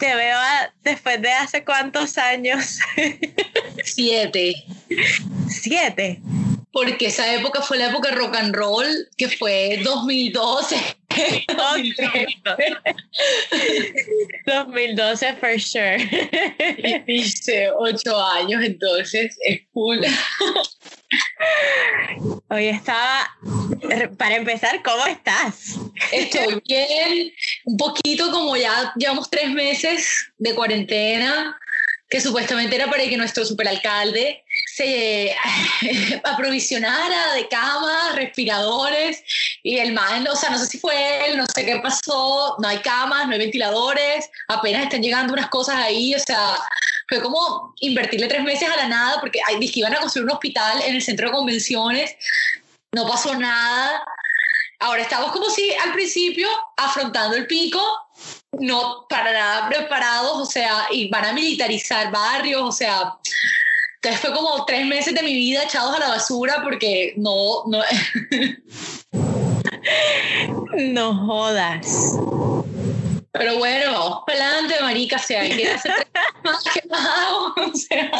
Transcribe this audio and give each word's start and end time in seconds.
te 0.00 0.14
veo 0.16 0.38
después 0.82 1.22
de 1.22 1.30
hace 1.30 1.64
cuántos 1.64 2.18
años. 2.18 2.78
Siete. 3.84 4.64
Siete. 5.48 6.20
Porque 6.72 7.06
esa 7.06 7.32
época 7.34 7.60
fue 7.60 7.78
la 7.78 7.88
época 7.88 8.10
rock 8.12 8.36
and 8.36 8.54
roll, 8.54 8.86
que 9.16 9.28
fue 9.28 9.80
2012. 9.84 10.76
2012 14.46 15.34
for 15.34 15.60
sure. 15.60 15.98
Dice 17.06 17.70
ocho 17.76 18.20
años, 18.22 18.62
entonces 18.64 19.36
es 19.44 19.60
cool. 19.72 20.00
Hoy 22.48 22.68
estaba, 22.68 23.30
para 24.16 24.36
empezar, 24.36 24.82
¿cómo 24.82 25.06
estás? 25.06 25.78
Estoy 26.12 26.62
bien, 26.66 27.32
un 27.64 27.76
poquito 27.76 28.30
como 28.30 28.56
ya 28.56 28.92
llevamos 28.96 29.30
tres 29.30 29.50
meses 29.50 30.32
de 30.38 30.54
cuarentena, 30.54 31.58
que 32.10 32.20
supuestamente 32.20 32.74
era 32.74 32.90
para 32.90 33.04
que 33.04 33.16
nuestro 33.16 33.44
superalcalde 33.44 34.44
se 34.74 35.34
aprovisionara 36.24 37.34
de 37.34 37.46
camas, 37.46 38.16
respiradores, 38.16 39.22
y 39.62 39.78
el 39.78 39.92
man, 39.92 40.26
o 40.26 40.34
sea, 40.34 40.50
no 40.50 40.58
sé 40.58 40.66
si 40.66 40.78
fue 40.78 41.26
él, 41.26 41.36
no 41.36 41.46
sé 41.46 41.64
qué 41.64 41.76
pasó, 41.76 42.56
no 42.58 42.66
hay 42.66 42.78
camas, 42.78 43.26
no 43.26 43.32
hay 43.32 43.38
ventiladores, 43.38 44.28
apenas 44.48 44.82
están 44.82 45.02
llegando 45.02 45.32
unas 45.32 45.48
cosas 45.50 45.76
ahí, 45.76 46.12
o 46.14 46.18
sea, 46.18 46.56
fue 47.08 47.22
como 47.22 47.74
invertirle 47.80 48.26
tres 48.26 48.42
meses 48.42 48.68
a 48.68 48.76
la 48.76 48.88
nada, 48.88 49.20
porque 49.20 49.40
hay, 49.46 49.58
que 49.58 49.78
iban 49.78 49.94
a 49.94 50.00
construir 50.00 50.24
un 50.24 50.32
hospital 50.32 50.82
en 50.82 50.96
el 50.96 51.02
centro 51.02 51.28
de 51.28 51.32
convenciones, 51.32 52.16
no 52.92 53.06
pasó 53.06 53.36
nada. 53.36 54.04
Ahora 54.80 55.02
estamos 55.02 55.30
como 55.30 55.50
si 55.50 55.72
al 55.74 55.92
principio 55.92 56.48
afrontando 56.76 57.36
el 57.36 57.46
pico, 57.46 57.80
no 58.58 59.06
para 59.08 59.32
nada 59.32 59.68
preparados, 59.68 60.36
o 60.36 60.46
sea, 60.46 60.86
y 60.90 61.08
van 61.08 61.24
a 61.24 61.32
militarizar 61.32 62.10
barrios, 62.10 62.62
o 62.62 62.72
sea, 62.72 63.14
entonces 64.02 64.20
fue 64.20 64.32
como 64.32 64.64
tres 64.64 64.86
meses 64.86 65.14
de 65.14 65.22
mi 65.22 65.34
vida 65.34 65.64
echados 65.64 65.94
a 65.94 66.00
la 66.00 66.08
basura 66.08 66.60
porque 66.62 67.12
no, 67.16 67.64
no. 67.66 67.82
no 70.78 71.14
jodas. 71.26 72.16
Pero 73.32 73.58
bueno, 73.58 74.24
adelante, 74.26 74.74
marica, 74.80 75.18
sea, 75.18 75.48
que 75.48 75.68
hace 75.68 75.88
más 76.44 76.64
que 76.64 76.82
o 76.90 77.76
sea. 77.76 78.10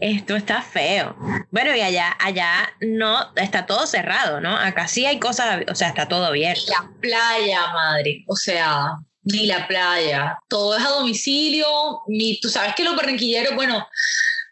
Esto 0.00 0.36
está 0.36 0.60
feo. 0.60 1.16
Bueno, 1.50 1.74
y 1.74 1.80
allá, 1.80 2.14
allá 2.20 2.74
no, 2.80 3.32
está 3.36 3.64
todo 3.64 3.86
cerrado, 3.86 4.40
¿no? 4.40 4.54
Acá 4.54 4.86
sí 4.86 5.06
hay 5.06 5.18
cosas, 5.18 5.62
o 5.70 5.74
sea, 5.74 5.88
está 5.88 6.08
todo 6.08 6.26
abierto. 6.26 6.64
La 6.68 6.90
playa, 7.00 7.66
madre, 7.72 8.22
o 8.28 8.36
sea, 8.36 8.92
ni 9.22 9.46
la 9.46 9.66
playa. 9.66 10.38
Todo 10.48 10.76
es 10.76 10.84
a 10.84 10.90
domicilio, 10.90 11.66
ni, 12.06 12.38
tú 12.40 12.50
sabes 12.50 12.74
que 12.74 12.84
los 12.84 12.96
barranquilleros, 12.96 13.54
bueno, 13.54 13.88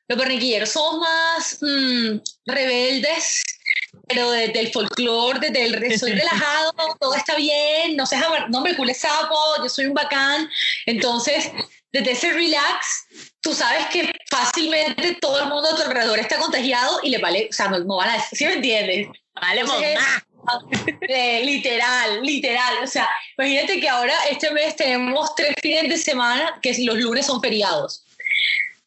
los 0.08 0.18
barranquilleros 0.18 0.70
somos 0.70 1.00
más 1.00 1.58
mm, 1.60 2.18
rebeldes 2.46 3.42
pero 4.08 4.30
desde 4.30 4.60
el 4.60 4.72
folclore, 4.72 5.40
desde 5.40 5.64
el 5.64 5.98
soy 5.98 6.12
relajado, 6.14 6.72
todo 7.00 7.14
está 7.14 7.36
bien, 7.36 7.96
no 7.96 8.06
sé, 8.06 8.16
no 8.48 8.60
me 8.60 8.76
cule 8.76 8.94
sapo, 8.94 9.36
yo 9.62 9.68
soy 9.68 9.86
un 9.86 9.94
bacán. 9.94 10.48
Entonces, 10.86 11.50
desde 11.92 12.12
ese 12.12 12.32
relax, 12.32 13.06
tú 13.40 13.54
sabes 13.54 13.86
que 13.86 14.10
fácilmente 14.30 15.16
todo 15.20 15.40
el 15.40 15.48
mundo 15.48 15.68
a 15.70 15.76
tu 15.76 15.82
alrededor 15.82 16.18
está 16.18 16.38
contagiado 16.38 17.00
y 17.02 17.10
le 17.10 17.18
vale, 17.18 17.48
o 17.50 17.52
sea, 17.52 17.68
no, 17.68 17.96
van 17.96 18.10
a 18.10 18.14
decir, 18.14 18.38
¿sí 18.38 18.44
me 18.46 18.54
entiendes? 18.54 19.08
Vale, 19.34 19.64
eh, 21.08 21.42
literal, 21.44 22.22
literal. 22.22 22.74
O 22.82 22.86
sea, 22.86 23.08
imagínate 23.38 23.80
que 23.80 23.88
ahora 23.88 24.14
este 24.30 24.50
mes 24.50 24.76
tenemos 24.76 25.34
tres 25.34 25.54
fines 25.60 25.88
de 25.88 25.96
semana 25.96 26.58
que 26.62 26.74
los 26.84 26.96
lunes 26.98 27.26
son 27.26 27.40
feriados. 27.40 28.03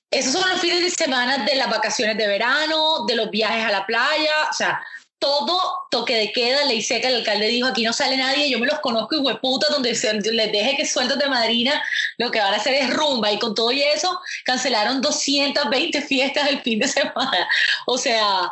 Esos 0.09 0.33
son 0.33 0.49
los 0.49 0.61
fines 0.61 0.81
de 0.81 0.89
semana 0.89 1.45
de 1.45 1.55
las 1.55 1.69
vacaciones 1.69 2.17
de 2.17 2.27
verano, 2.27 3.05
de 3.07 3.15
los 3.15 3.29
viajes 3.29 3.65
a 3.65 3.71
la 3.71 3.85
playa. 3.85 4.49
O 4.49 4.53
sea, 4.53 4.81
todo 5.19 5.59
toque 5.89 6.15
de 6.15 6.31
queda, 6.31 6.63
ley 6.65 6.81
seca, 6.81 7.07
el 7.07 7.15
alcalde 7.15 7.47
dijo, 7.47 7.67
aquí 7.67 7.83
no 7.83 7.91
sale 7.91 8.17
nadie, 8.17 8.49
yo 8.49 8.59
me 8.59 8.67
los 8.67 8.79
conozco 8.79 9.15
y 9.15 9.19
hueputa, 9.19 9.67
donde 9.69 9.95
se, 9.95 10.13
les 10.13 10.51
deje 10.51 10.77
que 10.77 10.85
sueltos 10.85 11.17
de 11.17 11.27
madrina, 11.27 11.83
lo 12.17 12.29
que 12.31 12.39
van 12.39 12.53
a 12.53 12.57
hacer 12.57 12.75
es 12.75 12.93
rumba, 12.93 13.31
y 13.31 13.39
con 13.39 13.55
todo 13.55 13.71
y 13.71 13.81
eso, 13.81 14.19
cancelaron 14.45 15.01
220 15.01 16.01
fiestas 16.03 16.47
el 16.47 16.61
fin 16.61 16.79
de 16.79 16.87
semana. 16.87 17.47
O 17.87 17.97
sea, 17.97 18.51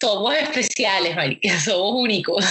somos 0.00 0.34
especiales, 0.34 1.14
marica, 1.14 1.60
somos 1.60 1.92
únicos. 1.94 2.44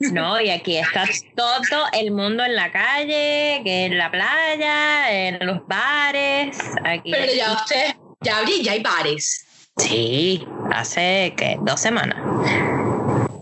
No, 0.00 0.40
y 0.40 0.50
aquí 0.50 0.76
está 0.76 1.04
todo 1.36 1.86
el 1.92 2.12
mundo 2.12 2.44
en 2.44 2.54
la 2.54 2.70
calle, 2.70 3.60
que 3.64 3.86
en 3.86 3.98
la 3.98 4.10
playa, 4.10 5.10
en 5.12 5.44
los 5.44 5.66
bares. 5.66 6.58
Aquí 6.84 7.10
Pero 7.10 7.32
ya 7.32 7.52
usted, 7.52 7.96
ya 8.20 8.38
abrí, 8.38 8.62
ya 8.62 8.72
hay 8.72 8.82
bares. 8.82 9.44
Sí, 9.76 10.46
hace 10.72 11.34
¿qué? 11.36 11.56
dos 11.62 11.80
semanas. 11.80 12.16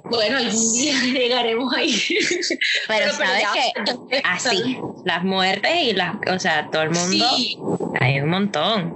Bueno, 0.04 0.38
algún 0.38 0.72
día 0.72 0.94
llegaremos 1.12 1.74
ahí. 1.74 1.94
Pero, 2.88 3.12
sabes 3.12 3.44
que 3.54 4.22
así, 4.24 4.78
las 5.04 5.24
muertes 5.24 5.82
y 5.82 5.92
las, 5.92 6.14
o 6.32 6.38
sea, 6.38 6.70
todo 6.70 6.82
el 6.82 6.90
mundo, 6.90 7.28
sí. 7.36 7.58
hay 8.00 8.20
un 8.20 8.30
montón. 8.30 8.94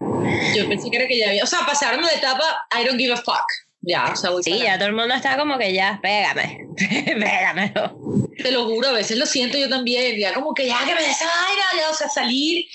Yo 0.54 0.66
pensé 0.68 0.90
que 0.90 0.96
era 0.96 1.06
que 1.06 1.18
ya 1.18 1.28
había, 1.28 1.44
o 1.44 1.46
sea, 1.46 1.60
pasaron 1.66 2.00
la 2.00 2.12
etapa 2.12 2.44
I 2.78 2.86
don't 2.86 2.98
give 2.98 3.12
a 3.12 3.16
fuck. 3.16 3.44
Ya, 3.82 4.12
o 4.12 4.16
sea, 4.16 4.30
sí, 4.42 4.58
ya 4.58 4.78
todo 4.78 4.88
el 4.88 4.94
mundo 4.94 5.14
está 5.14 5.38
como 5.38 5.56
que 5.56 5.72
ya, 5.72 5.98
pégame, 6.02 6.66
pégame. 6.76 7.72
Te 8.42 8.50
lo 8.52 8.66
juro, 8.66 8.88
a 8.88 8.92
veces 8.92 9.16
lo 9.16 9.24
siento 9.24 9.56
yo 9.56 9.68
también, 9.68 10.18
ya 10.18 10.34
como 10.34 10.52
que 10.52 10.66
ya 10.66 10.78
que 10.84 10.94
me 10.94 11.02
des 11.02 11.18
ya, 11.18 11.90
o 11.90 11.94
sea, 11.94 12.08
salir 12.08 12.66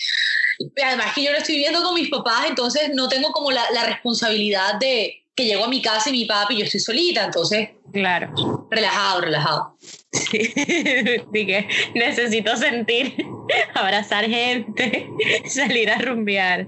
además 0.84 1.14
que 1.14 1.24
yo 1.24 1.32
lo 1.32 1.38
estoy 1.38 1.58
viendo 1.58 1.84
con 1.84 1.94
mis 1.94 2.10
papás, 2.10 2.46
entonces 2.48 2.92
no 2.94 3.08
tengo 3.08 3.32
como 3.32 3.52
la, 3.52 3.64
la 3.72 3.86
responsabilidad 3.86 4.76
de 4.80 5.26
que 5.36 5.46
llego 5.46 5.66
a 5.66 5.68
mi 5.68 5.82
casa 5.82 6.10
y 6.10 6.14
mi 6.14 6.26
papi 6.26 6.58
yo 6.58 6.66
estoy 6.66 6.80
solita, 6.80 7.26
entonces... 7.26 7.70
Claro. 7.92 8.68
Relajado, 8.72 9.22
relajado. 9.22 9.78
Sí, 10.16 10.54
dije, 11.32 11.68
necesito 11.94 12.56
sentir, 12.56 13.16
abrazar 13.74 14.26
gente, 14.26 15.10
salir 15.48 15.90
a 15.90 15.98
rumbear. 15.98 16.68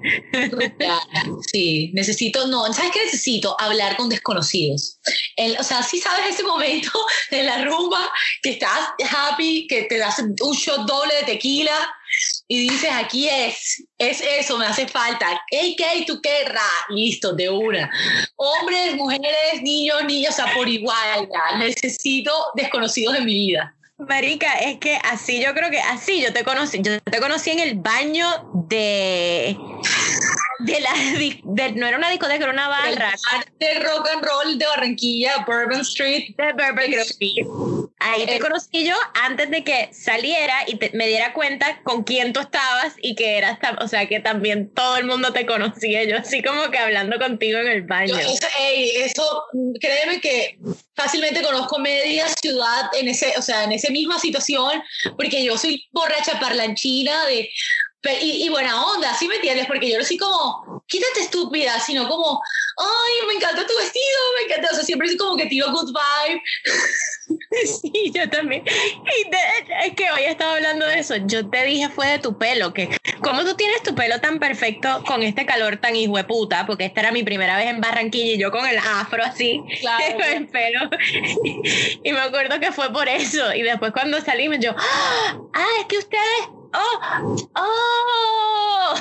Sí, 1.52 1.92
necesito, 1.94 2.48
no, 2.48 2.72
¿sabes 2.74 2.92
qué 2.92 3.06
necesito? 3.06 3.56
Hablar 3.60 3.96
con 3.96 4.10
desconocidos. 4.10 5.00
El, 5.36 5.58
o 5.60 5.64
sea, 5.64 5.82
sí 5.84 6.00
sabes 6.00 6.36
ese 6.36 6.44
momento 6.44 6.92
de 7.32 7.44
la 7.44 7.64
rumba 7.64 8.12
que 8.42 8.52
estás 8.52 8.90
happy, 9.10 9.68
que 9.68 9.84
te 9.84 9.98
das 9.98 10.20
un 10.20 10.54
shot 10.54 10.86
doble 10.86 11.14
de 11.22 11.24
tequila 11.24 11.74
y 12.48 12.70
dices, 12.70 12.90
aquí 12.94 13.28
es, 13.30 13.84
es 13.98 14.22
eso, 14.22 14.58
me 14.58 14.66
hace 14.66 14.88
falta. 14.88 15.40
¿Qué, 15.50 15.76
qué, 15.78 16.04
tú 16.06 16.22
qué, 16.22 16.46
ra? 16.46 16.62
Listo, 16.90 17.34
de 17.34 17.50
una. 17.50 17.92
Hombres, 18.36 18.96
mujeres, 18.96 19.62
niños, 19.62 20.04
niñas, 20.06 20.40
o 20.40 20.44
sea, 20.44 20.54
por 20.54 20.68
igual, 20.70 21.28
ya. 21.32 21.58
Necesito 21.58 22.32
desconocidos 22.56 23.16
en 23.18 23.26
mi 23.26 23.34
vida. 23.34 23.74
Marica, 23.98 24.54
es 24.60 24.78
que 24.78 24.96
así 25.04 25.42
yo 25.42 25.56
creo 25.56 25.72
que 25.72 25.80
así 25.80 26.22
yo 26.22 26.32
te 26.32 26.44
conocí, 26.44 26.80
yo 26.84 27.02
te 27.02 27.20
conocí 27.20 27.50
en 27.50 27.60
el 27.60 27.76
baño 27.76 28.28
de 28.70 29.58
de 30.60 30.80
la 30.80 30.94
de, 31.44 31.72
no 31.74 31.88
era 31.88 31.98
una 31.98 32.10
discoteca, 32.10 32.44
era 32.44 32.54
una 32.54 32.68
barra. 32.68 33.14
De 33.60 33.80
rock 33.80 34.08
and 34.14 34.24
roll 34.24 34.58
de 34.58 34.66
Barranquilla, 34.66 35.44
Bourbon 35.46 35.82
Street. 35.82 36.36
De 36.38 36.54
Bourbon 36.54 36.94
Street. 36.94 37.48
Ahí 38.08 38.26
te 38.26 38.40
conocí 38.40 38.86
yo 38.86 38.96
antes 39.14 39.50
de 39.50 39.64
que 39.64 39.90
saliera 39.92 40.66
y 40.68 40.80
me 40.94 41.08
diera 41.08 41.34
cuenta 41.34 41.82
con 41.84 42.04
quién 42.04 42.34
tú 42.34 42.40
estabas 42.40 42.96
y 43.02 43.16
que 43.16 43.38
eras, 43.38 43.60
o 43.82 43.88
sea, 43.88 44.08
que 44.08 44.20
también 44.20 44.74
todo 44.74 44.98
el 44.98 45.06
mundo 45.06 45.34
te 45.34 45.46
conocía. 45.46 46.04
Yo 46.06 46.18
así 46.18 46.42
como 46.42 46.72
que 46.72 46.78
hablando 46.78 47.18
contigo 47.20 47.60
en 47.60 47.68
el 47.68 47.82
baño. 47.84 48.18
eso, 48.18 48.48
eso, 48.60 49.44
créeme 49.80 50.22
que 50.22 50.58
fácilmente 50.96 51.42
conozco 51.42 51.80
media 51.80 52.28
ciudad 52.42 52.90
en 53.00 53.10
ese, 53.10 53.34
o 53.38 53.42
sea, 53.42 53.64
en 53.66 53.74
esa 53.74 53.92
misma 53.92 54.20
situación, 54.20 54.82
porque 55.18 55.44
yo 55.44 55.58
soy 55.58 55.86
borracha 55.92 56.40
parlanchina 56.40 57.26
de 57.26 57.50
y, 58.22 58.50
buena 58.50 58.86
onda, 58.86 59.14
¿sí 59.14 59.28
me 59.28 59.36
entiendes? 59.36 59.68
Porque 59.68 59.90
yo 59.90 59.98
no 59.98 60.04
soy 60.04 60.18
como, 60.18 60.84
quítate 60.88 61.22
estúpida, 61.22 61.80
sino 61.80 62.08
como, 62.08 62.42
ay, 62.78 63.28
me 63.28 63.34
encanta 63.34 63.66
tu 63.66 63.76
vestido, 63.78 64.20
me 64.38 64.46
encanta, 64.46 64.70
o 64.72 64.76
sea, 64.76 64.84
siempre 64.84 65.08
es 65.08 65.18
como 65.18 65.36
que 65.36 65.46
tiro 65.48 65.72
good 65.72 65.92
vibe. 65.94 66.42
Sí, 67.66 68.12
yo 68.14 68.30
también. 68.30 68.64
Y 68.66 69.86
es 69.86 69.94
que 69.96 70.10
hoy 70.12 70.24
estaba 70.24 70.56
hablando 70.56 70.86
de 70.86 71.00
eso. 71.00 71.16
Yo 71.26 71.50
te 71.50 71.64
dije 71.66 71.90
fue 71.90 72.08
de 72.08 72.20
tu 72.20 72.38
pelo, 72.38 72.74
que 72.74 72.90
como 73.22 73.44
tú 73.44 73.56
tienes 73.56 73.84
tu 73.84 73.96
pelo 73.96 74.20
tan 74.22 74.40
perfecto 74.40 75.04
con 75.06 75.24
este 75.24 75.46
calor 75.46 75.78
tan 75.78 75.96
hijueputa, 75.96 76.66
porque 76.66 76.86
esta 76.86 77.02
era 77.02 77.12
mi 77.12 77.24
primera 77.24 77.58
vez 77.58 77.68
en 77.68 77.82
Barranquilla 77.82 78.34
y 78.34 78.38
yo 78.38 78.52
con 78.52 78.66
el 78.66 78.78
afro 78.78 79.24
así, 79.24 79.62
claro. 79.82 80.04
el 80.36 80.48
pelo. 80.48 80.90
Y 82.04 82.12
me 82.14 82.20
acuerdo 82.20 82.60
que 82.60 82.72
fue 82.72 82.92
por 82.92 83.08
eso. 83.10 83.54
Y 83.54 83.64
después 83.64 83.92
cuando 83.92 84.22
salimos 84.22 84.60
yo, 84.60 84.74
ah, 84.78 85.68
es 85.80 85.86
que 85.88 85.98
ustedes 85.98 86.50
¡Oh! 86.74 87.36
¡Oh! 87.56 88.96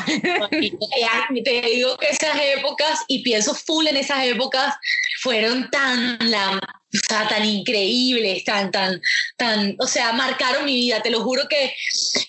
te 1.42 1.62
digo 1.62 1.96
que 1.96 2.08
esas 2.10 2.38
épocas, 2.40 3.04
y 3.08 3.22
pienso 3.22 3.54
full 3.54 3.86
en 3.86 3.96
esas 3.96 4.24
épocas, 4.24 4.74
fueron 5.22 5.70
tan 5.70 6.18
la 6.30 6.60
o 6.94 6.98
sea, 7.08 7.28
tan 7.28 7.44
increíbles, 7.44 8.44
tan, 8.44 8.70
tan, 8.70 9.00
tan, 9.36 9.76
o 9.78 9.86
sea, 9.86 10.12
marcaron 10.12 10.64
mi 10.64 10.74
vida. 10.74 11.02
Te 11.02 11.10
lo 11.10 11.22
juro 11.22 11.48
que 11.48 11.74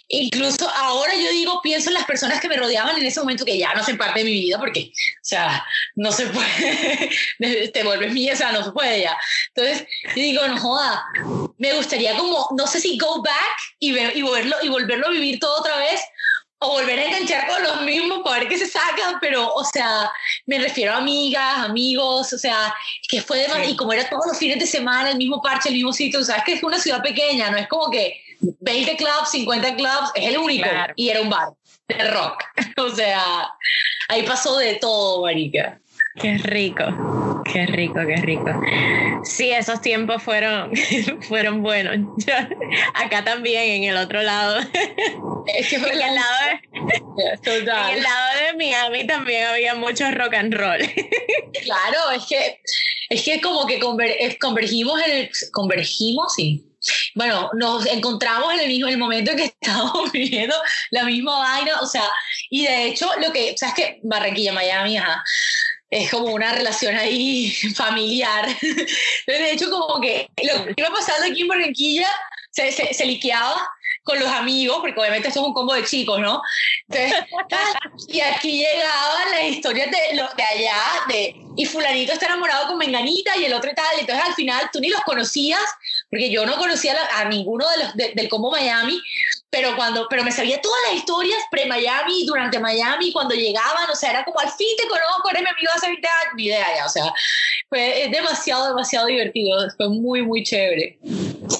incluso 0.09 0.69
ahora 0.69 1.13
yo 1.15 1.31
digo, 1.31 1.61
pienso 1.61 1.89
en 1.89 1.93
las 1.93 2.05
personas 2.05 2.39
que 2.39 2.49
me 2.49 2.57
rodeaban 2.57 2.97
en 2.97 3.05
ese 3.05 3.19
momento 3.19 3.45
que 3.45 3.57
ya 3.57 3.73
no 3.73 3.81
hacen 3.81 3.97
parte 3.97 4.19
de 4.19 4.25
mi 4.25 4.31
vida 4.31 4.57
porque, 4.59 4.91
o 4.91 5.23
sea, 5.25 5.63
no 5.95 6.11
se 6.11 6.27
puede, 6.27 7.09
te 7.73 7.83
vuelves 7.83 8.13
mía, 8.13 8.33
o 8.33 8.37
sea, 8.37 8.51
no 8.51 8.63
se 8.63 8.71
puede 8.71 9.01
ya. 9.01 9.17
Entonces, 9.55 9.87
yo 10.15 10.21
digo, 10.21 10.47
no 10.47 10.57
joda, 10.59 11.03
me 11.57 11.73
gustaría 11.73 12.17
como, 12.17 12.49
no 12.57 12.67
sé 12.67 12.81
si 12.81 12.97
go 12.97 13.21
back 13.21 13.57
y, 13.79 13.91
ver, 13.91 14.15
y, 14.17 14.21
volverlo, 14.21 14.55
y 14.63 14.69
volverlo 14.69 15.07
a 15.07 15.11
vivir 15.11 15.39
todo 15.39 15.59
otra 15.59 15.77
vez 15.77 16.01
o 16.59 16.69
volver 16.71 16.97
a 16.99 17.05
enganchar 17.05 17.47
con 17.47 17.61
los 17.63 17.81
mismos 17.81 18.21
para 18.23 18.39
ver 18.39 18.49
qué 18.49 18.57
se 18.57 18.65
sacan, 18.65 19.17
pero, 19.21 19.53
o 19.53 19.63
sea, 19.63 20.11
me 20.45 20.57
refiero 20.57 20.93
a 20.93 20.97
amigas, 20.97 21.59
amigos, 21.59 22.33
o 22.33 22.37
sea, 22.37 22.73
que 23.07 23.21
fue 23.21 23.39
de 23.39 23.69
y 23.69 23.75
como 23.75 23.93
era 23.93 24.09
todos 24.09 24.25
los 24.27 24.37
fines 24.37 24.59
de 24.59 24.65
semana, 24.65 25.11
el 25.11 25.17
mismo 25.17 25.41
parche, 25.41 25.69
el 25.69 25.75
mismo 25.75 25.93
sitio, 25.93 26.23
sabes 26.23 26.43
que 26.43 26.53
es 26.53 26.63
una 26.63 26.79
ciudad 26.79 27.01
pequeña, 27.03 27.51
no 27.51 27.57
es 27.57 27.67
como 27.67 27.91
que 27.91 28.21
20 28.39 28.97
clubs, 28.97 29.31
50 29.31 29.75
clubs, 29.75 30.11
es 30.15 30.25
el 30.29 30.37
único, 30.37 30.67
y 30.95 31.09
era 31.09 31.21
un 31.21 31.29
bar 31.29 31.49
de 31.87 32.11
rock, 32.11 32.43
o 32.77 32.89
sea, 32.89 33.49
ahí 34.09 34.23
pasó 34.23 34.57
de 34.57 34.75
todo, 34.75 35.21
marica. 35.21 35.79
Qué 36.19 36.37
rico, 36.39 36.83
qué 37.51 37.67
rico, 37.67 37.99
qué 38.07 38.15
rico. 38.17 38.49
Sí, 39.23 39.51
esos 39.51 39.81
tiempos 39.81 40.23
fueron, 40.23 40.71
fueron 41.27 41.61
buenos. 41.61 41.97
acá 42.93 43.23
también, 43.23 43.83
en 43.83 43.83
el 43.83 43.97
otro 43.97 44.23
lado. 44.23 44.59
Es 45.45 45.69
que 45.69 45.75
en, 45.75 45.85
el 45.85 45.99
lado 45.99 46.35
de, 46.43 47.51
en 47.51 47.97
el 47.97 48.03
lado 48.03 48.39
de 48.41 48.57
Miami 48.57 49.05
también 49.05 49.45
había 49.45 49.75
mucho 49.75 50.09
rock 50.11 50.33
and 50.33 50.53
roll. 50.53 50.79
Claro, 51.63 52.11
es 52.15 52.25
que, 52.25 52.61
es 53.09 53.23
que 53.23 53.39
como 53.39 53.67
que 53.67 53.79
convergimos 54.39 54.99
en 55.05 55.11
el... 55.11 55.29
Convergimos, 55.51 56.33
sí 56.35 56.63
bueno, 57.15 57.49
nos 57.53 57.85
encontramos 57.87 58.53
en 58.53 58.59
el 58.61 58.67
mismo 58.67 58.87
el 58.87 58.97
momento 58.97 59.31
en 59.31 59.37
que 59.37 59.43
estábamos 59.45 60.11
viviendo 60.11 60.55
la 60.91 61.03
misma 61.03 61.39
vaina, 61.39 61.79
o 61.81 61.85
sea, 61.85 62.03
y 62.49 62.65
de 62.65 62.85
hecho, 62.85 63.09
lo 63.19 63.31
que, 63.31 63.57
sabes 63.57 63.75
que 63.75 63.99
Barranquilla, 64.03 64.53
Miami, 64.53 64.97
ajá, 64.97 65.23
es 65.89 66.11
como 66.11 66.27
una 66.27 66.53
relación 66.53 66.95
ahí 66.95 67.51
familiar. 67.75 68.47
de 69.27 69.51
hecho, 69.51 69.69
como 69.69 70.01
que 70.01 70.29
lo 70.43 70.65
que 70.65 70.73
iba 70.77 70.89
pasando 70.89 71.27
aquí 71.27 71.41
en 71.41 71.47
Barranquilla 71.47 72.09
se, 72.51 72.71
se, 72.71 72.93
se 72.93 73.05
liqueaba 73.05 73.67
con 74.07 74.19
los 74.19 74.29
amigos, 74.29 74.77
porque 74.79 74.99
obviamente 74.99 75.27
esto 75.27 75.41
es 75.41 75.45
un 75.45 75.53
combo 75.53 75.73
de 75.73 75.83
chicos, 75.83 76.19
¿no? 76.19 76.41
Entonces, 76.87 77.25
y 78.07 78.21
aquí 78.21 78.59
llegaban 78.59 79.31
las 79.31 79.43
historias 79.43 79.91
de 79.91 80.15
los 80.15 80.33
de 80.35 80.43
allá, 80.43 80.81
de, 81.09 81.35
y 81.57 81.65
fulanito 81.65 82.13
está 82.13 82.27
enamorado 82.27 82.67
con 82.67 82.77
Menganita 82.77 83.35
y 83.37 83.45
el 83.45 83.53
otro 83.53 83.69
tal, 83.75 83.99
entonces 83.99 84.23
al 84.25 84.33
final 84.33 84.69
tú 84.71 84.79
ni 84.79 84.87
los 84.87 85.01
conocías, 85.01 85.61
porque 86.09 86.29
yo 86.29 86.45
no 86.45 86.55
conocía 86.55 86.95
a 87.15 87.25
ninguno 87.25 87.65
de 87.69 87.83
los 87.83 88.15
del 88.15 88.29
combo 88.29 88.49
Miami, 88.49 88.97
pero 89.49 89.75
cuando 89.75 90.07
pero 90.09 90.23
me 90.23 90.31
sabía 90.31 90.61
todas 90.61 90.79
las 90.87 90.95
historias 90.95 91.39
pre-Miami, 91.49 92.25
durante 92.25 92.59
Miami, 92.59 93.11
cuando 93.13 93.35
llegaban, 93.35 93.89
o 93.89 93.95
sea, 93.95 94.11
era 94.11 94.25
como 94.25 94.39
al 94.39 94.49
fin 94.49 94.67
te 94.77 94.87
conozco, 94.87 95.29
eres 95.29 95.43
mi 95.43 95.49
amigo 95.49 95.71
hace 95.75 95.87
20 95.87 96.07
años, 96.07 96.33
ni 96.35 96.45
idea 96.45 96.67
ya, 96.77 96.85
o 96.85 96.89
sea, 96.89 97.13
fue 97.69 98.09
demasiado, 98.11 98.67
demasiado 98.67 99.07
divertido, 99.07 99.57
fue 99.77 99.89
muy, 99.89 100.21
muy 100.21 100.43
chévere. 100.43 100.99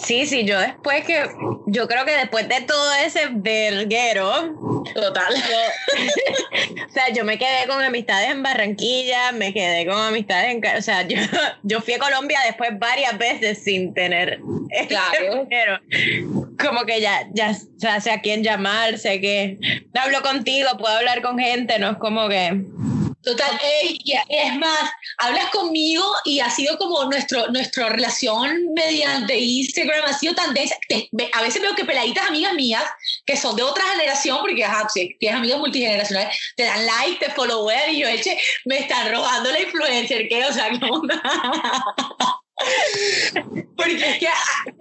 Sí, 0.05 0.25
sí, 0.25 0.45
yo 0.45 0.59
después 0.59 1.05
que, 1.05 1.23
yo 1.67 1.87
creo 1.87 2.05
que 2.05 2.11
después 2.11 2.47
de 2.47 2.61
todo 2.61 2.93
ese 3.05 3.27
verguero, 3.31 4.83
total, 4.93 5.33
o 6.89 6.91
sea, 6.91 7.09
yo 7.13 7.23
me 7.23 7.37
quedé 7.37 7.67
con 7.67 7.81
amistades 7.81 8.29
en 8.29 8.43
Barranquilla, 8.43 9.31
me 9.33 9.53
quedé 9.53 9.85
con 9.85 9.97
amistades 9.97 10.55
en, 10.55 10.77
o 10.77 10.81
sea, 10.81 11.03
yo, 11.07 11.17
yo 11.63 11.81
fui 11.81 11.93
a 11.93 11.99
Colombia 11.99 12.39
después 12.45 12.77
varias 12.79 13.17
veces 13.17 13.63
sin 13.63 13.93
tener 13.93 14.39
claro. 14.87 15.47
pero 15.49 15.79
como 16.59 16.85
que 16.85 17.01
ya, 17.01 17.27
ya 17.33 17.53
sé 18.01 18.11
a 18.11 18.21
quién 18.21 18.43
llamar, 18.43 18.97
sé 18.97 19.21
que 19.21 19.57
hablo 19.93 20.21
contigo, 20.21 20.69
puedo 20.77 20.95
hablar 20.95 21.21
con 21.21 21.37
gente, 21.37 21.79
no 21.79 21.91
es 21.91 21.97
como 21.97 22.27
que 22.29 22.61
Total, 23.27 23.59
es 24.29 24.55
más, 24.55 24.89
hablas 25.17 25.49
conmigo 25.49 26.05
y 26.23 26.39
ha 26.39 26.49
sido 26.49 26.77
como 26.77 27.03
nuestro, 27.03 27.49
nuestra 27.49 27.89
relación 27.89 28.73
mediante 28.73 29.37
Instagram, 29.37 30.05
ha 30.05 30.17
sido 30.17 30.33
tan 30.33 30.53
densa. 30.53 30.77
A 31.33 31.41
veces 31.41 31.61
veo 31.61 31.75
que 31.75 31.83
peladitas 31.83 32.29
amigas 32.29 32.53
mías, 32.53 32.85
que 33.25 33.35
son 33.35 33.57
de 33.57 33.63
otra 33.63 33.83
generación, 33.83 34.37
porque 34.39 34.63
ajá, 34.63 34.87
si 34.87 35.13
tienes 35.19 35.39
amigas 35.39 35.59
multigeneracionales, 35.59 36.39
te 36.55 36.63
dan 36.63 36.85
like, 36.85 37.25
te 37.25 37.33
follower 37.33 37.89
y 37.89 37.99
yo, 37.99 38.07
eche, 38.07 38.37
me 38.63 38.77
están 38.77 39.11
robando 39.11 39.51
la 39.51 39.59
influencer, 39.59 40.29
¿qué? 40.29 40.45
O 40.45 40.53
sea, 40.53 40.69
¿cómo? 40.79 41.01
Porque 43.75 44.09
es 44.09 44.19
que 44.19 44.27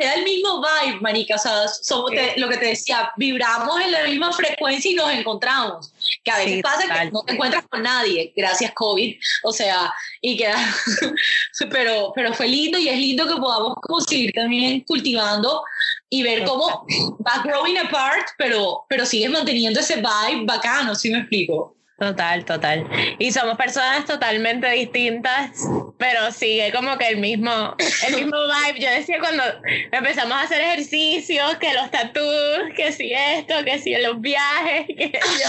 da 0.04 0.14
el 0.14 0.24
mismo 0.24 0.62
vibe, 0.62 1.00
marica. 1.00 1.34
O 1.34 1.38
sea, 1.38 1.68
somos 1.68 2.10
lo 2.36 2.48
que 2.48 2.56
te 2.56 2.66
decía, 2.66 3.12
vibramos 3.16 3.80
en 3.80 3.92
la 3.92 4.04
misma 4.04 4.32
frecuencia 4.32 4.90
y 4.90 4.94
nos 4.94 5.10
encontramos. 5.10 5.92
Que 6.24 6.30
a 6.30 6.38
veces 6.38 6.62
pasa 6.62 6.86
que 6.86 7.10
no 7.10 7.22
te 7.22 7.34
encuentras 7.34 7.64
con 7.68 7.82
nadie, 7.82 8.32
gracias 8.34 8.72
COVID. 8.72 9.16
O 9.44 9.52
sea, 9.52 9.92
y 10.20 10.36
queda. 10.36 10.56
pero, 11.70 12.12
pero 12.14 12.32
fue 12.32 12.48
lindo 12.48 12.78
y 12.78 12.88
es 12.88 12.98
lindo 12.98 13.26
que 13.26 13.36
podamos 13.40 13.74
como 13.82 14.00
seguir 14.00 14.32
también 14.32 14.80
cultivando 14.80 15.62
y 16.08 16.22
ver 16.22 16.44
cómo 16.44 16.86
va 17.26 17.42
growing 17.44 17.78
apart, 17.78 18.28
pero, 18.38 18.84
pero 18.88 19.04
sigues 19.04 19.30
manteniendo 19.30 19.80
ese 19.80 19.96
vibe 19.96 20.44
bacano, 20.44 20.94
si 20.94 21.10
me 21.10 21.18
explico. 21.18 21.75
Total, 21.98 22.44
total. 22.44 22.86
Y 23.18 23.32
somos 23.32 23.56
personas 23.56 24.04
totalmente 24.04 24.68
distintas, 24.68 25.52
pero 25.96 26.30
sigue 26.30 26.70
como 26.70 26.98
que 26.98 27.08
el 27.08 27.16
mismo, 27.16 27.74
el 28.06 28.16
mismo 28.16 28.36
vibe. 28.36 28.80
Yo 28.80 28.90
decía 28.90 29.18
cuando 29.18 29.42
empezamos 29.90 30.32
a 30.32 30.42
hacer 30.42 30.60
ejercicios, 30.60 31.56
que 31.56 31.72
los 31.72 31.90
tatuos, 31.90 32.74
que 32.76 32.92
si 32.92 33.14
esto, 33.14 33.54
que 33.64 33.78
si 33.78 33.96
los 33.96 34.20
viajes, 34.20 34.86
que 34.88 35.10
yo 35.10 35.48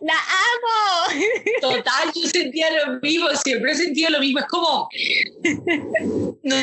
la, 0.00 0.14
amo. 0.14 1.20
Total, 1.60 2.12
yo 2.14 2.28
sentía 2.28 2.68
lo 2.70 3.00
mismo, 3.00 3.26
siempre 3.42 3.72
he 3.72 3.74
sentido 3.74 4.10
lo 4.10 4.20
mismo. 4.20 4.38
Es 4.38 4.46
como, 4.46 4.88
no, 6.44 6.56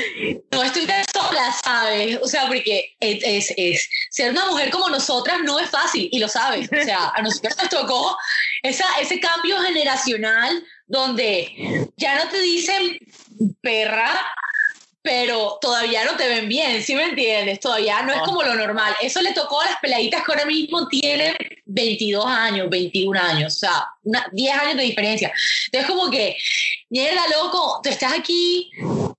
no 0.51 0.63
estoy 0.63 0.85
tan 0.85 1.03
sola, 1.13 1.53
¿sabes? 1.65 2.17
O 2.21 2.27
sea, 2.29 2.47
porque 2.47 2.95
es, 3.01 3.19
es, 3.23 3.53
es, 3.57 3.89
ser 4.09 4.31
una 4.31 4.45
mujer 4.45 4.69
como 4.69 4.89
nosotras 4.89 5.39
no 5.43 5.59
es 5.59 5.69
fácil, 5.69 6.07
y 6.13 6.19
lo 6.19 6.29
sabes. 6.29 6.69
O 6.71 6.83
sea, 6.85 7.11
a 7.13 7.21
nosotros 7.21 7.57
nos 7.57 7.69
tocó 7.69 8.17
esa, 8.69 8.85
ese 9.01 9.19
cambio 9.19 9.57
generacional 9.59 10.63
donde 10.87 11.89
ya 11.97 12.23
no 12.23 12.29
te 12.29 12.41
dicen 12.41 12.97
perra, 13.61 14.11
pero 15.01 15.59
todavía 15.61 16.03
no 16.03 16.15
te 16.15 16.27
ven 16.27 16.49
bien, 16.49 16.81
¿sí 16.81 16.95
me 16.95 17.05
entiendes? 17.05 17.59
Todavía 17.59 18.01
no 18.01 18.11
es 18.11 18.21
como 18.21 18.41
lo 18.41 18.55
normal. 18.55 18.93
Eso 19.01 19.21
le 19.21 19.33
tocó 19.33 19.61
a 19.61 19.65
las 19.65 19.79
peladitas 19.79 20.23
que 20.23 20.31
ahora 20.31 20.45
mismo 20.45 20.87
tienen 20.87 21.35
22 21.65 22.25
años, 22.25 22.69
21 22.69 23.19
años, 23.19 23.53
o 23.53 23.59
sea, 23.59 23.85
una, 24.03 24.25
10 24.31 24.57
años 24.57 24.77
de 24.77 24.83
diferencia. 24.83 25.31
Entonces, 25.67 25.89
como 25.89 26.09
que, 26.09 26.35
mierda, 26.89 27.21
loco, 27.39 27.81
tú 27.83 27.89
estás 27.89 28.13
aquí 28.13 28.71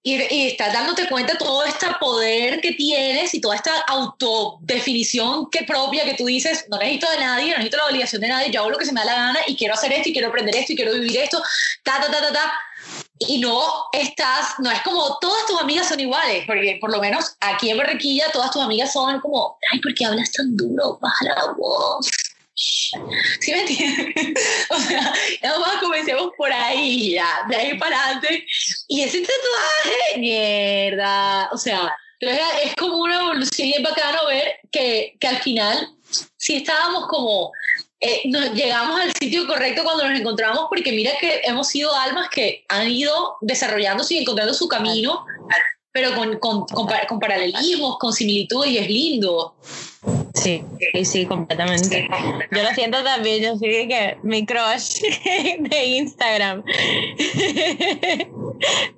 y, 0.07 0.23
y, 0.31 0.47
estás 0.47 0.73
dándote 0.73 1.09
cuenta 1.09 1.33
de 1.33 1.39
todo 1.41 1.65
este 1.65 1.89
poder 1.99 2.61
que 2.61 2.71
tienes 2.75 3.35
y 3.35 3.41
toda 3.41 3.57
esta 3.57 3.73
autodefinición 3.89 5.51
que 5.51 5.65
propia 5.65 6.05
que 6.05 6.15
tú 6.15 6.27
dices, 6.27 6.65
no 6.71 6.79
necesito 6.79 7.11
de 7.11 7.19
nadie, 7.19 7.51
no 7.51 7.57
necesito 7.57 7.79
la 7.79 7.87
obligación 7.87 8.23
de 8.23 8.29
nadie, 8.29 8.53
yo 8.53 8.61
hago 8.61 8.71
lo 8.71 8.79
que 8.79 8.87
se 8.87 8.93
me 8.93 9.01
da 9.01 9.07
la 9.07 9.15
gana 9.15 9.41
y 9.49 9.57
quiero 9.57 9.75
hacer 9.75 9.93
esto 9.93 10.09
y 10.09 10.13
quiero 10.13 10.29
aprender 10.29 10.55
esto 10.55 10.75
y 10.75 10.77
quiero 10.77 10.93
vivir 10.93 11.17
esto, 11.17 11.43
ta, 11.83 12.01
ta, 12.01 12.09
ta, 12.09 12.21
ta, 12.21 12.33
ta 12.33 12.53
y 13.19 13.41
no 13.41 13.61
estás, 13.93 14.55
no 14.61 14.71
es 14.71 14.81
como 14.83 15.19
todas 15.19 15.45
tus 15.47 15.61
amigas 15.61 15.89
son 15.89 15.99
iguales, 15.99 16.45
porque 16.47 16.79
por 16.81 16.93
lo 16.93 17.01
menos 17.01 17.35
aquí 17.41 17.71
en 17.71 17.79
Barranquilla 17.79 18.31
todas 18.31 18.53
tus 18.53 18.63
amigas 18.63 18.93
son 18.93 19.21
como, 19.21 19.59
ay, 19.73 19.81
¿por 19.81 19.93
qué 19.93 20.05
hablas 20.05 20.31
tan 20.31 20.57
duro? 20.57 21.01
Baja 21.01 21.25
la 21.25 21.53
voz. 21.59 22.07
¿Sí 22.57 23.53
me 23.53 23.61
entiendes? 23.61 24.15
o 24.71 24.79
sea, 24.81 25.13
vamos 25.43 25.69
comencemos 25.81 26.31
por 26.37 26.51
ahí, 26.51 27.13
ya, 27.13 27.45
de 27.49 27.57
ahí 27.57 27.79
para 27.79 28.03
adelante. 28.03 28.47
Y 28.89 29.03
ese 29.03 29.21
tatuaje, 29.21 30.19
mierda. 30.19 31.51
O 31.53 31.59
sea, 31.59 31.95
es 32.21 32.75
como 32.77 32.99
una 32.99 33.17
evolución 33.17 33.69
y 33.69 33.75
es 33.75 33.83
bacano 33.83 34.27
ver 34.27 34.59
que, 34.73 35.17
que 35.21 35.27
al 35.29 35.39
final 35.39 35.89
sí 36.37 36.57
estábamos 36.57 37.07
como 37.09 37.53
eh, 37.99 38.23
nos 38.27 38.53
llegamos 38.53 39.01
al 39.01 39.13
sitio 39.15 39.47
correcto 39.47 39.83
cuando 39.83 40.09
nos 40.09 40.21
encontramos, 40.21 40.67
porque 40.69 40.93
mira 40.93 41.13
que 41.19 41.41
hemos 41.45 41.69
sido 41.69 41.95
almas 41.95 42.29
que 42.29 42.65
han 42.69 42.91
ido 42.91 43.37
desarrollándose 43.41 44.15
y 44.15 44.19
encontrando 44.19 44.53
su 44.53 44.69
camino, 44.69 45.25
pero 45.93 46.15
con, 46.15 46.39
con, 46.39 46.67
con, 46.67 47.19
paralelismos, 47.19 47.99
con 47.99 48.13
similitudes, 48.13 48.71
y 48.71 48.79
es 48.79 48.89
lindo. 48.89 49.57
Sí, 50.37 50.63
sí, 50.93 51.05
sí, 51.05 51.27
completamente. 51.27 52.09
Yo 52.51 52.63
lo 52.63 52.69
siento 52.75 53.03
también, 53.03 53.43
yo 53.43 53.57
sí 53.57 53.89
que 53.89 54.19
mi 54.23 54.45
crush 54.45 55.01
de 55.59 55.85
Instagram. 55.85 56.63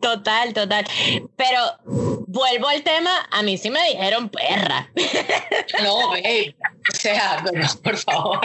Total, 0.00 0.54
total. 0.54 0.84
Pero 1.36 1.60
vuelvo 2.26 2.68
al 2.68 2.82
tema, 2.82 3.28
a 3.30 3.42
mí 3.42 3.58
sí 3.58 3.70
me 3.70 3.82
dijeron 3.88 4.28
perra. 4.28 4.90
No, 5.82 6.08
babe. 6.08 6.56
O 6.92 6.96
sea, 6.96 7.44
por 7.82 7.96
favor. 7.96 8.40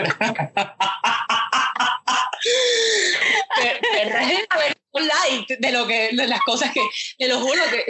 perra 3.93 4.31
es 4.31 4.47
light 4.93 5.47
de 5.59 5.71
lo 5.71 5.87
que, 5.87 6.09
de 6.13 6.27
las 6.27 6.41
cosas 6.41 6.71
que, 6.71 6.81
te 7.17 7.27
lo 7.27 7.39
juro 7.39 7.61
que. 7.69 7.83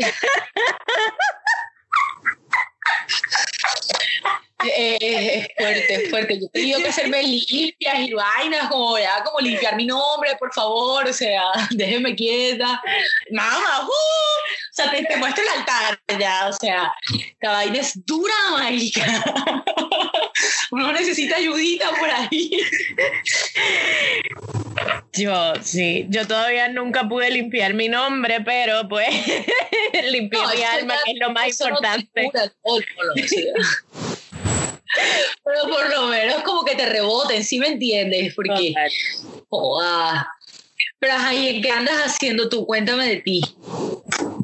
Eh, 4.66 4.98
es 5.00 5.48
fuerte, 5.58 5.96
es 5.96 6.10
fuerte. 6.10 6.40
Yo 6.40 6.46
he 6.46 6.50
tenido 6.50 6.80
que 6.80 6.88
hacerme 6.88 7.24
limpias 7.24 8.00
y 8.00 8.14
vainas, 8.14 8.70
como 8.70 8.98
ya, 8.98 9.24
como 9.24 9.40
limpiar 9.40 9.76
mi 9.76 9.86
nombre, 9.86 10.36
por 10.40 10.54
favor, 10.54 11.08
o 11.08 11.14
sea, 11.14 11.44
déjeme 11.72 12.16
quieta. 12.16 12.82
Mamá, 13.32 13.82
uh, 13.82 13.86
o 13.86 14.74
sea, 14.74 14.90
te, 14.92 15.04
te, 15.04 15.18
muestro 15.18 15.44
el 15.44 15.60
altar 15.60 16.00
ya, 16.20 16.48
o 16.48 16.54
sea, 16.54 16.94
esta 17.14 17.52
vaina 17.52 17.80
es 17.80 18.06
dura, 18.06 18.34
marica. 18.52 19.06
Uno 20.72 20.92
necesita 20.92 21.36
ayudita 21.36 21.90
por 22.00 22.10
ahí. 22.10 22.52
Yo, 25.14 25.54
sí, 25.62 26.08
yo 26.10 26.26
todavía 26.28 26.70
nunca 26.70 27.08
pude 27.08 27.30
limpiar 27.30 27.74
mi 27.74 27.88
nombre, 27.88 28.42
pero 28.42 28.88
pues 28.88 29.10
limpié 30.10 30.40
mi 30.56 30.64
alma, 30.64 30.96
que 31.06 31.12
es 31.12 31.20
lo 31.20 31.30
más 31.32 31.48
importante. 31.60 32.32
Pero 35.44 35.62
por 35.70 35.90
lo 35.90 36.08
menos 36.08 36.44
como 36.44 36.64
que 36.64 36.76
te 36.76 36.86
reboten, 36.86 37.44
¿sí 37.44 37.60
me 37.60 37.68
entiendes? 37.68 38.34
Porque, 38.36 38.74
pero 41.00 41.14
ahí, 41.20 41.62
¿qué 41.62 41.72
andas 41.72 41.96
haciendo 42.06 42.50
tú? 42.50 42.66
Cuéntame 42.66 43.08
de 43.08 43.18
ti. 43.18 43.42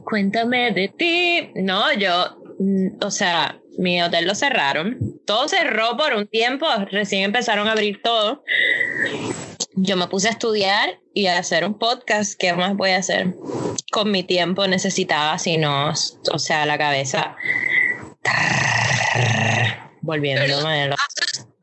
Cuéntame 0.03 0.71
de 0.71 0.89
ti. 0.89 1.51
No, 1.55 1.93
yo, 1.93 2.37
mm, 2.59 3.03
o 3.03 3.11
sea, 3.11 3.59
mi 3.77 4.01
hotel 4.01 4.27
lo 4.27 4.35
cerraron. 4.35 4.97
Todo 5.25 5.47
cerró 5.47 5.95
por 5.95 6.13
un 6.13 6.27
tiempo, 6.27 6.67
recién 6.91 7.23
empezaron 7.23 7.67
a 7.67 7.71
abrir 7.71 8.01
todo. 8.01 8.43
Yo 9.75 9.95
me 9.95 10.07
puse 10.07 10.27
a 10.27 10.31
estudiar 10.31 10.99
y 11.13 11.27
a 11.27 11.37
hacer 11.37 11.63
un 11.63 11.79
podcast. 11.79 12.37
¿Qué 12.37 12.51
más 12.51 12.75
voy 12.75 12.89
a 12.89 12.97
hacer? 12.97 13.33
Con 13.91 14.11
mi 14.11 14.23
tiempo 14.23 14.67
necesitaba, 14.67 15.39
si 15.39 15.57
no, 15.57 15.93
o 16.31 16.39
sea, 16.39 16.65
la 16.65 16.77
cabeza 16.77 17.37
volviendo. 20.09 20.45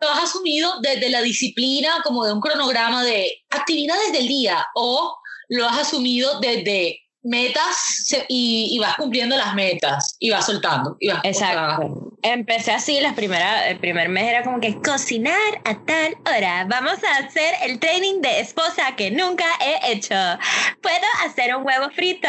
¿Lo 0.00 0.08
has 0.10 0.24
asumido 0.24 0.80
desde 0.80 1.10
la 1.10 1.20
disciplina 1.22 1.88
como 2.04 2.24
de 2.24 2.32
un 2.32 2.40
cronograma 2.40 3.04
de 3.04 3.44
actividades 3.50 4.12
del 4.12 4.28
día 4.28 4.66
o 4.74 5.18
lo 5.48 5.66
has 5.66 5.78
asumido 5.78 6.38
desde 6.40 7.00
metas 7.26 8.14
y, 8.28 8.78
vas 8.78 8.96
cumpliendo 8.96 9.36
las 9.36 9.54
metas 9.54 10.16
y 10.20 10.30
vas 10.30 10.46
soltando. 10.46 10.96
Y 11.00 11.08
vas 11.08 11.20
Exacto. 11.24 12.12
Empecé 12.22 12.72
así, 12.72 13.00
las 13.00 13.16
el 13.16 13.78
primer 13.78 14.08
mes 14.08 14.24
era 14.24 14.42
como 14.42 14.60
que 14.60 14.80
cocinar 14.80 15.36
a 15.64 15.84
tal 15.84 16.16
hora. 16.26 16.66
Vamos 16.68 16.98
a 17.04 17.18
hacer 17.24 17.54
el 17.62 17.78
training 17.78 18.20
de 18.20 18.40
esposa 18.40 18.94
que 18.96 19.10
nunca 19.10 19.44
he 19.60 19.92
hecho. 19.92 20.14
Puedo 20.80 21.06
hacer 21.24 21.54
un 21.56 21.66
huevo 21.66 21.90
frito. 21.90 22.28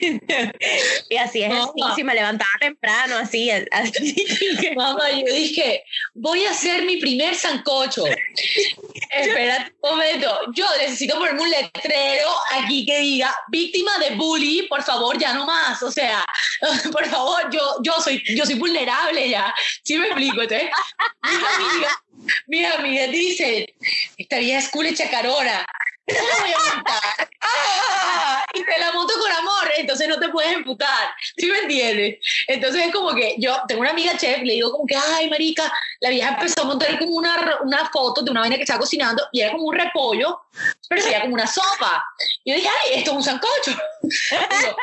y 1.10 1.16
así 1.16 1.42
es. 1.42 1.52
Si 1.94 2.04
me 2.04 2.14
levantaba 2.14 2.50
temprano, 2.60 3.16
así. 3.16 3.50
así. 3.50 4.26
Mamá, 4.76 5.10
yo 5.10 5.32
dije, 5.34 5.82
voy 6.14 6.44
a 6.44 6.50
hacer 6.50 6.84
mi 6.84 6.96
primer 6.98 7.34
sancocho. 7.34 8.04
Espérate 9.20 9.74
un 9.80 9.90
momento. 9.90 10.38
Yo 10.52 10.66
necesito 10.80 11.16
ponerme 11.18 11.42
un 11.42 11.50
letrero 11.50 12.30
aquí 12.52 12.84
que 12.84 12.98
diga 12.98 13.34
víctima 13.48 13.98
de 13.98 14.14
bully, 14.14 14.66
por 14.68 14.82
favor, 14.82 15.18
ya 15.18 15.32
no 15.32 15.46
más. 15.46 15.82
O 15.82 15.90
sea, 15.90 16.24
por 16.92 17.06
favor, 17.06 17.50
yo, 17.50 17.76
yo, 17.82 18.00
soy, 18.00 18.22
yo 18.34 18.44
soy 18.44 18.54
vulnerable 18.54 19.28
ya. 19.28 19.54
¿Sí 19.82 19.96
me 19.98 20.06
explico? 20.06 20.42
Entonces, 20.42 20.70
mi 21.22 21.34
amiga, 21.64 22.02
mi 22.46 22.64
amiga 22.64 23.06
dice, 23.08 23.74
esta 24.16 24.38
vieja 24.38 24.58
es 24.58 24.68
cool 24.70 24.86
chacarora 26.06 26.36
la 26.36 26.42
voy 26.42 26.52
a 26.52 26.74
montar. 26.74 27.28
¡Ah! 27.40 28.42
Y 28.54 28.64
te 28.64 28.78
la 28.78 28.90
monto 28.92 29.12
con 29.20 29.30
amor, 29.30 29.70
entonces 29.76 30.08
no 30.08 30.18
te 30.18 30.30
puedes 30.30 30.52
emputar. 30.52 31.08
¿Sí 31.36 31.46
me 31.46 31.58
entiendes? 31.58 32.16
Entonces 32.46 32.86
es 32.86 32.92
como 32.92 33.14
que 33.14 33.34
yo 33.38 33.54
tengo 33.68 33.82
una 33.82 33.90
amiga 33.90 34.16
chef, 34.16 34.38
le 34.42 34.54
digo 34.54 34.72
como 34.72 34.86
que, 34.86 34.96
ay, 34.96 35.28
marica, 35.28 35.70
la 36.00 36.08
vieja 36.08 36.30
empezó 36.30 36.62
a 36.62 36.64
montar 36.64 36.98
como 36.98 37.16
una, 37.16 37.58
una 37.62 37.90
foto 37.90 38.22
de 38.22 38.30
una 38.30 38.40
vaina 38.40 38.56
que 38.56 38.62
estaba 38.62 38.80
cocinando 38.80 39.28
y 39.32 39.42
era 39.42 39.52
como 39.52 39.64
un 39.64 39.74
repollo, 39.74 40.40
pero 40.88 41.02
sería 41.02 41.20
como 41.20 41.34
una 41.34 41.46
sopa. 41.46 42.02
Y 42.44 42.52
yo 42.52 42.56
dije, 42.56 42.68
ay, 42.68 42.98
esto 42.98 43.10
es 43.10 43.16
un 43.18 43.22
sancocho. 43.22 43.76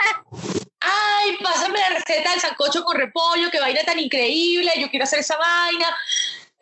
ay, 0.82 1.38
pásame 1.42 1.80
la 1.80 1.90
receta 1.90 2.30
del 2.30 2.42
sancocho 2.42 2.84
con 2.84 2.96
repollo, 2.96 3.50
qué 3.50 3.60
vaina 3.60 3.82
tan 3.84 3.98
increíble, 3.98 4.72
yo 4.78 4.90
quiero 4.90 5.06
hacer 5.06 5.20
esa 5.20 5.38
vaina. 5.38 5.88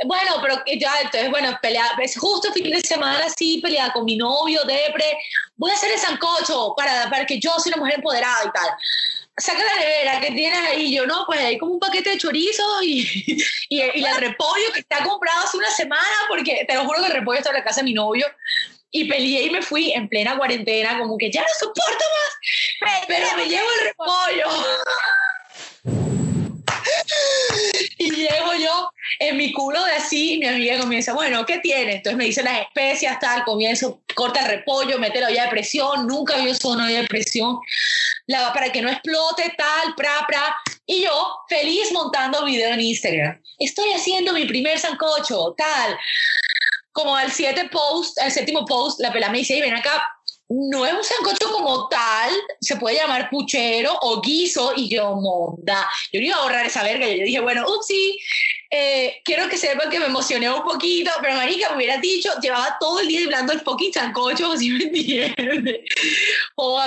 Bueno, 0.05 0.39
pero 0.41 0.63
ya, 0.79 0.93
entonces, 1.01 1.29
bueno, 1.29 1.58
pelea, 1.62 1.86
es 2.01 2.17
justo 2.17 2.51
fin 2.53 2.70
de 2.70 2.81
semana 2.81 3.25
así, 3.25 3.60
peleada 3.62 3.93
con 3.93 4.05
mi 4.05 4.17
novio, 4.17 4.63
depre, 4.63 5.17
voy 5.55 5.72
a 5.72 5.75
hacer 5.75 5.91
el 5.91 6.00
sancocho 6.00 6.74
para, 6.75 7.10
para 7.10 7.25
que 7.25 7.39
yo 7.39 7.51
sea 7.60 7.74
una 7.74 7.84
mujer 7.84 7.96
empoderada 7.96 8.46
y 8.46 8.51
tal. 8.51 8.70
Saca 9.38 9.63
la 9.63 9.79
nevera 9.79 10.20
que 10.20 10.31
tienes 10.31 10.60
ahí, 10.60 10.93
yo 10.93 11.05
no, 11.05 11.24
pues 11.25 11.39
hay 11.39 11.58
como 11.58 11.74
un 11.74 11.79
paquete 11.79 12.12
de 12.12 12.17
chorizos 12.17 12.84
y, 12.84 13.01
y, 13.70 13.81
y 13.81 14.05
el 14.05 14.15
repollo 14.17 14.72
que 14.74 14.81
está 14.81 15.03
comprado 15.03 15.43
hace 15.43 15.58
una 15.58 15.72
semana, 15.72 16.17
porque 16.27 16.65
te 16.67 16.75
lo 16.75 16.86
juro 16.86 17.00
que 17.00 17.08
el 17.08 17.13
repollo 17.13 17.39
está 17.39 17.51
en 17.51 17.58
la 17.58 17.63
casa 17.63 17.81
de 17.81 17.86
mi 17.86 17.93
novio, 17.93 18.27
y 18.91 19.08
peleé 19.08 19.43
y 19.43 19.50
me 19.50 19.62
fui 19.62 19.91
en 19.93 20.10
plena 20.10 20.38
cuarentena, 20.38 21.00
como 21.00 21.17
que 21.17 21.31
ya 21.31 21.41
no 21.41 21.48
soporto 21.58 22.05
más, 22.81 23.05
pero 23.08 23.25
me 23.38 23.46
llevo 23.46 23.67
el 23.79 23.86
repollo. 23.88 24.65
y 27.98 28.12
llego 28.12 28.53
yo 28.60 28.91
en 29.20 29.38
mi 29.38 29.51
culo 29.51 29.84
de 29.84 29.94
así, 29.94 30.34
y 30.34 30.39
mi 30.39 30.48
amiga 30.48 30.80
comienza, 30.80 31.13
bueno, 31.13 31.46
¿qué 31.46 31.60
tiene? 31.60 31.96
Entonces 31.96 32.18
me 32.18 32.25
dice 32.25 32.44
las 32.44 32.62
especias, 32.62 33.20
tal, 33.20 33.44
comienzo, 33.44 34.01
corta 34.15 34.41
el 34.41 34.51
repollo, 34.58 35.00
mete 35.00 35.20
la 35.20 35.27
olla 35.27 35.44
de 35.44 35.50
presión, 35.50 36.08
nunca 36.08 36.36
había 36.36 36.51
usado 36.51 36.75
una 36.75 36.86
olla 36.88 37.01
de 37.01 37.08
presión, 37.08 37.60
la, 38.27 38.53
para 38.53 38.72
que 38.72 38.82
no 38.82 38.89
explote, 38.89 39.53
tal, 39.58 39.96
pra, 39.96 40.25
pra. 40.27 40.56
Y 40.86 41.03
yo, 41.03 41.36
feliz 41.50 41.91
montando 41.91 42.46
video 42.46 42.74
en 42.74 42.82
Instagram. 42.82 43.41
Estoy 43.60 43.91
haciendo 43.94 44.34
mi 44.34 44.46
primer 44.46 44.80
sancocho, 44.80 45.53
tal. 45.58 45.98
Como 46.94 47.15
al 47.15 47.32
siete 47.32 47.70
post, 47.70 48.20
al 48.20 48.32
séptimo 48.32 48.65
post, 48.65 49.00
la 49.00 49.13
pela 49.13 49.30
me 49.30 49.39
dice, 49.39 49.62
ven 49.62 49.74
acá, 49.74 50.03
no 50.51 50.86
es 50.86 50.93
un 50.93 51.03
sancocho 51.03 51.51
como 51.51 51.88
tal, 51.88 52.29
se 52.60 52.75
puede 52.75 52.98
llamar 52.98 53.29
puchero 53.29 53.98
o 54.01 54.22
guiso, 54.22 54.74
y 54.75 54.89
yo, 54.89 55.15
monda, 55.15 55.88
yo 56.12 56.20
no 56.20 56.25
iba 56.25 56.36
a 56.36 56.39
ahorrar 56.39 56.65
esa 56.65 56.84
verga, 56.84 57.08
yo 57.08 57.24
dije, 57.24 57.39
bueno, 57.39 57.65
upsi, 57.67 58.20
eh, 58.70 59.22
quiero 59.24 59.48
que 59.50 59.58
sepan 59.58 59.89
que 59.89 60.00
me 60.00 60.08
emocioné 60.08 60.50
un 60.50 60.63
poquito, 60.63 61.12
pero 61.22 61.36
marica, 61.36 61.70
me 61.70 61.77
hubiera 61.77 61.98
dicho, 61.98 62.29
llevaba 62.41 62.77
todo 62.79 63.00
el 63.00 63.08
día 63.08 63.24
hablando 63.25 63.53
el 63.53 63.62
fucking 63.62 63.93
sancocho, 63.93 64.58
si 64.58 64.70
me 64.70 64.84
entiendes. 64.84 65.81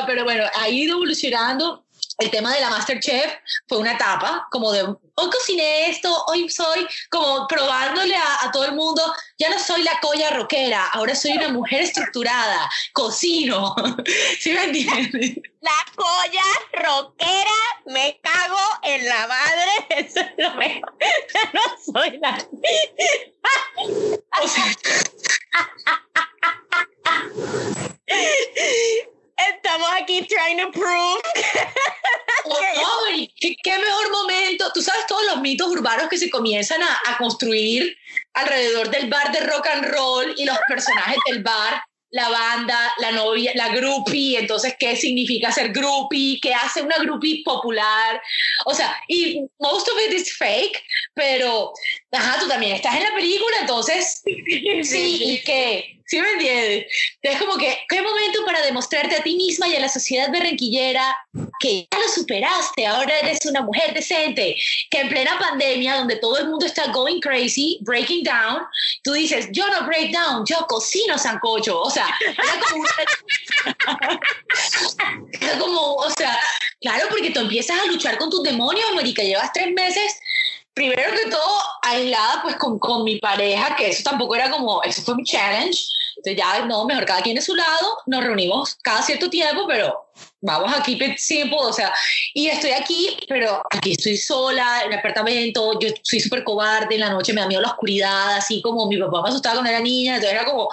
pero 0.07 0.25
bueno, 0.25 0.45
ha 0.55 0.69
ido 0.69 0.97
evolucionando, 0.97 1.84
el 2.19 2.31
tema 2.31 2.55
de 2.55 2.61
la 2.61 2.71
Masterchef 2.71 3.33
fue 3.69 3.79
una 3.79 3.93
etapa 3.93 4.47
como 4.51 4.73
de 4.73 4.83
hoy 4.83 5.31
cociné 5.31 5.91
esto, 5.91 6.25
hoy 6.27 6.49
soy 6.49 6.87
como 7.11 7.47
probándole 7.47 8.17
a, 8.17 8.51
todo 8.53 8.65
el 8.65 8.75
mundo, 8.75 9.03
ya 9.39 9.49
no 9.49 9.59
soy 9.59 9.83
la 9.83 9.99
colla 10.01 10.31
rockera, 10.31 10.87
ahora 10.89 11.15
soy 11.15 11.33
una 11.33 11.49
mujer 11.49 11.83
estructurada, 11.83 12.71
cocino, 12.93 13.75
¿sí 14.41 14.53
me 14.53 14.65
entiendes? 14.65 15.39
La 15.61 15.85
colla 15.95 16.43
rockera, 16.73 17.83
me 17.87 18.21
cago 18.23 18.59
en 18.83 19.09
la 19.09 19.27
madre, 19.27 19.71
eso 19.91 20.21
es 20.21 20.33
lo 20.37 20.55
mejor, 20.55 20.95
no 21.53 21.61
soy 21.93 22.19
la... 22.19 22.39
o 24.43 24.49
sea... 24.49 24.65
Estamos 29.37 29.89
aquí 30.01 30.27
trying 30.27 30.59
to 30.59 30.71
prove. 30.71 31.21
¿qué, 33.41 33.79
mejor 33.79 34.13
momento. 34.13 34.71
Tú 34.73 34.83
sabes 34.83 35.07
todos 35.07 35.25
los 35.27 35.41
mitos 35.41 35.69
urbanos 35.69 36.09
que 36.09 36.19
se 36.19 36.31
comienzan 36.31 36.83
a, 36.83 37.01
a 37.07 37.19
construir 37.19 37.97
alrededor 38.35 38.91
del 38.91 39.09
bar 39.09 39.33
de 39.33 39.41
rock 39.41 39.67
and 39.69 39.87
roll 39.87 40.35
y 40.37 40.45
los 40.45 40.59
personajes 40.69 41.19
del 41.27 41.43
bar 41.43 41.83
la 42.15 42.29
banda, 42.29 42.95
la 42.99 43.11
novia, 43.11 43.51
la 43.57 43.71
groupie, 43.71 44.39
entonces 44.39 44.77
qué 44.79 44.95
significa 44.95 45.51
ser 45.51 45.73
groupie, 45.73 46.39
qué 46.41 46.55
hace 46.55 46.81
una 46.81 46.97
groupie 46.99 47.43
popular, 47.45 48.23
o 48.67 48.73
sea, 48.73 48.97
y 49.09 49.41
most 49.59 49.89
of 49.89 49.99
it 50.07 50.15
is 50.15 50.33
fake, 50.37 50.81
pero, 51.13 51.73
ajá, 52.13 52.39
tú 52.39 52.47
también 52.47 52.77
estás 52.77 52.95
en 52.95 53.03
la 53.03 53.15
película, 53.17 53.57
entonces, 53.63 54.23
sí, 54.85 55.25
y 55.25 55.43
qué, 55.43 56.03
¿sí 56.07 56.21
me 56.21 56.31
entiendes? 56.33 56.87
Es 57.23 57.39
como 57.39 57.57
que, 57.57 57.79
qué 57.89 58.03
momento 58.03 58.45
para 58.45 58.63
demostrarte 58.63 59.17
a 59.17 59.23
ti 59.23 59.37
misma 59.37 59.69
y 59.69 59.77
a 59.77 59.81
la 59.81 59.89
sociedad 59.89 60.31
berrenquillera 60.31 61.17
que 61.61 61.89
ya 61.91 61.99
lo 61.99 62.09
superaste, 62.09 62.87
ahora 62.87 63.19
eres 63.21 63.39
una 63.47 63.63
mujer 63.63 63.95
decente, 63.95 64.57
que 64.91 65.01
en 65.01 65.09
plena 65.09 65.39
pandemia, 65.39 65.97
donde 65.97 66.17
todo 66.17 66.39
el 66.39 66.49
mundo 66.49 66.67
está 66.67 66.89
going 66.89 67.21
crazy, 67.21 67.79
breaking 67.83 68.23
down, 68.23 68.63
tú 69.03 69.13
dices, 69.13 69.49
yo 69.53 69.67
no 69.69 69.87
break 69.87 70.13
down, 70.13 70.45
yo 70.47 70.67
cocino 70.69 71.17
sancocho, 71.17 71.81
o 71.81 71.91
sea, 71.91 72.07
era 72.21 72.61
como, 72.71 72.85
era 75.41 75.59
como, 75.59 75.95
o 75.95 76.11
sea, 76.11 76.39
claro, 76.81 77.07
porque 77.09 77.31
tú 77.31 77.41
empiezas 77.41 77.81
a 77.81 77.87
luchar 77.87 78.19
con 78.19 78.31
tus 78.31 78.43
demonios, 78.43 78.89
América, 78.91 79.23
llevas 79.23 79.53
tres 79.53 79.73
meses 79.73 80.21
primero 80.75 81.11
que 81.13 81.31
todo, 81.31 81.59
aislada 81.83 82.43
pues 82.43 82.57
con, 82.57 82.79
con, 82.79 83.05
mi 83.05 83.19
pareja, 83.19 83.77
que 83.77 83.91
eso 83.91 84.03
tampoco 84.03 84.35
era 84.35 84.51
como, 84.51 84.83
eso 84.83 85.03
fue 85.03 85.15
mi 85.15 85.25
challenge, 85.25 85.79
Entonces 86.17 86.37
ya, 86.37 86.65
no, 86.67 86.85
mejor 86.85 87.05
cada 87.05 87.23
quien 87.23 87.37
de 87.37 87.43
su 87.43 87.55
lado, 87.55 87.99
nos 88.07 88.25
reunimos 88.25 88.77
cada 88.83 89.03
cierto 89.03 89.31
tiempo, 89.31 89.67
pero 89.69 90.05
vamos 90.41 90.73
aquí 90.77 90.99
simple, 91.17 91.57
o 91.59 91.73
sea, 91.73 91.93
y 92.35 92.49
estoy 92.49 92.73
aquí, 92.73 93.17
pero 93.29 93.63
aquí 93.71 93.93
estoy 93.93 94.17
sola, 94.17 94.83
en 94.85 94.93
el 94.93 94.99
apartamento, 94.99 95.79
yo 95.79 95.89
soy 96.03 96.21
súper 96.21 96.43
cobarde, 96.43 96.97
en 96.97 97.01
la 97.01 97.11
noche 97.11 97.33
me 97.33 97.41
da 97.41 97.47
miedo 97.47 97.63
la 97.63 97.71
oscuridad, 97.71 98.37
así 98.37 98.61
como 98.61 98.87
mi 98.87 98.99
papá 98.99 99.23
me 99.23 99.29
asustaba 99.29 99.55
cuando 99.55 99.71
era 99.71 99.81
niña, 99.81 100.17
entonces 100.17 100.35
era 100.35 100.45
como, 100.45 100.69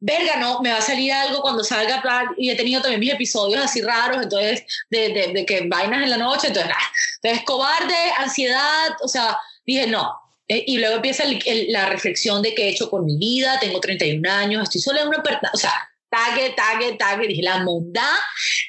verga, 0.00 0.36
no, 0.36 0.60
me 0.60 0.70
va 0.70 0.78
a 0.78 0.82
salir 0.82 1.12
algo 1.12 1.42
cuando 1.42 1.62
salga, 1.62 2.02
y 2.36 2.50
he 2.50 2.56
tenido 2.56 2.80
también 2.80 3.00
mis 3.00 3.12
episodios 3.12 3.62
así 3.62 3.82
raros, 3.82 4.22
entonces, 4.22 4.64
de, 4.88 5.10
de, 5.10 5.32
de 5.32 5.46
que 5.46 5.66
vainas 5.68 6.02
en 6.02 6.10
la 6.10 6.16
noche, 6.16 6.48
entonces, 6.48 6.72
ah, 6.74 6.92
entonces, 7.22 7.44
cobarde, 7.44 7.94
ansiedad, 8.18 8.90
o 9.02 9.08
sea, 9.08 9.38
dije, 9.64 9.86
no. 9.86 10.12
Eh, 10.48 10.64
y 10.66 10.78
luego 10.78 10.96
empieza 10.96 11.24
la 11.68 11.86
reflexión 11.86 12.42
de 12.42 12.54
qué 12.54 12.64
he 12.64 12.68
hecho 12.70 12.90
con 12.90 13.04
mi 13.04 13.16
vida, 13.18 13.60
tengo 13.60 13.78
31 13.78 14.28
años, 14.28 14.64
estoy 14.64 14.80
sola 14.80 15.02
en 15.02 15.08
una 15.08 15.22
o 15.52 15.56
sea, 15.56 15.72
tague, 16.10 16.50
tague, 16.56 16.96
tague, 16.96 17.28
dije, 17.28 17.42
la 17.42 17.62
monda, 17.62 18.04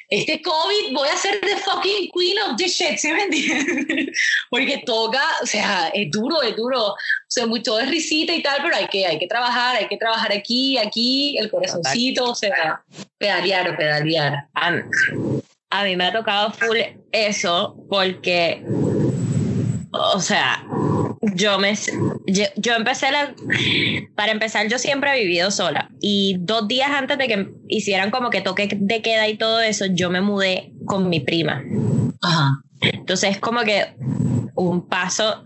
este 0.08 0.40
COVID, 0.40 0.94
voy 0.94 1.08
a 1.08 1.16
ser 1.16 1.40
the 1.40 1.56
fucking 1.56 2.10
queen 2.14 2.38
of 2.38 2.56
this 2.56 2.76
shit, 2.76 2.98
¿sí 2.98 3.12
me 3.12 3.24
entiendes? 3.24 4.06
Porque 4.50 4.82
toca, 4.86 5.22
o 5.42 5.46
sea, 5.46 5.88
es 5.92 6.10
duro, 6.10 6.40
es 6.42 6.54
duro, 6.54 6.94
sea, 7.32 7.46
mucho 7.46 7.78
es 7.80 7.90
risita 7.90 8.34
y 8.34 8.42
tal, 8.42 8.60
pero 8.62 8.76
hay 8.76 8.86
que, 8.88 9.06
hay 9.06 9.18
que 9.18 9.26
trabajar, 9.26 9.76
hay 9.76 9.88
que 9.88 9.96
trabajar 9.96 10.32
aquí, 10.32 10.76
aquí, 10.76 11.36
el 11.38 11.50
corazoncito, 11.50 12.30
o 12.30 12.34
sea, 12.34 12.82
pedalear, 13.18 13.76
pedalear. 13.76 14.48
A 14.54 15.84
mí 15.84 15.96
me 15.96 16.04
ha 16.04 16.12
tocado 16.12 16.52
full 16.52 16.76
eso 17.10 17.74
porque, 17.88 18.62
o 19.92 20.20
sea, 20.20 20.62
yo 21.34 21.58
me 21.58 21.74
yo, 22.26 22.74
empecé 22.74 23.10
la, 23.10 23.34
para 24.14 24.32
empezar 24.32 24.68
yo 24.68 24.78
siempre 24.78 25.12
he 25.12 25.20
vivido 25.22 25.50
sola 25.50 25.88
y 26.00 26.36
dos 26.40 26.66
días 26.68 26.90
antes 26.90 27.16
de 27.16 27.28
que 27.28 27.48
hicieran 27.68 28.10
como 28.10 28.28
que 28.28 28.40
toque 28.40 28.68
de 28.78 29.02
queda 29.02 29.28
y 29.28 29.38
todo 29.38 29.60
eso 29.60 29.86
yo 29.86 30.10
me 30.10 30.20
mudé 30.20 30.72
con 30.84 31.08
mi 31.08 31.20
prima 31.20 31.62
Ajá. 32.20 32.60
entonces 32.80 33.30
es 33.30 33.38
como 33.38 33.60
que 33.60 33.94
un 34.54 34.88
paso 34.88 35.44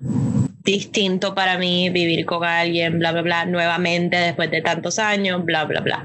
distinto 0.66 1.35
para 1.35 1.56
mí 1.56 1.88
vivir 1.88 2.26
con 2.26 2.44
alguien 2.44 2.99
bla 2.99 3.12
bla 3.12 3.23
bla 3.23 3.46
nuevamente 3.46 4.16
después 4.16 4.50
de 4.50 4.61
tantos 4.61 4.99
años 4.99 5.42
bla 5.44 5.64
bla 5.64 5.80
bla. 5.80 6.04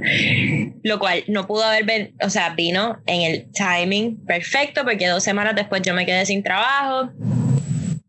Lo 0.83 0.99
cual 0.99 1.23
no 1.27 1.47
pudo 1.47 1.65
haber 1.65 2.13
o 2.23 2.29
sea 2.29 2.51
vino 2.51 3.01
en 3.07 3.21
el 3.23 3.51
timing 3.51 4.23
perfecto 4.25 4.83
porque 4.83 5.07
dos 5.07 5.23
semanas 5.23 5.55
después 5.55 5.81
yo 5.81 5.93
me 5.93 6.05
quedé 6.05 6.25
sin 6.25 6.43
trabajo 6.43 7.09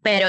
pero 0.02 0.28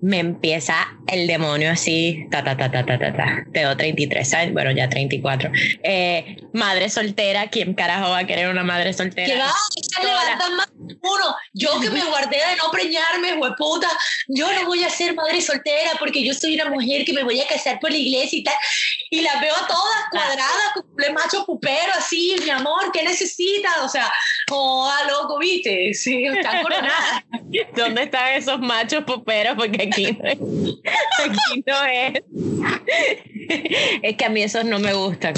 me 0.00 0.18
empieza 0.18 0.74
el 1.06 1.26
demonio 1.26 1.70
así, 1.70 2.26
ta, 2.30 2.42
ta, 2.42 2.56
ta, 2.56 2.70
ta, 2.70 2.84
ta, 2.84 2.98
ta, 2.98 3.16
ta. 3.16 3.44
Tengo 3.52 3.76
33 3.76 4.34
años, 4.34 4.52
bueno, 4.52 4.72
ya 4.72 4.88
34. 4.88 5.50
Eh, 5.84 6.36
madre 6.52 6.90
soltera, 6.90 7.48
¿quién 7.48 7.74
carajo 7.74 8.10
va 8.10 8.18
a 8.18 8.26
querer 8.26 8.48
una 8.48 8.64
madre 8.64 8.92
soltera? 8.92 9.32
¿Qué 9.32 9.38
va? 9.38 9.52
Se 9.70 10.04
levantan 10.04 10.56
más 10.56 10.68
uno. 10.76 11.36
Yo 11.54 11.80
que 11.80 11.90
me 11.90 12.04
guardé 12.04 12.36
de 12.36 12.56
no 12.56 12.70
preñarme, 12.72 13.34
hueputa, 13.34 13.88
yo 14.28 14.52
no 14.52 14.66
voy 14.66 14.82
a 14.82 14.90
ser 14.90 15.14
madre 15.14 15.40
soltera 15.40 15.92
porque 15.98 16.24
yo 16.24 16.34
soy 16.34 16.54
una 16.54 16.68
mujer 16.68 17.04
que 17.04 17.12
me 17.12 17.22
voy 17.22 17.40
a 17.40 17.46
casar 17.46 17.78
por 17.78 17.92
la 17.92 17.96
iglesia 17.96 18.40
y 18.40 18.42
tal. 18.42 18.54
Y 19.10 19.20
las 19.20 19.40
veo 19.40 19.54
todas 19.68 20.04
cuadradas, 20.10 20.72
con 20.74 21.04
el 21.04 21.14
macho 21.14 21.46
pupero, 21.46 21.92
así, 21.96 22.34
mi 22.42 22.50
amor, 22.50 22.90
¿qué 22.92 23.04
necesitas? 23.04 23.78
O 23.82 23.88
sea, 23.88 24.12
oh, 24.50 24.92
loco, 25.08 25.38
viste, 25.38 25.94
sí, 25.94 26.24
están 26.24 26.62
coronadas. 26.62 27.22
¿Dónde 27.76 28.02
están 28.02 28.34
esos 28.34 28.58
machos 28.58 28.87
puperos? 29.04 29.54
Porque 29.56 29.82
aquí 29.82 30.12
no 30.12 30.28
es. 30.28 30.38
Aquí 31.18 31.64
no 31.66 31.84
es. 31.84 32.22
Es 34.02 34.16
que 34.16 34.24
a 34.24 34.28
mí 34.28 34.42
esos 34.42 34.64
no 34.64 34.78
me 34.78 34.92
gustan. 34.94 35.34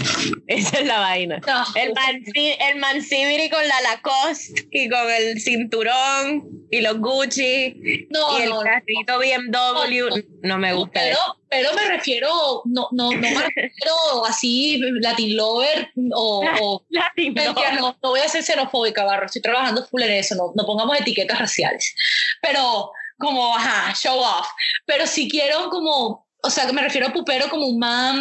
Esa 0.46 0.78
es 0.78 0.86
la 0.86 0.98
vaina. 0.98 1.40
el, 1.76 1.92
man, 1.94 2.96
el 3.10 3.50
con 3.50 3.68
la 3.68 3.80
Lacoste 3.82 4.68
y 4.70 4.88
con 4.88 5.10
el 5.10 5.40
cinturón 5.40 6.66
y 6.70 6.80
los 6.80 6.98
Gucci 6.98 8.06
no, 8.10 8.38
y 8.38 8.42
el 8.42 8.52
carrito 8.62 9.18
BMW 9.18 10.22
no, 10.42 10.58
me 10.58 10.72
gusta. 10.72 11.00
Pero, 11.00 11.18
pero 11.48 11.74
me 11.74 11.88
refiero, 11.88 12.62
no, 12.64 12.88
no, 12.92 13.10
no 13.10 13.18
me 13.18 13.28
refiero 13.28 14.24
así 14.26 14.80
Latin 15.00 15.36
Lover 15.36 15.90
o, 16.14 16.84
Latin 16.90 17.34
No, 17.34 17.96
no 18.02 18.08
voy 18.10 18.20
a 18.20 18.28
ser 18.28 18.42
xenofóbica, 18.42 19.04
Barro, 19.04 19.26
estoy 19.26 19.42
trabajando 19.42 19.84
full 19.86 20.02
en 20.02 20.12
eso, 20.12 20.34
no, 20.36 20.52
no 20.54 20.64
pongamos 20.64 20.98
etiquetas 21.00 21.38
raciales. 21.38 21.94
Pero 22.40 22.92
como, 23.20 23.54
ajá, 23.54 23.94
show 23.94 24.18
off. 24.18 24.48
Pero 24.86 25.06
si 25.06 25.28
quiero 25.28 25.68
como, 25.70 26.26
o 26.42 26.50
sea, 26.50 26.66
que 26.66 26.72
me 26.72 26.82
refiero 26.82 27.06
a 27.06 27.12
pupero 27.12 27.48
como 27.48 27.66
un 27.66 27.78
man 27.78 28.18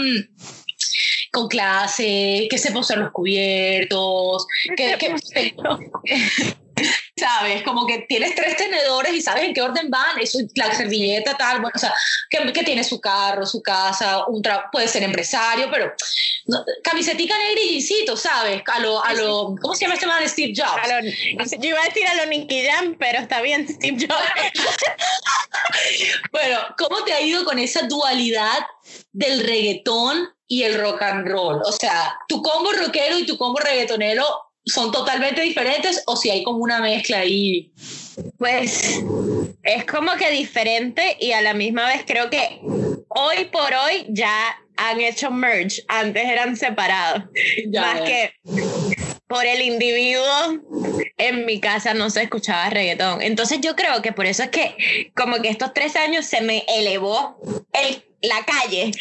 con 1.31 1.47
clase, 1.47 2.47
que 2.49 2.57
sepa 2.57 2.79
usar 2.79 2.97
los 2.97 3.11
cubiertos, 3.11 4.45
que, 4.75 4.97
que, 4.97 5.15
¿sabes? 7.19 7.63
Como 7.63 7.85
que 7.85 8.05
tienes 8.07 8.35
tres 8.35 8.55
tenedores 8.55 9.13
y 9.13 9.21
sabes 9.21 9.43
en 9.43 9.53
qué 9.53 9.61
orden 9.61 9.89
van, 9.89 10.19
eso, 10.19 10.39
la 10.55 10.73
servilleta, 10.73 11.35
tal, 11.37 11.61
bueno, 11.61 11.73
o 11.75 11.79
sea, 11.79 11.93
que, 12.29 12.51
que 12.53 12.63
tiene 12.63 12.83
su 12.83 12.99
carro, 12.99 13.45
su 13.45 13.61
casa, 13.61 14.25
un 14.27 14.41
puede 14.71 14.87
ser 14.87 15.03
empresario, 15.03 15.69
pero 15.71 15.93
no, 16.45 16.63
camisetica 16.83 17.37
negra 17.37 17.61
y 17.61 17.69
jeansito, 17.69 18.17
¿sabes? 18.17 18.61
A 18.65 18.79
lo, 18.79 19.03
a 19.03 19.13
lo, 19.13 19.55
¿cómo 19.61 19.75
se 19.75 19.81
llama 19.81 19.95
este 19.95 20.07
man? 20.07 20.27
Steve 20.27 20.53
Jobs. 20.55 21.51
yo 21.59 21.69
iba 21.69 21.81
a 21.81 21.85
decir 21.85 22.07
a 22.07 22.15
lo 22.15 22.25
Nicky 22.25 22.65
Jam, 22.65 22.95
pero 22.99 23.19
está 23.19 23.41
bien, 23.41 23.67
Steve 23.67 24.07
Jobs. 24.07 24.65
bueno, 26.31 26.59
¿cómo 26.77 27.03
te 27.03 27.13
ha 27.13 27.21
ido 27.21 27.43
con 27.45 27.59
esa 27.59 27.81
dualidad 27.87 28.59
del 29.11 29.43
reggaetón 29.43 30.29
y 30.47 30.63
el 30.63 30.79
rock 30.79 31.01
and 31.03 31.27
roll? 31.27 31.61
O 31.63 31.71
sea, 31.71 32.17
tu 32.27 32.41
combo 32.41 32.71
rockero 32.73 33.17
y 33.17 33.25
tu 33.25 33.37
combo 33.37 33.59
reggaetonero 33.59 34.25
son 34.69 34.91
totalmente 34.91 35.41
diferentes 35.41 36.03
o 36.05 36.15
si 36.15 36.29
hay 36.29 36.43
como 36.43 36.59
una 36.59 36.79
mezcla 36.79 37.19
ahí? 37.19 37.71
Pues 38.37 39.01
es 39.63 39.85
como 39.85 40.13
que 40.13 40.31
diferente 40.31 41.17
y 41.19 41.31
a 41.31 41.41
la 41.41 41.53
misma 41.53 41.87
vez 41.87 42.03
creo 42.05 42.29
que 42.29 42.59
hoy 43.09 43.45
por 43.51 43.73
hoy 43.73 44.05
ya 44.09 44.57
han 44.77 45.01
hecho 45.01 45.29
merge, 45.29 45.83
antes 45.87 46.25
eran 46.25 46.55
separados, 46.55 47.23
más 47.73 48.01
que 48.01 48.33
por 49.27 49.45
el 49.45 49.61
individuo 49.61 50.57
en 51.17 51.45
mi 51.45 51.59
casa 51.59 51.93
no 51.93 52.09
se 52.09 52.23
escuchaba 52.23 52.69
reggaetón. 52.69 53.21
Entonces 53.21 53.59
yo 53.61 53.75
creo 53.75 54.01
que 54.01 54.11
por 54.11 54.25
eso 54.25 54.43
es 54.43 54.49
que 54.49 55.11
como 55.15 55.41
que 55.41 55.49
estos 55.49 55.73
tres 55.73 55.95
años 55.95 56.25
se 56.25 56.41
me 56.41 56.63
elevó 56.67 57.37
el, 57.73 58.03
la 58.21 58.43
calle 58.45 58.91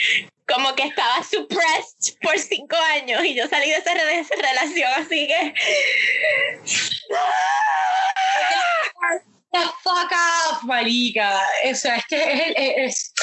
como 0.48 0.74
que 0.74 0.84
estaba 0.84 1.22
suppressed 1.22 2.16
por 2.22 2.38
cinco 2.38 2.76
años 2.94 3.24
y 3.24 3.34
yo 3.34 3.46
salí 3.48 3.68
de 3.68 3.76
esa, 3.76 3.94
relación, 3.94 4.90
así 4.96 5.28
que... 5.28 5.54
The 9.50 9.60
fuck 9.82 10.12
off, 10.12 10.64
marica. 10.64 11.40
O 11.70 11.74
sea, 11.74 11.96
es 11.96 12.04
que 12.06 12.54
es, 12.84 13.14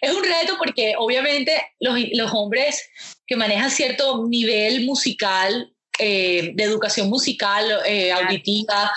es, 0.00 0.14
un 0.14 0.24
reto 0.24 0.56
porque 0.56 0.94
obviamente 0.96 1.62
los, 1.80 1.98
los, 2.14 2.32
hombres 2.32 2.88
que 3.26 3.36
manejan 3.36 3.70
cierto 3.70 4.26
nivel 4.26 4.86
musical, 4.86 5.70
eh, 5.98 6.52
de 6.54 6.64
educación 6.64 7.08
musical, 7.08 7.80
eh, 7.86 8.12
auditiva, 8.12 8.90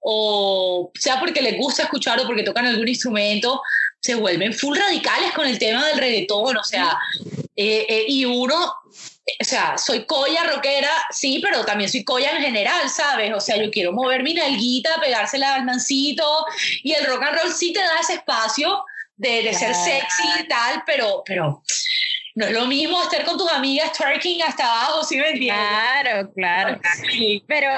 o 0.00 0.90
sea 0.94 1.20
porque 1.20 1.40
les 1.40 1.56
gusta 1.56 1.84
escuchar 1.84 2.20
o 2.20 2.26
porque 2.26 2.42
tocan 2.42 2.66
algún 2.66 2.88
instrumento, 2.88 3.62
se 4.02 4.16
vuelven 4.16 4.52
full 4.52 4.76
radicales 4.76 5.32
con 5.32 5.46
el 5.46 5.58
tema 5.58 5.86
del 5.86 5.98
reggaetón, 5.98 6.56
o 6.56 6.64
sea, 6.64 6.98
eh, 7.54 7.86
eh, 7.88 8.04
y 8.08 8.24
uno, 8.24 8.56
o 8.56 9.44
sea, 9.44 9.78
soy 9.78 10.04
coya 10.06 10.42
rockera, 10.42 10.90
sí, 11.10 11.38
pero 11.40 11.64
también 11.64 11.88
soy 11.88 12.02
coya 12.02 12.32
en 12.32 12.42
general, 12.42 12.90
¿sabes? 12.90 13.32
O 13.32 13.40
sea, 13.40 13.56
yo 13.56 13.70
quiero 13.70 13.92
mover 13.92 14.24
mi 14.24 14.34
nalguita, 14.34 15.00
pegársela 15.00 15.54
al 15.54 15.64
mancito, 15.64 16.44
y 16.82 16.92
el 16.92 17.06
rock 17.06 17.22
and 17.22 17.38
roll 17.38 17.52
sí 17.52 17.72
te 17.72 17.78
da 17.78 18.00
ese 18.00 18.14
espacio 18.14 18.84
de, 19.16 19.42
de 19.44 19.54
ser 19.54 19.72
sexy 19.72 20.28
y 20.40 20.48
tal, 20.48 20.82
pero, 20.84 21.22
pero 21.24 21.62
no 22.34 22.46
es 22.46 22.52
lo 22.52 22.66
mismo 22.66 23.02
estar 23.02 23.24
con 23.24 23.36
tus 23.36 23.50
amigas 23.50 23.92
twerking 23.92 24.42
hasta 24.42 24.64
abajo, 24.64 25.04
¿sí 25.04 25.16
me 25.16 25.30
entiendes? 25.30 25.66
Claro, 26.02 26.32
claro. 26.32 26.80
Pero 27.46 27.68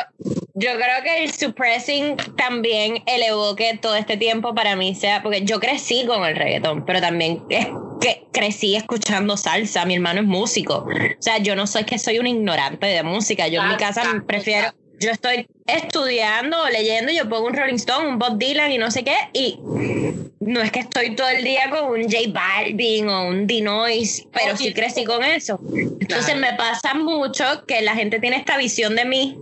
yo 0.55 0.71
creo 0.77 1.03
que 1.03 1.25
el 1.25 1.33
suppressing 1.33 2.17
también 2.37 3.03
elevó 3.07 3.57
que 3.57 3.77
todo 3.77 3.97
este 3.97 4.17
tiempo 4.17 4.55
para 4.55 4.77
mí 4.77 4.95
sea, 4.95 5.23
porque 5.23 5.45
yo 5.45 5.61
crecí 5.61 6.05
con 6.07 6.25
el 6.25 6.37
reggaetón, 6.37 6.85
pero 6.85 7.01
también 7.01 7.43
es 7.51 7.67
que 8.01 8.27
crecí 8.33 8.77
escuchando 8.77 9.37
salsa, 9.37 9.85
mi 9.85 9.95
hermano 9.95 10.21
es 10.21 10.27
músico, 10.27 10.87
o 10.87 11.23
sea, 11.23 11.39
yo 11.39 11.57
no 11.57 11.67
soy 11.67 11.85
que 11.85 11.99
soy 11.99 12.19
un 12.19 12.27
ignorante 12.27 12.87
de 12.87 13.03
música, 13.03 13.49
yo 13.49 13.63
en 13.63 13.69
mi 13.69 13.77
casa 13.77 14.03
prefiero 14.27 14.73
yo 15.01 15.11
estoy 15.11 15.49
estudiando 15.67 16.63
o 16.63 16.69
leyendo, 16.69 17.13
yo 17.13 17.29
pongo 17.29 17.47
un 17.47 17.55
Rolling 17.55 17.75
Stone, 17.75 18.09
un 18.09 18.19
Bob 18.19 18.39
Dylan 18.39 18.73
y 18.73 18.79
no 18.79 18.91
sé 18.91 19.05
qué, 19.05 19.17
y 19.33 19.59
no 20.47 20.61
es 20.61 20.71
que 20.71 20.81
estoy 20.81 21.15
todo 21.17 21.29
el 21.29 21.43
día 21.43 21.71
con 21.71 21.91
un 21.91 22.03
J 22.03 22.17
Balvin 22.29 23.09
o 23.09 23.29
un 23.29 23.47
D-Noise, 23.47 24.27
pero 24.33 24.57
sí 24.57 24.73
crecí 24.73 25.05
con 25.05 25.25
eso. 25.25 25.59
Entonces 26.01 26.37
me 26.37 26.53
pasa 26.55 26.95
mucho 26.95 27.45
que 27.67 27.81
la 27.83 27.95
gente 27.95 28.21
tiene 28.21 28.37
esta 28.37 28.57
visión 28.59 28.95
de 28.95 29.05
mí 29.05 29.39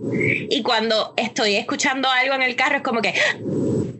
y 0.49 0.61
cuando 0.63 1.13
estoy 1.17 1.55
escuchando 1.55 2.07
algo 2.09 2.35
en 2.35 2.41
el 2.41 2.55
carro 2.55 2.77
es 2.77 2.83
como 2.83 3.01
que, 3.01 3.13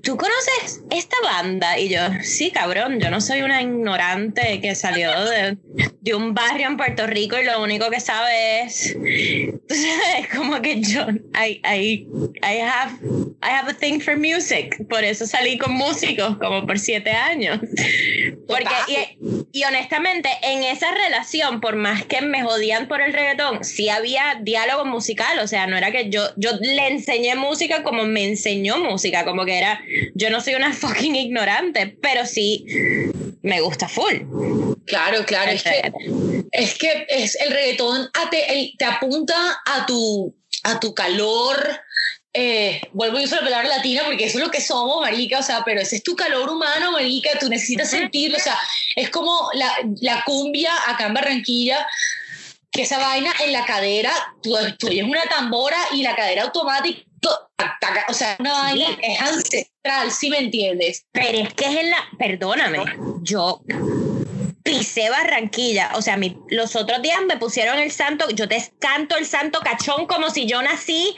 ¿tú 0.04 0.18
conoces 0.18 0.84
esta 0.92 1.16
banda? 1.24 1.80
Y 1.80 1.90
yo, 1.90 2.02
sí, 2.22 2.52
cabrón, 2.52 3.00
yo 3.00 3.10
no 3.10 3.22
soy 3.22 3.42
una 3.42 3.62
ignorante 3.62 4.60
que 4.62 4.76
salió 4.76 5.10
de 5.26 5.58
de 6.04 6.14
un 6.14 6.34
barrio 6.34 6.68
en 6.68 6.76
Puerto 6.76 7.08
Rico 7.08 7.40
y 7.40 7.46
lo 7.46 7.64
único 7.64 7.90
que 7.90 8.02
sabe 8.02 8.64
es, 8.64 8.94
es 9.70 10.28
como 10.36 10.62
que 10.62 10.82
yo, 10.82 11.08
I, 11.34 11.62
I, 11.64 12.08
I, 12.44 12.60
have, 12.60 12.92
I 13.42 13.52
have 13.52 13.72
a 13.72 13.74
thing 13.74 14.02
for 14.02 14.18
music, 14.18 14.86
por 14.90 15.06
eso 15.06 15.26
salí 15.26 15.58
con 15.58 15.72
músicos 15.72 16.38
como 16.40 16.66
por 16.66 16.78
siete 16.78 17.12
años. 17.12 17.58
Porque, 18.48 18.76
y, 18.90 19.60
y, 19.60 19.64
honestamente, 19.64 20.28
en 20.42 20.64
esa 20.64 20.94
relación, 20.94 21.62
por 21.62 21.78
más 21.78 22.04
que 22.04 22.22
me 22.22 22.44
jodían 22.44 22.90
por 22.90 23.02
el 23.02 23.14
reggaetón, 23.14 23.64
sí 23.64 23.88
había 23.88 24.42
diálogo 24.42 24.84
musical, 24.84 25.40
o 25.40 25.48
sea, 25.48 25.68
no 25.68 25.78
era 25.78 25.92
que 25.92 26.10
yo, 26.10 26.24
yo 26.36 26.52
le 26.60 26.88
enseñé 26.90 27.36
música 27.36 27.84
como 27.84 28.04
me 28.04 28.26
enseñó 28.26 28.78
música, 28.78 29.24
como 29.24 29.46
que 29.46 29.58
era, 29.58 29.82
yo 30.16 30.30
no 30.30 30.42
soy 30.42 30.56
una 30.56 30.74
fucking 30.74 31.16
ignorante, 31.16 31.98
pero 32.02 32.26
sí 32.26 32.66
me 33.42 33.62
gusta 33.62 33.88
full. 33.88 34.16
Claro, 34.86 35.26
claro, 35.26 35.52
es 35.52 35.64
que, 35.64 35.92
es 36.52 36.78
que 36.78 37.06
es 37.10 37.36
el 37.36 37.52
reggaetón 37.52 38.10
te, 38.30 38.74
te 38.78 38.86
apunta 38.86 39.62
a 39.66 39.86
tu, 39.86 40.36
a 40.64 40.80
tu 40.80 40.94
calor, 40.94 41.82
eh, 42.34 42.82
vuelvo 42.94 43.20
a 43.20 43.22
usar 43.22 43.40
la 43.40 43.46
palabra 43.46 43.70
latina 43.78 44.02
porque 44.06 44.26
eso 44.26 44.40
es 44.40 44.44
lo 44.44 44.52
que 44.52 44.60
somos, 44.60 45.02
marica, 45.02 45.40
o 45.40 45.44
sea, 45.44 45.64
pero 45.64 45.82
ese 45.82 45.98
es 45.98 46.04
tu 46.04 46.16
calor 46.16 46.50
humano, 46.50 46.92
marica, 46.92 47.38
tú 47.40 47.48
necesitas 47.48 47.92
sentirlo, 47.92 48.38
o 48.38 48.42
sea, 48.42 48.58
es 48.96 49.10
como 49.10 49.50
la, 49.54 49.72
la 50.02 50.24
cumbia 50.24 50.72
acá 50.88 51.06
en 51.06 51.14
Barranquilla, 51.14 51.86
que 52.72 52.82
esa 52.82 52.98
vaina 52.98 53.32
en 53.46 53.54
la 53.54 53.66
cadera, 53.66 54.12
tú, 54.42 54.56
tú 54.80 54.88
oyes 54.88 55.06
una 55.06 55.24
tambora 55.26 55.78
y 55.92 56.02
la 56.02 56.16
cadera 56.16 56.44
automática, 56.44 57.02
o 58.08 58.14
sea, 58.14 58.36
una 58.40 58.54
vaina 58.54 58.86
es 59.02 59.22
ancestral, 59.22 60.12
¿sí 60.12 60.30
me 60.30 60.40
entiendes? 60.40 61.06
Pero 61.12 61.40
es 61.40 61.54
que 61.54 61.66
es 61.66 61.76
en 61.78 61.90
la, 61.90 61.98
perdóname, 62.18 62.84
yo 63.22 63.62
pisé 64.64 65.10
Barranquilla. 65.10 65.92
O 65.96 66.02
sea, 66.02 66.18
mi, 66.18 66.38
los 66.48 66.76
otros 66.76 67.02
días 67.02 67.20
me 67.28 67.38
pusieron 67.38 67.80
el 67.80 67.92
santo, 67.92 68.30
yo 68.30 68.48
te 68.48 68.72
canto 68.80 69.18
el 69.18 69.26
santo 69.26 69.60
cachón 69.60 70.08
como 70.08 70.30
si 70.30 70.46
yo 70.46 70.62
nací 70.62 71.16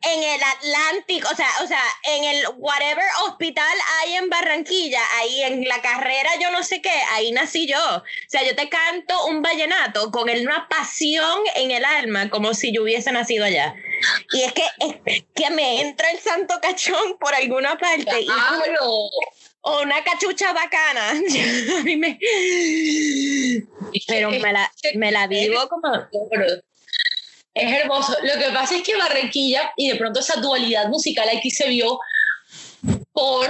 en 0.00 0.22
el 0.22 0.40
Atlántico, 0.42 1.28
o 1.30 1.36
sea, 1.36 1.48
o 1.62 1.66
sea, 1.66 1.82
en 2.04 2.24
el 2.24 2.46
whatever 2.56 3.04
hospital 3.26 3.76
hay 4.00 4.14
en 4.14 4.30
Barranquilla, 4.30 5.00
ahí 5.18 5.42
en 5.42 5.64
la 5.64 5.82
carrera 5.82 6.30
yo 6.40 6.50
no 6.52 6.62
sé 6.62 6.80
qué, 6.80 6.94
ahí 7.12 7.32
nací 7.32 7.66
yo. 7.66 7.78
O 7.96 8.02
sea, 8.28 8.44
yo 8.44 8.54
te 8.54 8.68
canto 8.68 9.26
un 9.26 9.42
vallenato 9.42 10.10
con 10.10 10.30
una 10.30 10.68
pasión 10.68 11.40
en 11.56 11.70
el 11.70 11.84
alma 11.84 12.30
como 12.30 12.54
si 12.54 12.72
yo 12.72 12.82
hubiese 12.82 13.12
nacido 13.12 13.44
allá. 13.44 13.74
Y 14.32 14.42
es 14.42 14.52
que, 14.52 14.64
que 15.34 15.50
me 15.50 15.80
entra 15.80 16.10
el 16.10 16.18
santo 16.18 16.54
cachón 16.62 17.18
por 17.18 17.34
alguna 17.34 17.76
parte. 17.76 18.24
Claro 18.24 19.10
o 19.64 19.82
una 19.82 20.02
cachucha 20.04 20.52
bacana. 20.52 21.10
a 21.78 21.82
mí 21.82 21.96
me... 21.96 22.18
Pero 24.06 24.30
me 24.30 24.52
la, 24.52 24.70
me 24.94 25.10
la 25.10 25.26
vivo 25.26 25.68
como... 25.68 25.92
Es 27.54 27.72
hermoso. 27.72 28.14
Lo 28.22 28.38
que 28.38 28.52
pasa 28.52 28.76
es 28.76 28.82
que 28.82 28.96
Barranquilla, 28.96 29.72
y 29.76 29.88
de 29.88 29.96
pronto 29.96 30.20
esa 30.20 30.40
dualidad 30.40 30.88
musical 30.88 31.28
aquí 31.28 31.50
se 31.50 31.68
vio 31.68 31.98
por 33.12 33.48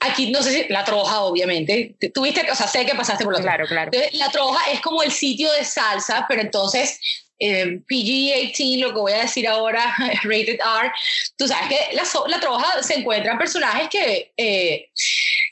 aquí 0.00 0.30
no 0.30 0.42
sé 0.42 0.52
si 0.52 0.72
la 0.72 0.84
troja 0.84 1.20
obviamente 1.22 1.96
tuviste 2.14 2.48
o 2.50 2.54
sea 2.54 2.66
sé 2.66 2.86
que 2.86 2.94
pasaste 2.94 3.24
por 3.24 3.34
la 3.34 3.40
claro 3.40 3.66
claro 3.66 3.90
la 4.12 4.30
troja 4.30 4.70
es 4.70 4.80
como 4.80 5.02
el 5.02 5.10
sitio 5.10 5.50
de 5.52 5.64
salsa 5.64 6.24
pero 6.28 6.40
entonces 6.40 7.00
eh, 7.38 7.80
PG-18, 7.88 8.80
lo 8.80 8.92
que 8.92 9.00
voy 9.00 9.12
a 9.12 9.22
decir 9.22 9.46
ahora, 9.46 9.94
rated 10.24 10.58
R, 10.60 10.92
tú 11.36 11.46
sabes 11.46 11.68
que 11.68 11.96
la, 11.96 12.02
la 12.28 12.40
troja 12.40 12.82
se 12.82 12.94
encuentran 12.94 13.38
personajes 13.38 13.88
que 13.88 14.32
eh, 14.36 14.90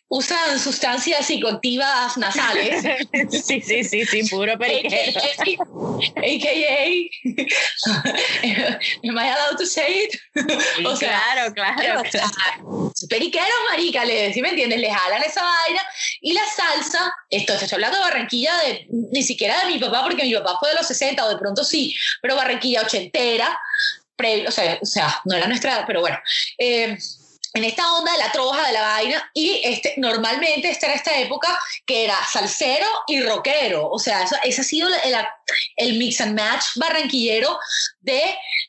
usan 0.09 0.59
sustancias 0.59 1.27
psicoactivas 1.27 2.16
nasales. 2.16 2.83
sí, 3.31 3.61
sí, 3.61 3.85
sí, 3.85 4.05
sí, 4.05 4.23
puro 4.29 4.57
periquero. 4.59 5.21
AKA, 6.16 7.11
am 9.05 9.19
I 9.19 9.29
allowed 9.29 9.59
to 9.59 9.66
say 9.66 10.05
it? 10.05 10.16
o 10.87 10.97
sea, 10.97 11.21
claro, 11.35 11.53
claro. 11.55 12.03
periqueros, 13.09 13.49
marica, 13.71 14.05
¿sí 14.33 14.40
me 14.42 14.51
entiendes? 14.51 14.81
Le 14.81 14.92
jalan 14.92 15.23
esa 15.23 15.42
vaina 15.42 15.83
y 16.21 16.33
la 16.33 16.42
salsa, 16.55 17.12
esto 17.31 17.55
estoy 17.55 17.69
hablando 17.73 17.99
de 17.99 18.05
Barranquilla, 18.05 18.57
de, 18.59 18.87
ni 18.90 19.23
siquiera 19.23 19.59
de 19.61 19.73
mi 19.73 19.79
papá, 19.79 20.03
porque 20.05 20.25
mi 20.25 20.35
papá 20.35 20.57
fue 20.61 20.71
de 20.71 20.77
los 20.77 20.87
60 20.87 21.25
o 21.25 21.29
de 21.29 21.38
pronto 21.38 21.64
sí, 21.64 21.95
pero 22.23 22.37
Barranquilla 22.37 22.83
ochentera, 22.83 23.59
o, 24.47 24.51
sea, 24.51 24.79
o 24.81 24.87
sea, 24.87 25.21
no 25.25 25.37
era 25.37 25.47
nuestra, 25.47 25.85
pero 25.87 26.01
bueno. 26.01 26.19
Eh, 26.59 26.97
en 27.57 27.64
esta 27.64 27.90
onda 27.95 28.12
de 28.12 28.19
la 28.19 28.33
troja, 28.33 28.66
de 28.66 28.73
la 28.73 28.83
vaina, 28.83 29.31
y 29.33 29.61
este, 29.64 29.95
normalmente 29.97 30.71
esta 30.71 30.87
era 30.87 30.95
esta 30.95 31.19
época 31.19 31.59
que 31.87 32.05
era 32.05 32.14
salsero 32.31 32.87
y 33.07 33.21
rockero, 33.23 33.88
o 33.88 33.99
sea, 33.99 34.23
eso, 34.23 34.37
ese 34.42 34.61
ha 34.61 34.64
sido 34.64 34.88
el, 34.88 35.14
el, 35.77 35.99
mix 35.99 36.21
and 36.21 36.38
match 36.38 36.64
barranquillero 36.77 37.59
de, 38.01 38.23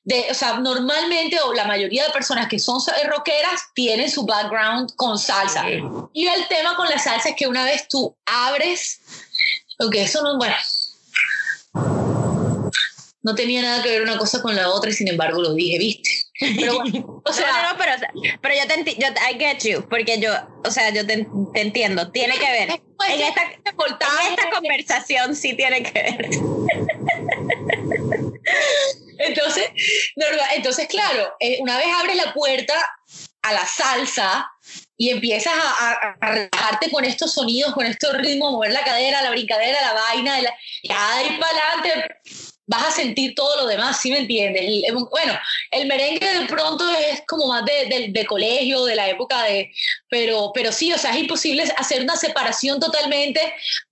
de, 0.04 0.28
o 0.32 0.34
sea, 0.34 0.54
normalmente 0.60 1.39
o 1.41 1.54
la 1.54 1.65
mayoría 1.65 2.06
de 2.06 2.12
personas 2.12 2.47
que 2.47 2.60
son 2.60 2.82
rockeras 3.08 3.62
tienen 3.73 4.10
su 4.10 4.26
background 4.26 4.95
con 4.95 5.19
salsa. 5.19 5.65
Y 6.13 6.28
el 6.28 6.47
tema 6.47 6.76
con 6.76 6.88
la 6.88 6.97
salsa 6.97 7.30
es 7.30 7.36
que 7.36 7.47
una 7.47 7.65
vez 7.65 7.88
tú 7.88 8.15
abres, 8.26 9.02
aunque 9.80 10.04
eso 10.04 10.21
no, 10.21 10.38
bueno, 10.38 10.56
no 13.27 13.35
tenía 13.35 13.61
nada 13.61 13.83
que 13.83 13.89
ver 13.89 14.01
una 14.03 14.17
cosa 14.17 14.41
con 14.41 14.55
la 14.55 14.69
otra 14.69 14.89
y 14.89 14.93
sin 14.93 15.09
embargo 15.09 15.41
lo 15.41 15.53
dije, 15.53 15.77
¿viste? 15.77 16.09
Pero 16.39 16.75
bueno, 16.75 17.21
o 17.25 17.33
sea, 17.33 17.69
no, 17.69 17.77
pero, 17.77 17.91
pero 18.41 18.55
yo 18.55 18.83
te 18.85 18.95
yo, 18.95 19.07
I 19.29 19.37
get 19.37 19.63
you, 19.63 19.85
porque 19.89 20.17
yo, 20.17 20.31
o 20.63 20.71
sea, 20.71 20.91
yo 20.91 21.05
te, 21.05 21.27
te 21.53 21.61
entiendo, 21.61 22.09
tiene 22.09 22.37
que 22.37 22.49
ver. 22.49 22.69
en 22.69 23.21
esta, 23.21 23.41
en 23.43 24.31
esta 24.31 24.49
conversación 24.49 25.35
sí 25.35 25.55
tiene 25.55 25.83
que 25.83 25.91
ver. 25.91 26.29
Entonces, 29.19 29.67
entonces 30.55 30.87
claro, 30.87 31.35
eh, 31.39 31.57
una 31.59 31.75
vez 31.77 31.87
abres 31.99 32.15
la 32.15 32.33
puerta 32.33 32.75
a 33.41 33.51
la 33.51 33.65
salsa 33.65 34.47
y 34.95 35.09
empiezas 35.09 35.53
a, 35.53 35.91
a, 35.91 36.15
relajarte 36.21 36.91
con 36.91 37.03
estos 37.03 37.33
sonidos, 37.33 37.73
con 37.73 37.87
estos 37.87 38.13
ritmos, 38.13 38.51
mover 38.51 38.71
la 38.71 38.83
cadera, 38.83 39.23
la 39.23 39.31
brincadera, 39.31 39.81
la 39.81 39.93
vaina, 39.93 40.39
la, 40.39 40.53
ya 40.83 41.23
ir 41.23 41.39
para 41.39 41.73
adelante 41.73 42.15
vas 42.67 42.84
a 42.84 42.91
sentir 42.91 43.34
todo 43.34 43.62
lo 43.62 43.65
demás, 43.65 43.99
¿sí 44.01 44.12
me 44.12 44.19
entiendes? 44.19 44.63
bueno, 45.10 45.34
el 45.71 45.88
merengue 45.88 46.39
de 46.39 46.45
pronto 46.45 46.84
es 46.89 47.23
como 47.25 47.47
más 47.47 47.63
de, 47.65 48.10
de, 48.10 48.25
colegio, 48.25 48.84
de 48.86 48.95
la 48.95 49.10
época 49.10 49.43
de... 49.43 49.71
Pero, 50.10 50.51
pero 50.53 50.71
sí, 50.71 50.91
o 50.91 50.97
sea, 50.97 51.12
es 51.12 51.21
imposible 51.21 51.63
hacer 51.77 52.03
una 52.03 52.17
separación 52.17 52.80
totalmente 52.80 53.41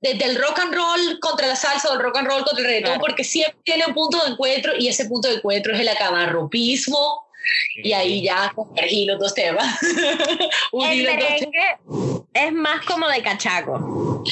desde 0.01 0.25
el 0.25 0.35
rock 0.35 0.59
and 0.59 0.73
roll 0.73 1.19
contra 1.21 1.47
la 1.47 1.55
salsa 1.55 1.89
o 1.89 1.93
el 1.93 1.99
rock 1.99 2.17
and 2.17 2.27
roll 2.27 2.43
contra 2.43 2.63
el 2.63 2.65
reggaetón, 2.65 2.99
porque 2.99 3.23
siempre 3.23 3.57
tiene 3.63 3.85
un 3.87 3.93
punto 3.93 4.21
de 4.23 4.31
encuentro 4.31 4.73
y 4.77 4.89
ese 4.89 5.05
punto 5.05 5.29
de 5.29 5.35
encuentro 5.35 5.73
es 5.73 5.79
el 5.79 5.87
acabarropismo 5.87 7.25
y 7.75 7.93
ahí 7.93 8.23
ya 8.23 8.51
convergí 8.53 9.05
los 9.05 9.19
dos 9.19 9.33
temas. 9.33 9.79
el 10.73 11.03
merengue 11.03 11.77
es 12.33 12.51
más 12.51 12.85
como 12.85 13.07
de 13.07 13.21
cachaco. 13.21 14.23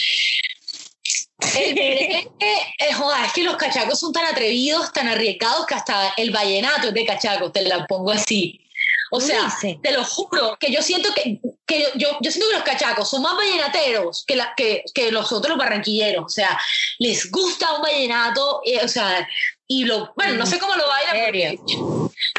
El 1.56 1.76
merengue, 1.76 2.32
eh, 2.40 2.94
joda, 2.94 3.26
es 3.26 3.34
que 3.34 3.44
los 3.44 3.56
cachacos 3.58 4.00
son 4.00 4.14
tan 4.14 4.26
atrevidos, 4.26 4.92
tan 4.94 5.08
arriesgados 5.08 5.66
que 5.66 5.76
hasta 5.76 6.14
el 6.18 6.32
vallenato 6.32 6.88
es 6.90 6.94
de 6.94 7.06
cachacos, 7.06 7.52
te 7.52 7.62
la 7.64 7.86
pongo 7.86 8.12
así. 8.12 8.60
O 9.16 9.22
sea, 9.22 9.48
te 9.84 9.92
lo 9.92 10.04
juro, 10.04 10.58
que 10.60 10.72
yo 10.72 10.82
siento 10.82 11.14
que, 11.14 11.40
que 11.68 11.82
yo, 11.96 12.18
yo, 12.20 12.32
siento 12.32 12.50
que 12.50 12.56
los 12.56 12.64
cachacos 12.64 13.08
son 13.08 13.22
más 13.22 13.38
vallenateros 13.38 14.26
que, 14.26 14.36
la, 14.36 14.56
que, 14.58 14.84
que 14.92 15.12
los 15.12 15.32
otros 15.32 15.56
barranquilleros. 15.56 16.26
O 16.26 16.30
sea, 16.30 16.60
les 16.98 17.30
gusta 17.30 17.76
un 17.76 17.84
vallenato, 17.84 18.62
eh, 18.66 18.80
o 18.84 18.88
sea, 18.88 19.28
y 19.74 19.86
lo, 19.86 20.14
bueno, 20.16 20.36
no 20.36 20.46
sé 20.46 20.60
cómo 20.60 20.76
lo 20.76 20.88
bailan, 20.88 21.58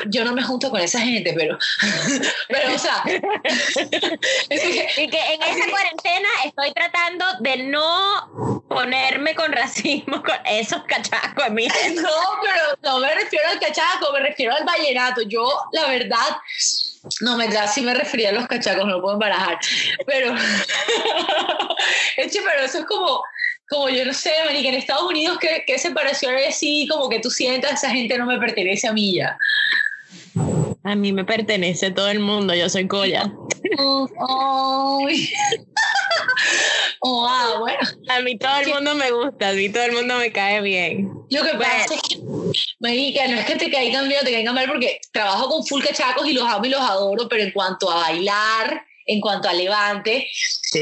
yo 0.06 0.24
no 0.24 0.32
me 0.32 0.42
junto 0.42 0.70
con 0.70 0.80
esa 0.80 1.00
gente, 1.00 1.34
pero, 1.36 1.58
pero 2.48 2.74
o 2.74 2.78
sea, 2.78 3.02
y 3.06 5.08
que 5.08 5.34
en 5.34 5.42
esa 5.42 5.68
cuarentena 5.68 6.28
estoy 6.44 6.72
tratando 6.72 7.24
de 7.40 7.64
no 7.64 8.62
ponerme 8.68 9.34
con 9.34 9.52
racismo 9.52 10.22
con 10.22 10.38
esos 10.46 10.84
cachacos. 10.84 11.50
Mira. 11.50 11.74
No, 11.94 12.10
pero 12.42 12.78
no 12.82 13.00
me 13.00 13.14
refiero 13.14 13.48
al 13.48 13.58
cachaco, 13.58 14.12
me 14.12 14.20
refiero 14.20 14.54
al 14.54 14.64
vallenato. 14.64 15.22
Yo, 15.22 15.48
la 15.72 15.88
verdad, 15.88 16.36
no, 17.20 17.36
me 17.36 17.48
da, 17.48 17.66
sí 17.66 17.80
me 17.80 17.94
refería 17.94 18.28
a 18.30 18.32
los 18.32 18.46
cachacos, 18.46 18.84
no 18.84 18.96
lo 18.96 19.02
puedo 19.02 19.18
barajar. 19.18 19.58
Pero, 20.06 20.34
pero 22.16 22.62
eso 22.62 22.78
es 22.78 22.84
como, 22.84 23.22
como 23.68 23.88
yo 23.88 24.04
no 24.04 24.12
sé, 24.12 24.30
que 24.50 24.68
en 24.68 24.74
Estados 24.74 25.04
Unidos, 25.04 25.38
¿qué, 25.40 25.64
qué 25.66 25.78
separación 25.78 26.34
es 26.34 26.56
así? 26.56 26.86
Como 26.88 27.08
que 27.08 27.20
tú 27.20 27.30
sientas, 27.30 27.72
esa 27.72 27.90
gente 27.90 28.18
no 28.18 28.26
me 28.26 28.38
pertenece 28.38 28.88
a 28.88 28.92
mí 28.92 29.14
ya. 29.14 29.38
A 30.84 30.94
mí 30.94 31.12
me 31.12 31.24
pertenece 31.24 31.90
todo 31.90 32.08
el 32.10 32.20
mundo, 32.20 32.54
yo 32.54 32.68
soy 32.68 32.86
Coya. 32.86 33.32
Oh, 37.06 37.26
oh, 37.26 37.58
bueno. 37.58 37.78
A 38.08 38.20
mí 38.20 38.38
todo 38.38 38.56
el 38.60 38.68
mundo 38.68 38.94
me 38.94 39.10
gusta, 39.10 39.50
a 39.50 39.52
mí 39.52 39.68
todo 39.68 39.84
el 39.84 39.92
mundo 39.92 40.16
me 40.18 40.32
cae 40.32 40.62
bien. 40.62 41.10
Lo 41.30 41.42
que 41.42 41.54
pasa 41.58 41.94
es 41.94 42.02
que, 42.02 42.18
marica, 42.80 43.28
no 43.28 43.38
es 43.38 43.44
que 43.44 43.56
te 43.56 43.70
caigan 43.70 44.08
bien 44.08 44.20
o 44.22 44.24
te 44.24 44.32
caigan 44.32 44.54
mal, 44.54 44.66
porque 44.66 45.00
trabajo 45.12 45.48
con 45.48 45.66
full 45.66 45.82
cachacos 45.82 46.26
y 46.26 46.32
los 46.32 46.46
amo 46.46 46.64
y 46.64 46.70
los 46.70 46.80
adoro, 46.80 47.28
pero 47.28 47.42
en 47.42 47.50
cuanto 47.52 47.90
a 47.90 47.96
bailar, 47.96 48.86
en 49.06 49.20
cuanto 49.20 49.48
a 49.48 49.52
levante, 49.52 50.28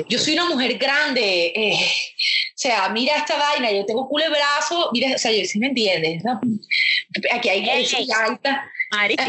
yo 0.08 0.18
soy 0.18 0.34
una 0.34 0.46
mujer 0.46 0.78
grande. 0.78 1.52
Eh, 1.54 1.90
sea, 2.62 2.88
mira 2.90 3.16
esta 3.16 3.36
vaina, 3.36 3.72
yo 3.72 3.84
tengo 3.84 4.08
culo 4.08 4.24
de 4.24 4.30
brazo, 4.30 4.90
mira, 4.92 5.14
o 5.14 5.18
sea, 5.18 5.32
yo 5.32 5.44
sí 5.44 5.58
me 5.58 5.68
entiendes, 5.68 6.22
¿no? 6.24 6.40
Aquí 7.32 7.48
hay 7.48 7.62
que 7.64 8.06
alta. 8.14 8.70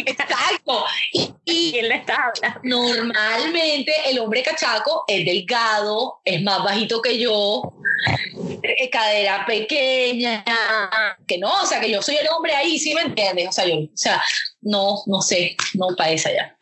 Exacto. 0.06 0.86
Y, 1.14 1.34
¿Quién 1.72 1.90
le 1.90 1.96
está 1.96 2.16
hablando? 2.16 2.60
Normalmente 2.64 3.92
el 4.06 4.20
hombre 4.20 4.44
cachaco 4.44 5.06
es 5.08 5.26
delgado, 5.26 6.20
es 6.26 6.44
más 6.44 6.64
bajito 6.64 7.02
que 7.02 7.18
yo, 7.18 7.74
eh, 8.62 8.90
cadera 8.90 9.46
pequeña, 9.46 10.44
que 11.26 11.38
no, 11.38 11.62
o 11.62 11.66
sea, 11.66 11.80
que 11.80 11.90
yo 11.90 12.02
soy 12.02 12.18
el 12.18 12.28
hombre 12.28 12.54
ahí, 12.54 12.78
¿sí 12.78 12.94
me 12.94 13.02
entiendes? 13.02 13.48
O 13.48 13.52
sea, 13.52 13.66
yo, 13.66 13.76
o 13.76 13.88
sea, 13.94 14.22
no, 14.62 15.02
no 15.08 15.22
sé, 15.22 15.56
no 15.74 15.88
para 15.96 16.12
esa 16.12 16.32
ya. 16.32 16.56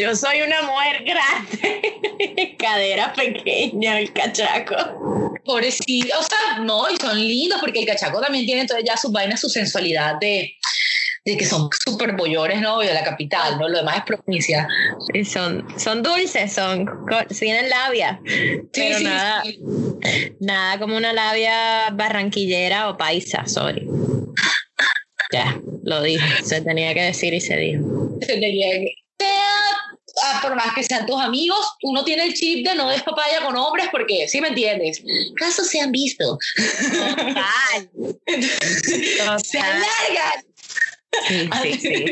Yo 0.00 0.14
soy 0.14 0.42
una 0.42 0.62
mujer 0.62 1.02
grande, 1.04 2.56
cadera 2.58 3.12
pequeña, 3.12 3.98
el 3.98 4.12
cachaco. 4.12 5.34
Pobrecito, 5.44 6.16
o 6.18 6.22
sea, 6.22 6.60
no, 6.60 6.88
y 6.88 6.96
son 6.96 7.18
lindos 7.18 7.58
porque 7.60 7.80
el 7.80 7.86
cachaco 7.86 8.20
también 8.20 8.46
tiene 8.46 8.60
entonces 8.60 8.84
ya 8.86 8.96
sus 8.96 9.10
vainas, 9.10 9.40
su 9.40 9.48
sensualidad 9.48 10.16
de, 10.20 10.54
de 11.24 11.36
que 11.36 11.44
son 11.44 11.68
súper 11.84 12.14
bollores, 12.14 12.60
¿no? 12.60 12.78
De 12.78 12.92
la 12.94 13.02
capital, 13.02 13.58
¿no? 13.58 13.68
Lo 13.68 13.78
demás 13.78 13.98
es 13.98 14.04
provincia. 14.04 14.68
Y 15.14 15.24
son, 15.24 15.66
son 15.78 16.02
dulces, 16.02 16.52
son, 16.52 16.86
tienen 17.36 17.68
labia, 17.68 18.20
pero 18.72 19.00
nada, 19.00 19.42
nada 20.38 20.78
como 20.78 20.96
una 20.96 21.12
labia 21.12 21.90
barranquillera 21.90 22.90
o 22.90 22.96
paisa, 22.96 23.46
sorry. 23.46 23.88
Ya, 25.32 25.60
lo 25.82 26.02
dije, 26.02 26.44
se 26.44 26.60
tenía 26.60 26.94
que 26.94 27.02
decir 27.02 27.34
y 27.34 27.40
se 27.40 27.56
dijo. 27.56 28.16
Se 28.20 28.38
tenía 28.38 28.70
que 28.80 28.94
por 30.42 30.54
más 30.54 30.74
que 30.74 30.82
sean 30.82 31.06
tus 31.06 31.20
amigos, 31.20 31.74
uno 31.82 32.04
tiene 32.04 32.24
el 32.24 32.34
chip 32.34 32.66
de 32.66 32.74
no 32.74 32.88
despapaya 32.88 33.42
con 33.42 33.56
hombres 33.56 33.88
porque, 33.90 34.28
¿sí 34.28 34.40
me 34.40 34.48
entiendes? 34.48 35.02
Casos 35.36 35.68
se 35.68 35.80
han 35.80 35.92
visto. 35.92 36.38
Total. 36.90 37.90
Se 39.44 39.58
alargan. 39.58 40.44
Sí, 41.26 41.48
sí, 41.80 41.80
sí. 41.80 42.04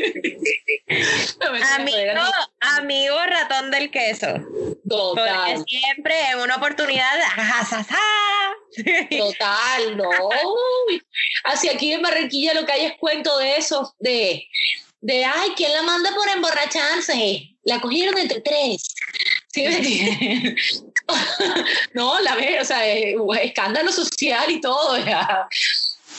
amigo, 1.75 2.21
amigo 2.59 3.15
ratón 3.27 3.71
del 3.71 3.91
queso. 3.91 4.27
Total. 4.89 5.55
Porque 5.55 5.63
siempre 5.67 6.15
en 6.31 6.39
una 6.39 6.55
oportunidad, 6.55 7.13
Total, 9.09 9.97
no. 9.97 10.09
Así 11.43 11.69
aquí 11.69 11.93
en 11.93 12.01
Barranquilla 12.01 12.53
lo 12.53 12.65
que 12.65 12.71
hay 12.71 12.85
es 12.85 12.93
cuento 12.97 13.37
de 13.37 13.57
eso, 13.57 13.93
de 13.99 14.47
de, 15.01 15.25
ay, 15.25 15.51
¿quién 15.55 15.73
la 15.73 15.83
manda 15.83 16.13
por 16.13 16.27
emborracharse? 16.27 17.56
La 17.67 17.81
cogieron 17.81 18.17
entre 18.17 18.39
tres. 18.39 18.95
¿Sí 19.49 19.63
me 19.63 20.55
no, 21.93 22.19
la 22.21 22.35
ve, 22.35 22.59
o 22.61 22.65
sea, 22.65 22.85
escándalo 23.41 23.91
social 23.91 24.49
y 24.49 24.61
todo, 24.61 24.97
ya. 24.97 25.47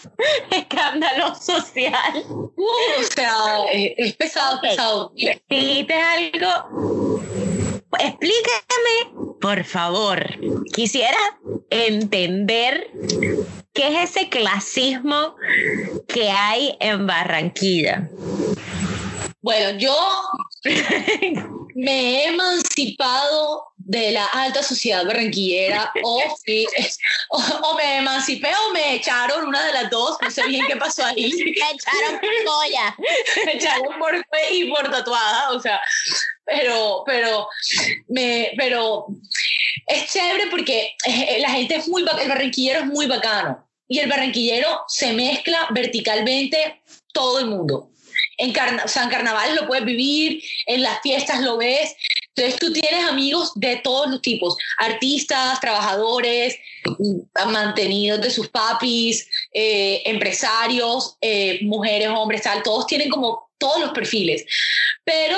Escándalo 0.50 1.34
social. 1.34 2.22
Uh, 2.28 2.64
o 3.00 3.02
sea, 3.14 3.34
es, 3.72 4.14
pesado, 4.16 4.60
pesado. 4.60 5.12
Dijiste 5.48 5.94
algo. 5.94 7.22
Explícame, 7.98 9.38
por 9.40 9.64
favor. 9.64 10.22
Quisiera 10.74 11.18
entender 11.70 12.90
qué 13.72 14.02
es 14.02 14.10
ese 14.10 14.28
clasismo 14.28 15.34
que 16.06 16.30
hay 16.30 16.76
en 16.80 17.06
Barranquilla. 17.06 18.10
Bueno, 19.40 19.78
yo 19.78 19.96
me 21.74 22.24
he 22.24 22.28
emancipado 22.28 23.68
de 23.76 24.10
la 24.10 24.26
alta 24.26 24.62
sociedad 24.62 25.06
barranquillera 25.06 25.92
o, 26.02 26.22
o, 27.30 27.74
me 27.76 27.98
emancipé 27.98 28.50
o 28.52 28.72
me 28.72 28.96
echaron 28.96 29.46
una 29.46 29.64
de 29.64 29.72
las 29.72 29.90
dos, 29.90 30.18
no 30.20 30.30
sé 30.30 30.46
bien 30.46 30.66
qué 30.66 30.76
pasó 30.76 31.04
ahí. 31.04 31.32
Me 31.32 31.50
echaron 31.50 32.20
por 32.20 32.44
Goya. 32.44 32.96
me 33.46 33.52
echaron 33.54 33.98
por 33.98 34.26
y 34.50 34.64
por 34.70 34.90
tatuada, 34.90 35.52
o 35.52 35.60
sea, 35.60 35.80
pero, 36.44 37.04
pero, 37.06 37.48
me, 38.08 38.52
pero 38.56 39.06
es 39.86 40.10
chévere 40.10 40.48
porque 40.48 40.96
eh, 41.06 41.38
la 41.40 41.50
gente 41.50 41.76
es 41.76 41.88
muy, 41.88 42.02
el 42.02 42.28
barranquillero 42.28 42.80
es 42.80 42.86
muy 42.86 43.06
bacano 43.06 43.66
y 43.86 44.00
el 44.00 44.10
barranquillero 44.10 44.80
se 44.88 45.12
mezcla 45.12 45.68
verticalmente 45.70 46.82
todo 47.12 47.38
el 47.38 47.46
mundo 47.46 47.90
en 48.38 48.54
San 48.88 49.10
Carnaval 49.10 49.54
lo 49.56 49.66
puedes 49.66 49.84
vivir, 49.84 50.42
en 50.66 50.82
las 50.82 51.00
fiestas 51.02 51.40
lo 51.40 51.58
ves. 51.58 51.94
Entonces 52.34 52.58
tú 52.60 52.72
tienes 52.72 53.04
amigos 53.04 53.52
de 53.56 53.76
todos 53.76 54.08
los 54.08 54.22
tipos, 54.22 54.56
artistas, 54.78 55.60
trabajadores, 55.60 56.56
mm, 56.84 57.50
mantenidos 57.50 58.20
de 58.20 58.30
sus 58.30 58.48
papis, 58.48 59.28
eh, 59.52 60.02
empresarios, 60.04 61.16
eh, 61.20 61.58
mujeres, 61.62 62.08
hombres, 62.08 62.42
tal, 62.42 62.62
todos 62.62 62.86
tienen 62.86 63.10
como 63.10 63.50
todos 63.58 63.80
los 63.80 63.90
perfiles. 63.90 64.44
Pero 65.04 65.36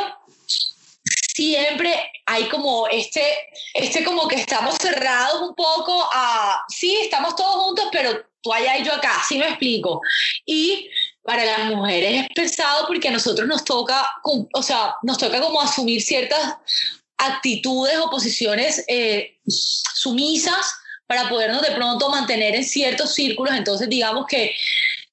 siempre 1.34 2.12
hay 2.26 2.44
como 2.48 2.86
este, 2.88 3.22
este 3.72 4.04
como 4.04 4.28
que 4.28 4.36
estamos 4.36 4.76
cerrados 4.76 5.40
un 5.40 5.54
poco 5.54 6.06
a, 6.12 6.62
sí, 6.68 6.98
estamos 7.02 7.34
todos 7.34 7.64
juntos, 7.64 7.86
pero 7.90 8.26
tú 8.42 8.52
allá 8.52 8.76
y 8.76 8.84
yo 8.84 8.92
acá, 8.92 9.22
sí 9.26 9.38
me 9.38 9.48
explico. 9.48 10.00
Y 10.44 10.90
para 11.22 11.44
las 11.44 11.70
mujeres 11.74 12.22
es 12.22 12.28
pesado 12.35 12.87
porque 12.87 13.09
a 13.09 13.12
nosotros 13.12 13.46
nos 13.46 13.64
toca, 13.64 14.11
o 14.24 14.62
sea, 14.62 14.94
nos 15.02 15.18
toca 15.18 15.40
como 15.40 15.61
asumir 15.61 16.00
ciertas 16.02 16.56
actitudes 17.18 17.98
o 17.98 18.11
posiciones 18.11 18.85
eh, 18.88 19.38
sumisas 19.46 20.74
para 21.06 21.28
podernos 21.28 21.61
de 21.62 21.72
pronto 21.72 22.09
mantener 22.09 22.54
en 22.54 22.64
ciertos 22.64 23.14
círculos. 23.14 23.54
Entonces, 23.54 23.88
digamos 23.88 24.26
que 24.26 24.54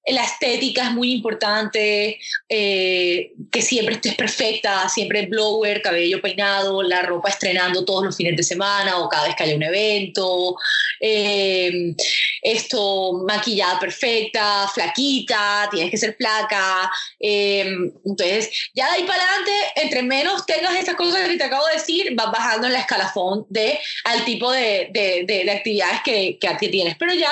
la 0.07 0.23
estética 0.23 0.83
es 0.83 0.91
muy 0.91 1.11
importante, 1.11 2.19
eh, 2.47 3.33
que 3.51 3.61
siempre 3.61 3.95
estés 3.95 4.15
perfecta, 4.15 4.87
siempre 4.87 5.25
blower, 5.25 5.81
cabello 5.81 6.21
peinado, 6.21 6.81
la 6.81 7.01
ropa 7.01 7.29
estrenando 7.29 7.83
todos 7.83 8.05
los 8.05 8.15
fines 8.15 8.37
de 8.37 8.43
semana 8.43 8.99
o 8.99 9.09
cada 9.09 9.27
vez 9.27 9.35
que 9.35 9.43
haya 9.43 9.55
un 9.55 9.63
evento, 9.63 10.55
eh, 11.01 11.93
esto 12.41 13.23
maquillada 13.27 13.79
perfecta, 13.79 14.67
flaquita, 14.73 15.67
tienes 15.71 15.91
que 15.91 15.97
ser 15.97 16.15
flaca. 16.15 16.89
Eh, 17.19 17.67
entonces, 18.05 18.49
ya 18.73 18.89
de 18.89 18.97
ahí 18.97 19.03
para 19.03 19.21
adelante, 19.21 19.51
entre 19.75 20.03
menos 20.03 20.45
tengas 20.45 20.75
estas 20.75 20.95
cosas 20.95 21.27
que 21.27 21.37
te 21.37 21.43
acabo 21.43 21.65
de 21.67 21.73
decir, 21.73 22.13
vas 22.15 22.31
bajando 22.31 22.67
en 22.67 22.73
la 22.73 22.79
escalafón 22.79 23.45
de, 23.49 23.77
al 24.05 24.23
tipo 24.23 24.51
de, 24.51 24.89
de, 24.91 25.25
de, 25.25 25.51
actividades 25.51 25.99
que, 26.05 26.37
que, 26.39 26.57
que 26.57 26.69
tienes. 26.69 26.95
Pero 26.97 27.13
ya, 27.13 27.31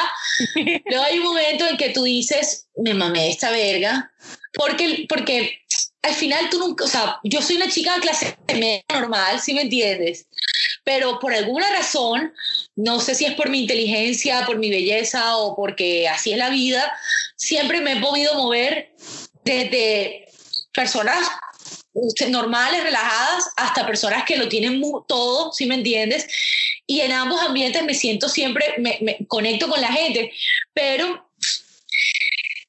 luego 0.85 1.03
hay 1.05 1.19
un 1.19 1.23
momento 1.23 1.67
en 1.67 1.77
que 1.77 1.89
tú 1.89 2.03
dices, 2.03 2.64
me 2.77 2.93
mamé 2.93 3.29
esta 3.29 3.51
verga, 3.51 4.11
porque, 4.53 5.05
porque 5.07 5.59
al 6.01 6.13
final 6.13 6.49
tú 6.49 6.59
nunca, 6.59 6.85
o 6.85 6.87
sea, 6.87 7.19
yo 7.23 7.41
soy 7.41 7.57
una 7.57 7.69
chica 7.69 7.95
de 7.95 8.01
clase 8.01 8.37
media 8.53 8.83
normal, 8.89 9.39
si 9.39 9.53
me 9.53 9.63
entiendes, 9.63 10.27
pero 10.83 11.19
por 11.19 11.33
alguna 11.33 11.69
razón, 11.71 12.33
no 12.75 12.99
sé 12.99 13.15
si 13.15 13.25
es 13.25 13.33
por 13.33 13.49
mi 13.49 13.61
inteligencia, 13.61 14.45
por 14.45 14.57
mi 14.57 14.69
belleza 14.69 15.37
o 15.37 15.55
porque 15.55 16.07
así 16.07 16.31
es 16.31 16.37
la 16.37 16.49
vida, 16.49 16.91
siempre 17.35 17.81
me 17.81 17.93
he 17.93 18.01
podido 18.01 18.35
mover 18.35 18.93
desde 19.43 20.27
personas 20.73 21.17
normales, 22.29 22.83
relajadas, 22.83 23.45
hasta 23.55 23.85
personas 23.85 24.25
que 24.25 24.35
lo 24.35 24.49
tienen 24.49 24.81
todo, 25.07 25.53
si 25.53 25.65
me 25.65 25.75
entiendes, 25.75 26.27
y 26.85 27.01
en 27.01 27.13
ambos 27.13 27.41
ambientes 27.41 27.83
me 27.83 27.93
siento 27.93 28.27
siempre, 28.27 28.75
me, 28.77 28.97
me 29.01 29.17
conecto 29.27 29.69
con 29.69 29.79
la 29.79 29.91
gente, 29.91 30.31
pero 30.73 31.24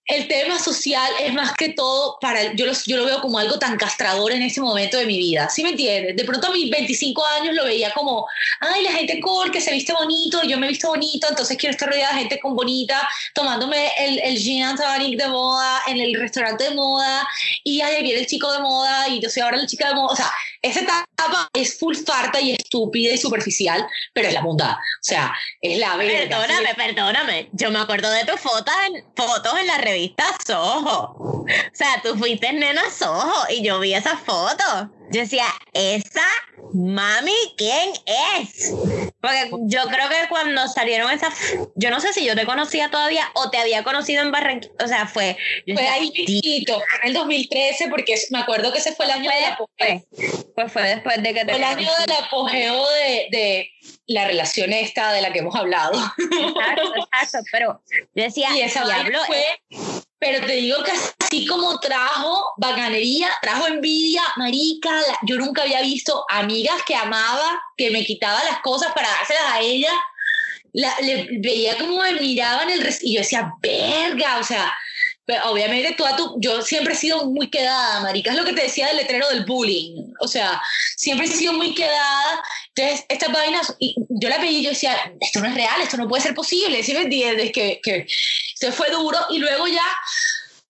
el 0.07 0.29
tema 0.29 0.59
social 0.59 1.11
es 1.21 1.35
más 1.35 1.53
que 1.55 1.71
todo 1.71 2.19
para, 2.21 2.55
yo 2.55 2.65
lo, 2.67 2.73
yo 2.87 2.97
lo 2.97 3.05
veo 3.05 3.21
como 3.21 3.39
algo 3.39 3.59
tan 3.59 3.77
castrador 3.77 4.31
en 4.33 4.43
ese 4.43 4.61
momento 4.61 4.97
de 4.99 5.07
mi 5.07 5.19
vida, 5.19 5.49
¿sí 5.51 5.65
me 5.65 5.71
entiendes? 5.71 6.15
De 6.15 6.25
pronto 6.25 6.47
a 6.47 6.51
mis 6.51 6.71
25 6.71 7.25
años 7.41 7.55
lo 7.57 7.65
veía 7.65 7.91
como, 7.91 8.27
ay, 8.61 8.85
la 8.85 8.93
gente 8.93 9.21
cool, 9.21 9.51
que 9.51 9.61
se 9.61 9.73
viste 9.73 9.93
bonito, 9.93 10.43
yo 10.45 10.59
me 10.59 10.67
he 10.67 10.69
visto 10.69 10.89
bonito, 10.89 11.27
entonces 11.29 11.57
quiero 11.57 11.73
estar 11.73 11.89
rodeada 11.89 12.15
de 12.15 12.21
gente 12.21 12.39
con 12.39 12.55
bonita, 12.55 13.07
tomándome 13.35 13.91
el, 13.99 14.21
el 14.21 14.39
gin 14.39 14.65
tonic 14.77 15.19
de 15.19 15.29
moda 15.29 15.83
en 15.89 15.99
el 15.99 16.15
restaurante 16.15 16.65
de 16.65 16.75
moda, 16.75 17.27
y 17.65 17.81
ahí 17.81 18.03
viene 18.03 18.21
el 18.21 18.27
chico 18.27 18.53
de 18.53 18.61
moda, 18.61 19.09
y 19.09 19.21
yo 19.21 19.29
soy 19.29 19.43
ahora 19.43 19.57
la 19.57 19.67
chica 19.67 19.89
de 19.89 19.95
moda, 19.97 20.13
o 20.13 20.17
sea, 20.17 20.33
esa 20.67 20.81
etapa 20.81 21.49
es 21.53 21.79
full 21.79 21.95
farta 21.97 22.41
y 22.41 22.53
estúpida 22.53 23.13
y 23.13 23.19
superficial, 23.19 23.87
pero 24.13 24.29
es 24.29 24.35
la 24.35 24.43
bondad. 24.43 24.73
O 24.73 25.03
sea, 25.03 25.35
es 25.61 25.79
la 25.79 25.97
verdad. 25.97 26.29
Perdóname, 26.29 26.75
perdóname. 26.75 27.49
Yo 27.53 27.71
me 27.71 27.79
acuerdo 27.79 28.11
de 28.11 28.25
tus 28.25 28.41
fotos 28.41 28.75
en, 28.87 29.05
fotos 29.15 29.59
en 29.59 29.67
la 29.67 29.79
revista 29.79 30.25
Soho. 30.47 31.15
O 31.19 31.47
sea, 31.73 32.01
tú 32.03 32.17
fuiste 32.17 32.53
nena 32.53 32.83
Soho 32.91 33.47
y 33.51 33.63
yo 33.63 33.79
vi 33.81 33.95
esas 33.95 34.21
fotos. 34.21 34.89
Yo 35.11 35.21
decía, 35.21 35.47
esa 35.73 36.27
mami, 36.73 37.33
¿quién 37.57 37.93
es? 38.41 38.73
Porque 39.21 39.51
yo 39.67 39.83
creo 39.85 40.09
que 40.09 40.29
cuando 40.29 40.67
salieron 40.69 41.11
esas, 41.11 41.35
yo 41.75 41.91
no 41.91 42.01
sé 42.01 42.13
si 42.13 42.25
yo 42.25 42.35
te 42.35 42.45
conocía 42.45 42.91
todavía 42.91 43.31
o 43.35 43.51
te 43.51 43.59
había 43.59 43.83
conocido 43.83 44.23
en 44.23 44.33
Barranquilla, 44.33 44.75
o 44.85 44.89
sea, 44.89 45.07
fue... 45.07 45.37
fue 45.73 45.89
ahí 45.89 46.13
en 46.17 47.09
el 47.09 47.15
2013, 47.15 47.89
porque 47.89 48.15
me 48.31 48.41
acuerdo 48.41 48.73
que 48.73 48.79
ese 48.79 48.95
fue 48.95 49.07
el 49.07 49.13
año 49.13 49.31
del 49.31 49.45
apogeo. 49.45 50.05
Pues 50.55 50.73
fue 50.73 50.83
después 50.83 51.23
de 51.23 51.35
que 51.35 51.45
te... 51.45 51.53
el 51.55 51.65
año 51.65 51.91
del 52.07 52.17
apogeo 52.25 52.89
de, 52.91 53.29
de 53.31 53.71
la 54.07 54.27
relación 54.27 54.73
esta 54.73 55.13
de 55.13 55.23
la 55.23 55.33
que 55.33 55.41
hemos 55.41 55.55
hablado. 55.55 55.93
Exacto, 56.19 56.95
exacto, 56.97 57.39
pero 57.53 57.83
yo 58.15 58.25
decía, 58.25 58.49
y 58.57 58.63
esa 58.63 58.85
fue, 59.27 59.45
pero 60.19 60.47
te 60.47 60.55
digo 60.55 60.83
que 60.83 60.93
así 60.93 61.47
como 61.47 61.79
trajo 61.79 62.55
bacanería, 62.57 63.29
trajo 63.43 63.67
envidia, 63.67 64.23
marica, 64.37 64.91
yo 65.23 65.37
nunca 65.37 65.63
había 65.63 65.83
visto 65.83 66.25
amigas 66.29 66.83
que 66.87 66.95
amaba, 66.95 67.61
que 67.77 67.91
me 67.91 68.05
quitaba 68.05 68.43
las 68.45 68.61
cosas 68.61 68.93
para 68.95 69.09
dárselas 69.09 69.53
a 69.53 69.61
ella, 69.61 69.93
le 70.73 71.29
veía 71.41 71.77
como 71.79 72.01
me 72.01 72.13
miraban 72.13 72.71
el 72.71 72.87
y 73.03 73.15
yo 73.15 73.21
decía, 73.21 73.53
verga, 73.61 74.39
o 74.39 74.45
sea, 74.45 74.73
obviamente 75.45 75.95
toda 75.95 76.17
tu, 76.17 76.37
yo 76.41 76.63
siempre 76.63 76.95
he 76.95 76.97
sido 76.97 77.25
muy 77.27 77.51
quedada, 77.51 78.01
marica, 78.01 78.31
es 78.31 78.37
lo 78.37 78.45
que 78.45 78.53
te 78.53 78.63
decía 78.63 78.87
del 78.87 78.99
letrero 78.99 79.29
del 79.29 79.45
bullying, 79.45 80.13
o 80.21 80.29
sea, 80.29 80.61
siempre 80.97 81.27
he 81.27 81.31
sido 81.31 81.53
muy 81.53 81.75
quedada, 81.75 82.43
entonces 82.75 83.05
estas 83.09 83.33
vainas, 83.33 83.75
yo 83.81 84.29
la 84.29 84.39
pedí 84.39 84.59
y 84.59 84.63
yo 84.63 84.71
decía, 84.71 85.13
esto 85.21 85.41
no 85.41 85.47
es 85.47 85.55
real, 85.55 85.81
esto 85.81 85.97
no 85.97 86.09
puede 86.09 86.23
ser 86.23 86.35
posible, 86.35 86.83
¿sí 86.83 86.93
me 86.95 87.03
entiendes? 87.03 87.51
Que, 87.53 87.81
que 87.83 88.07
se 88.55 88.71
fue 88.71 88.91
duro 88.91 89.19
y 89.31 89.39
luego 89.39 89.67
ya, 89.67 89.87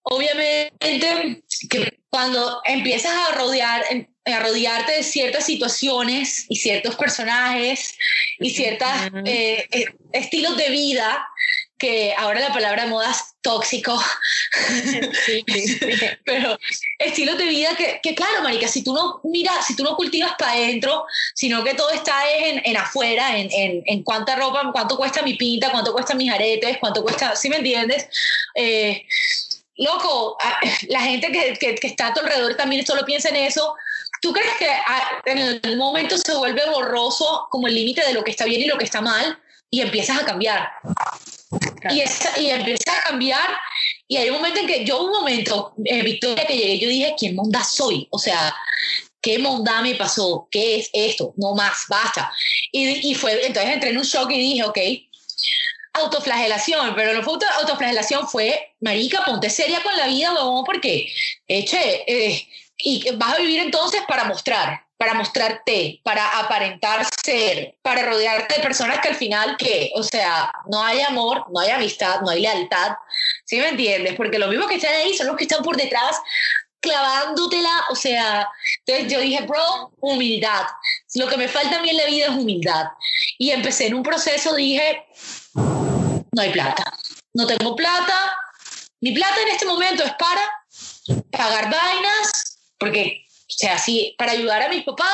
obviamente, 0.03 1.43
que 1.69 1.99
cuando 2.09 2.63
empiezas 2.65 3.13
a 3.13 3.35
rodear, 3.35 3.85
a 4.25 4.41
rodearte 4.41 4.93
de 4.93 5.03
ciertas 5.03 5.45
situaciones 5.45 6.47
y 6.49 6.57
ciertos 6.57 6.97
personajes 6.97 7.95
y 8.39 8.51
ciertos 8.51 8.89
eh, 9.27 9.67
eh, 9.71 9.85
estilos 10.13 10.57
de 10.57 10.71
vida, 10.71 11.29
que 11.79 12.15
ahora 12.17 12.41
la 12.41 12.53
palabra 12.53 12.87
moda 13.47 13.65
es 13.65 13.83
tóxico, 13.83 13.99
pero 16.25 16.59
estilos 16.99 17.39
de 17.39 17.45
vida 17.47 17.77
que, 17.77 18.01
que, 18.03 18.15
claro, 18.15 18.43
marica, 18.43 18.69
si 18.69 18.83
tú 18.83 18.93
no 18.93 19.21
mira, 19.25 19.63
si 19.63 19.77
tú 19.77 19.83
no 19.83 19.97
cultivas 19.97 20.33
para 20.39 20.53
adentro, 20.53 21.07
sino 21.35 21.63
que 21.65 21.75
todo 21.75 21.91
está 21.91 22.31
en, 22.31 22.63
en 22.65 22.77
afuera, 22.77 23.39
en, 23.39 23.51
en, 23.53 23.83
en, 23.87 24.03
cuánta 24.03 24.37
ropa, 24.37 24.71
cuánto 24.73 24.97
cuesta 24.97 25.23
mi 25.23 25.35
pinta, 25.35 25.71
cuánto 25.71 25.93
cuesta 25.93 26.15
mis 26.15 26.31
aretes, 26.31 26.79
cuánto 26.79 27.03
cuesta, 27.03 27.37
¿sí 27.37 27.49
me 27.49 27.57
entiendes? 27.57 28.09
Eh, 28.55 29.05
loco, 29.77 30.37
la 30.89 31.01
gente 31.01 31.31
que, 31.33 31.55
que, 31.59 31.75
que, 31.75 31.87
está 31.87 32.09
a 32.09 32.15
tu 32.15 32.21
alrededor 32.21 32.57
también 32.57 32.87
solo 32.87 33.05
piensa 33.05 33.29
en 33.29 33.37
eso. 33.37 33.75
¿Tú 34.21 34.33
crees 34.33 34.55
que 34.59 34.69
en 35.27 35.61
el 35.63 35.77
momento 35.77 36.17
se 36.17 36.35
vuelve 36.35 36.69
borroso 36.71 37.47
como 37.51 37.69
el 37.69 37.75
límite 37.75 38.05
de 38.05 38.15
lo 38.15 38.25
que 38.25 38.31
está 38.31 38.45
bien 38.45 38.63
y 38.63 38.67
lo 38.67 38.79
que 38.79 38.85
está 38.85 39.01
mal 39.01 39.39
y 39.71 39.83
empiezas 39.83 40.21
a 40.21 40.25
cambiar? 40.25 40.69
Y, 41.91 42.01
esa, 42.01 42.39
y 42.39 42.51
empieza 42.51 42.93
a 42.99 43.09
cambiar. 43.09 43.49
Y 44.09 44.17
hay 44.17 44.31
un 44.31 44.37
momento 44.37 44.61
en 44.61 44.67
que 44.67 44.85
yo, 44.85 45.03
un 45.03 45.13
momento, 45.13 45.75
eh, 45.85 46.03
Victoria, 46.03 46.47
que 46.47 46.57
llegué, 46.57 46.79
yo 46.79 46.89
dije, 46.89 47.15
¿quién 47.19 47.35
monda 47.35 47.63
soy? 47.65 48.09
O 48.11 48.19
sea, 48.19 48.55
¿qué 49.21 49.39
monda 49.39 49.83
me 49.83 49.95
pasó? 49.95 50.49
¿Qué 50.51 50.79
es 50.79 50.91
esto? 50.93 51.35
No 51.37 51.55
más, 51.55 51.85
basta. 51.89 52.33
Y, 52.73 53.11
y 53.11 53.15
fue, 53.15 53.47
entonces 53.47 53.73
entré 53.73 53.91
en 53.91 53.99
un 53.99 54.05
shock 54.05 54.31
y 54.31 54.39
dije, 54.39 54.65
ok, 54.65 54.79
autoflagelación, 55.97 56.95
pero 56.95 57.15
no 57.15 57.23
fue 57.23 57.39
autoflagelación, 57.59 58.29
fue, 58.29 58.75
marica, 58.81 59.25
ponte 59.25 59.51
seria 59.51 59.83
con 59.83 59.97
la 59.97 60.07
vida, 60.07 60.35
huevón, 60.35 60.65
porque, 60.65 61.13
eche, 61.49 62.05
eh, 62.07 62.47
y 62.79 63.11
vas 63.17 63.35
a 63.35 63.39
vivir 63.39 63.61
entonces 63.61 64.03
para 64.07 64.25
mostrar, 64.25 64.86
para 64.97 65.15
mostrarte, 65.15 66.01
para 66.03 66.39
aparentar 66.39 67.07
ser, 67.25 67.77
para 67.83 68.03
rodearte 68.03 68.57
de 68.57 68.63
personas 68.63 69.01
que 69.01 69.09
al 69.09 69.15
final, 69.15 69.57
que, 69.57 69.93
o 69.95 70.03
sea, 70.03 70.51
no 70.71 70.83
hay 70.83 71.01
amor, 71.03 71.45
no 71.53 71.61
hay 71.61 71.71
amistad, 71.71 72.21
no 72.23 72.31
hay 72.31 72.41
lealtad, 72.41 72.93
¿sí 73.45 73.59
me 73.59 73.69
entiendes? 73.69 74.15
Porque 74.17 74.39
los 74.39 74.49
mismos 74.49 74.69
que 74.69 74.77
están 74.77 74.95
ahí 74.95 75.15
son 75.15 75.27
los 75.27 75.37
que 75.37 75.45
están 75.45 75.63
por 75.63 75.77
detrás 75.77 76.17
clavándotela, 76.81 77.85
o 77.91 77.97
sea, 77.97 78.49
entonces 78.87 79.13
yo 79.13 79.21
dije, 79.21 79.43
bro, 79.43 79.93
humildad. 80.01 80.67
Lo 81.15 81.27
que 81.27 81.37
me 81.37 81.49
falta 81.49 81.79
a 81.79 81.83
mí 81.83 81.91
en 81.91 81.97
la 81.97 82.07
vida 82.07 82.27
es 82.27 82.31
humildad. 82.31 82.87
Y 83.39 83.51
empecé 83.51 83.89
en 83.89 83.95
un 83.95 84.03
proceso, 84.03 84.55
dije, 84.55 85.05
no 85.55 86.43
hay 86.43 86.51
plata, 86.51 86.85
no 87.35 87.47
tengo 87.47 87.75
plata, 87.75 88.37
mi 89.01 89.13
plata 89.13 89.41
en 89.43 89.49
este 89.49 89.67
momento 89.67 90.05
es 90.05 90.13
para 90.15 90.41
pagar 91.31 91.71
vainas, 91.71 92.59
porque 92.79 93.26
o 93.49 93.53
sea, 93.59 93.79
sí, 93.79 94.15
para 94.19 94.33
ayudar 94.33 94.63
a 94.63 94.69
mis 94.69 94.85
papás. 94.85 95.09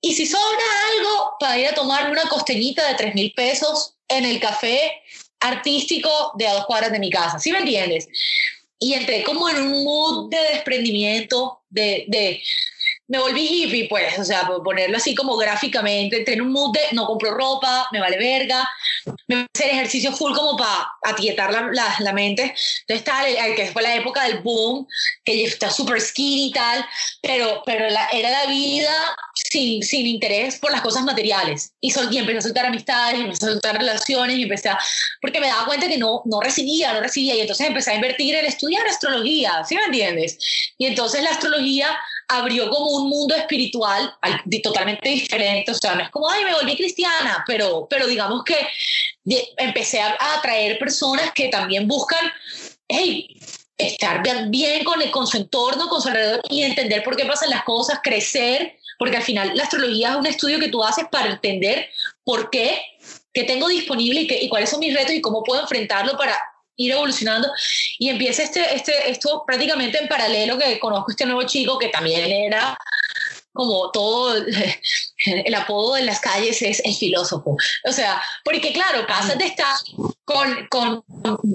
Y 0.00 0.14
si 0.14 0.26
sobra 0.26 0.64
algo, 0.92 1.32
para 1.40 1.58
ir 1.58 1.66
a 1.66 1.74
tomar 1.74 2.10
una 2.10 2.22
costeñita 2.22 2.86
de 2.86 2.94
3 2.94 3.14
mil 3.14 3.32
pesos 3.32 3.94
en 4.08 4.26
el 4.26 4.38
café 4.38 5.02
artístico 5.40 6.32
de 6.36 6.46
a 6.46 6.54
dos 6.54 6.66
cuadras 6.66 6.92
de 6.92 6.98
mi 6.98 7.10
casa. 7.10 7.38
¿Sí 7.38 7.52
me 7.52 7.58
entiendes? 7.58 8.06
Y 8.78 8.94
entré 8.94 9.22
como 9.22 9.48
en 9.48 9.62
un 9.62 9.84
mood 9.84 10.30
de 10.30 10.40
desprendimiento, 10.52 11.62
de, 11.70 12.04
de 12.08 12.42
me 13.06 13.18
volví 13.18 13.46
hippie, 13.46 13.88
pues, 13.88 14.18
o 14.18 14.24
sea, 14.24 14.46
por 14.46 14.62
ponerlo 14.62 14.96
así 14.96 15.14
como 15.14 15.36
gráficamente, 15.36 16.18
entré 16.18 16.34
en 16.34 16.42
un 16.42 16.52
mood 16.52 16.72
de 16.72 16.80
no 16.92 17.06
compro 17.06 17.32
ropa, 17.32 17.86
me 17.92 18.00
vale 18.00 18.16
verga, 18.16 18.68
me 19.26 19.46
hacer 19.54 19.70
ejercicio 19.70 20.12
full 20.12 20.34
como 20.34 20.56
para 20.56 20.88
atietar 21.02 21.52
la, 21.52 21.68
la, 21.72 21.96
la, 22.00 22.12
mente. 22.12 22.42
Entonces 22.42 22.96
estaba, 22.96 23.24
que 23.54 23.70
fue 23.72 23.82
la 23.82 23.94
época 23.94 24.24
del 24.24 24.38
boom, 24.38 24.86
que 25.24 25.44
está 25.44 25.70
súper 25.70 26.00
skinny 26.00 26.46
y 26.46 26.52
tal, 26.52 26.84
pero, 27.20 27.62
pero 27.66 27.86
era 27.86 28.30
la 28.30 28.46
vida 28.46 28.92
sin, 29.34 29.82
sin 29.82 30.06
interés 30.06 30.58
por 30.58 30.72
las 30.72 30.80
cosas 30.80 31.04
materiales. 31.04 31.72
Y, 31.80 31.90
sol, 31.90 32.08
y 32.10 32.18
empecé 32.18 32.38
a 32.38 32.42
soltar 32.42 32.66
amistades, 32.66 33.20
empecé 33.20 33.44
a 33.44 33.50
soltar 33.50 33.76
relaciones, 33.76 34.38
y 34.38 34.42
empecé 34.44 34.70
a, 34.70 34.78
porque 35.20 35.40
me 35.40 35.48
daba 35.48 35.66
cuenta 35.66 35.88
que 35.88 35.98
no, 35.98 36.22
no 36.24 36.40
recibía, 36.40 36.94
no 36.94 37.00
recibía, 37.00 37.34
y 37.34 37.40
entonces 37.42 37.66
empecé 37.66 37.90
a 37.90 37.96
invertir 37.96 38.34
en 38.34 38.46
estudiar 38.46 38.86
astrología, 38.86 39.62
¿sí 39.68 39.74
me 39.74 39.84
entiendes? 39.84 40.38
Y 40.78 40.86
entonces 40.86 41.22
la 41.22 41.30
astrología 41.30 41.94
abrió 42.28 42.70
como 42.70 42.90
un 42.90 43.08
mundo 43.08 43.34
espiritual 43.34 44.14
totalmente 44.62 45.08
diferente, 45.08 45.70
o 45.70 45.74
sea, 45.74 45.94
no 45.94 46.02
es 46.02 46.10
como, 46.10 46.28
ay, 46.28 46.44
me 46.44 46.54
volví 46.54 46.76
cristiana, 46.76 47.44
pero, 47.46 47.86
pero 47.88 48.06
digamos 48.06 48.44
que 48.44 48.56
empecé 49.56 50.00
a, 50.00 50.16
atraer 50.36 50.78
personas 50.78 51.32
que 51.32 51.48
también 51.48 51.86
buscan, 51.88 52.24
hey, 52.88 53.36
estar 53.76 54.22
bien 54.48 54.84
con, 54.84 55.00
con 55.10 55.26
su 55.26 55.36
entorno, 55.36 55.88
con 55.88 56.00
su 56.00 56.08
alrededor 56.08 56.40
y 56.48 56.62
entender 56.62 57.02
por 57.02 57.16
qué 57.16 57.24
pasan 57.24 57.50
las 57.50 57.64
cosas, 57.64 58.00
crecer, 58.02 58.76
porque 58.98 59.16
al 59.16 59.22
final 59.22 59.52
la 59.54 59.64
astrología 59.64 60.10
es 60.10 60.16
un 60.16 60.26
estudio 60.26 60.60
que 60.60 60.68
tú 60.68 60.82
haces 60.84 61.06
para 61.10 61.32
entender 61.32 61.88
por 62.22 62.50
qué, 62.50 62.80
qué 63.32 63.44
tengo 63.44 63.68
disponible 63.68 64.22
y, 64.22 64.26
qué, 64.26 64.42
y 64.42 64.48
cuáles 64.48 64.70
son 64.70 64.80
mis 64.80 64.94
retos 64.94 65.14
y 65.14 65.20
cómo 65.20 65.42
puedo 65.42 65.62
enfrentarlo 65.62 66.16
para 66.16 66.38
ir 66.76 66.92
evolucionando 66.92 67.48
y 67.98 68.08
empieza 68.08 68.42
este, 68.42 68.74
este, 68.74 69.10
esto 69.10 69.44
prácticamente 69.46 69.98
en 69.98 70.08
paralelo 70.08 70.58
que 70.58 70.78
conozco 70.78 71.10
este 71.10 71.26
nuevo 71.26 71.42
chico 71.44 71.78
que 71.78 71.88
también 71.88 72.30
era 72.30 72.76
como 73.54 73.90
todo 73.92 74.34
el 75.26 75.54
apodo 75.54 75.96
en 75.96 76.06
las 76.06 76.20
calles 76.20 76.60
es 76.60 76.82
el 76.84 76.94
filósofo. 76.94 77.56
O 77.84 77.92
sea, 77.92 78.20
porque 78.44 78.72
claro, 78.72 79.06
pasas 79.06 79.38
de 79.38 79.46
estar 79.46 79.74
con, 80.24 80.66
con 80.68 81.04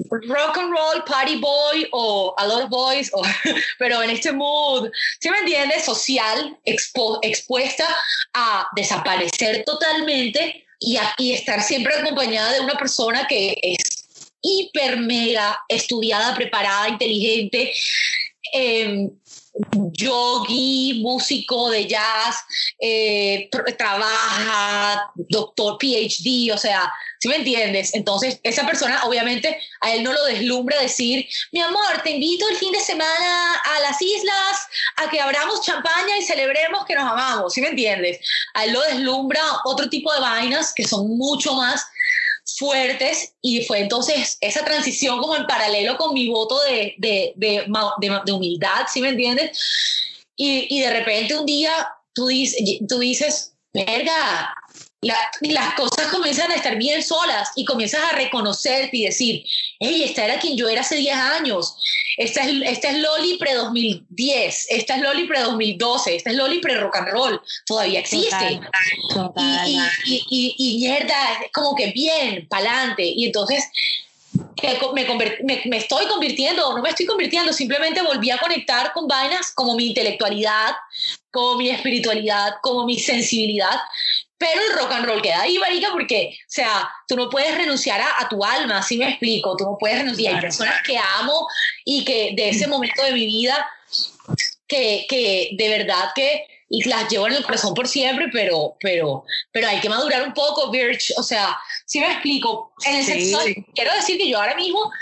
rock 0.08 0.58
and 0.58 0.72
roll, 0.72 1.04
party 1.06 1.36
boy 1.36 1.88
o 1.92 2.34
a 2.38 2.46
lot 2.46 2.64
of 2.64 2.70
boys, 2.70 3.10
o, 3.12 3.22
pero 3.78 4.02
en 4.02 4.10
este 4.10 4.32
mood, 4.32 4.90
¿sí 5.20 5.30
me 5.30 5.38
entiendes? 5.38 5.84
Social, 5.84 6.58
expo, 6.64 7.18
expuesta 7.22 7.86
a 8.32 8.66
desaparecer 8.74 9.64
totalmente 9.64 10.66
y, 10.80 10.96
a, 10.96 11.14
y 11.18 11.32
estar 11.32 11.62
siempre 11.62 11.94
acompañada 11.94 12.54
de 12.54 12.60
una 12.60 12.74
persona 12.74 13.26
que 13.28 13.54
es 13.62 13.89
hiper 14.42 14.98
mega 14.98 15.58
estudiada, 15.68 16.34
preparada, 16.34 16.88
inteligente, 16.88 17.72
eh, 18.52 19.10
yogi, 19.92 21.00
músico 21.02 21.70
de 21.70 21.86
jazz, 21.86 22.36
eh, 22.78 23.48
trabaja, 23.76 25.10
doctor, 25.28 25.76
PhD, 25.78 26.52
o 26.52 26.58
sea, 26.58 26.90
¿sí 27.18 27.28
me 27.28 27.36
entiendes? 27.36 27.94
Entonces, 27.94 28.40
esa 28.42 28.66
persona 28.66 29.04
obviamente 29.04 29.60
a 29.80 29.94
él 29.94 30.02
no 30.02 30.12
lo 30.12 30.24
deslumbra 30.24 30.80
decir, 30.80 31.26
mi 31.52 31.60
amor, 31.60 32.00
te 32.02 32.12
invito 32.12 32.48
el 32.48 32.56
fin 32.56 32.72
de 32.72 32.80
semana 32.80 33.54
a 33.54 33.80
las 33.80 34.00
islas 34.00 34.58
a 34.96 35.10
que 35.10 35.20
abramos 35.20 35.62
champaña 35.62 36.16
y 36.18 36.22
celebremos 36.22 36.84
que 36.86 36.94
nos 36.94 37.10
amamos, 37.10 37.52
¿sí 37.52 37.60
me 37.60 37.68
entiendes? 37.68 38.18
A 38.54 38.64
él 38.64 38.72
lo 38.72 38.80
deslumbra 38.82 39.42
otro 39.64 39.88
tipo 39.88 40.12
de 40.12 40.20
vainas 40.20 40.72
que 40.72 40.86
son 40.86 41.16
mucho 41.16 41.54
más 41.54 41.84
fuertes 42.44 43.34
y 43.40 43.64
fue 43.64 43.80
entonces 43.80 44.38
esa 44.40 44.64
transición 44.64 45.18
como 45.18 45.36
en 45.36 45.46
paralelo 45.46 45.96
con 45.96 46.14
mi 46.14 46.28
voto 46.28 46.60
de, 46.62 46.94
de, 46.98 47.32
de, 47.36 48.32
humildad, 48.32 48.86
¿sí 48.92 49.00
me 49.00 49.10
entiendes? 49.10 49.58
Y, 50.36 50.66
y, 50.74 50.80
de 50.80 50.90
repente 50.90 51.38
un 51.38 51.46
día 51.46 51.72
tú 52.14 52.26
dices, 52.26 52.80
tú 52.88 52.98
dices, 52.98 53.54
verga, 53.72 54.54
las 55.02 55.74
cosas 55.76 56.08
comienzan 56.08 56.50
a 56.52 56.56
estar 56.56 56.76
bien 56.76 57.02
solas 57.02 57.50
y 57.56 57.64
comienzas 57.64 58.02
a 58.04 58.16
reconocerte 58.16 58.96
y 58.98 59.04
decir, 59.06 59.44
hey, 59.78 60.04
esta 60.04 60.26
era 60.26 60.38
quien 60.38 60.56
yo 60.56 60.68
era 60.68 60.82
hace 60.82 60.96
10 60.96 61.16
años, 61.16 61.76
esta 62.18 62.42
es, 62.42 62.62
esta 62.66 62.90
es 62.90 62.98
Loli 62.98 63.38
pre-2010, 63.38 64.66
esta 64.68 64.96
es 64.96 65.00
Loli 65.00 65.26
pre-2012, 65.26 66.16
esta 66.16 66.30
es 66.30 66.36
Loli 66.36 66.58
pre-rock 66.58 66.96
and 66.96 67.08
roll, 67.08 67.40
todavía 67.66 68.00
existe. 68.00 68.60
Y, 70.04 70.22
y, 70.28 70.54
y, 70.58 70.78
mierda, 70.78 71.16
como 71.54 71.74
que 71.74 71.92
bien, 71.92 72.46
pa'lante. 72.48 73.04
Y 73.04 73.24
entonces 73.24 73.64
me, 74.92 75.04
me, 75.42 75.62
me, 75.64 75.76
estoy 75.78 76.06
convirtiendo, 76.06 76.76
no 76.76 76.82
me 76.82 76.90
estoy 76.90 77.06
convirtiendo, 77.06 77.52
simplemente 77.52 78.02
volví 78.02 78.30
a 78.30 78.38
conectar 78.38 78.92
con 78.92 79.08
vainas 79.08 79.52
como 79.52 79.74
mi 79.74 79.86
intelectualidad, 79.86 80.74
como 81.30 81.56
mi 81.56 81.70
espiritualidad, 81.70 82.54
como 82.62 82.84
mi 82.84 82.98
sensibilidad, 82.98 83.80
pero 84.40 84.58
el 84.58 84.72
rock 84.72 84.92
and 84.92 85.04
roll 85.04 85.20
queda 85.20 85.42
ahí, 85.42 85.58
marica, 85.58 85.90
porque, 85.92 86.30
o 86.34 86.50
sea, 86.50 86.90
tú 87.06 87.14
no 87.14 87.28
puedes 87.28 87.54
renunciar 87.54 88.00
a, 88.00 88.26
tu 88.26 88.42
alma, 88.42 88.78
así 88.78 88.96
me 88.96 89.10
explico, 89.10 89.54
tú 89.54 89.64
no 89.64 89.76
puedes 89.78 89.98
renunciar. 89.98 90.36
Hay 90.36 90.40
personas 90.40 90.80
que 90.82 90.96
amo 90.96 91.46
y 91.84 92.06
que 92.06 92.32
de 92.34 92.48
ese 92.48 92.66
momento 92.66 93.02
de 93.02 93.12
mi 93.12 93.26
vida, 93.26 93.68
que, 94.66 95.04
que 95.10 95.50
de 95.58 95.68
verdad 95.68 96.12
que 96.14 96.46
y 96.70 96.88
las 96.88 97.10
llevo 97.10 97.26
en 97.26 97.34
el 97.34 97.42
corazón 97.42 97.74
por 97.74 97.86
siempre, 97.86 98.28
pero, 98.32 98.76
pero, 98.80 99.24
pero 99.52 99.68
hay 99.68 99.80
que 99.80 99.90
madurar 99.90 100.26
un 100.26 100.32
poco, 100.32 100.70
Birch. 100.70 101.12
O 101.18 101.22
sea, 101.22 101.58
si 101.84 102.00
me 102.00 102.10
explico, 102.10 102.72
en 102.86 102.94
el 102.94 103.04
sexo, 103.04 103.40
quiero 103.74 103.92
decir 103.92 104.16
que 104.16 104.30
yo 104.30 104.38
ahora 104.38 104.54
mismo, 104.54 104.78
o 104.78 104.92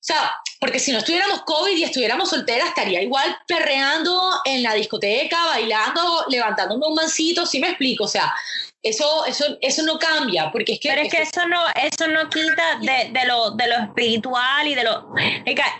sea, 0.00 0.34
porque 0.62 0.78
si 0.78 0.92
no 0.92 0.98
estuviéramos 0.98 1.42
COVID 1.42 1.76
y 1.76 1.82
estuviéramos 1.82 2.30
solteras, 2.30 2.68
estaría 2.68 3.02
igual 3.02 3.36
perreando 3.48 4.16
en 4.44 4.62
la 4.62 4.74
discoteca, 4.74 5.46
bailando, 5.46 6.24
levantándome 6.28 6.86
un 6.86 6.94
mancito, 6.94 7.44
si 7.44 7.58
me 7.58 7.70
explico, 7.70 8.04
o 8.04 8.08
sea, 8.08 8.32
eso, 8.80 9.26
eso, 9.26 9.44
eso 9.60 9.82
no 9.82 9.98
cambia, 9.98 10.52
porque 10.52 10.74
es 10.74 10.80
que... 10.80 10.90
Pero 10.90 11.02
es 11.02 11.10
que 11.12 11.22
eso 11.22 11.48
no, 11.48 11.58
eso 11.74 12.06
no 12.06 12.30
quita 12.30 12.78
de, 12.80 13.10
de, 13.10 13.26
lo, 13.26 13.50
de 13.50 13.66
lo 13.66 13.74
espiritual 13.74 14.68
y 14.68 14.76
de 14.76 14.84
lo... 14.84 15.12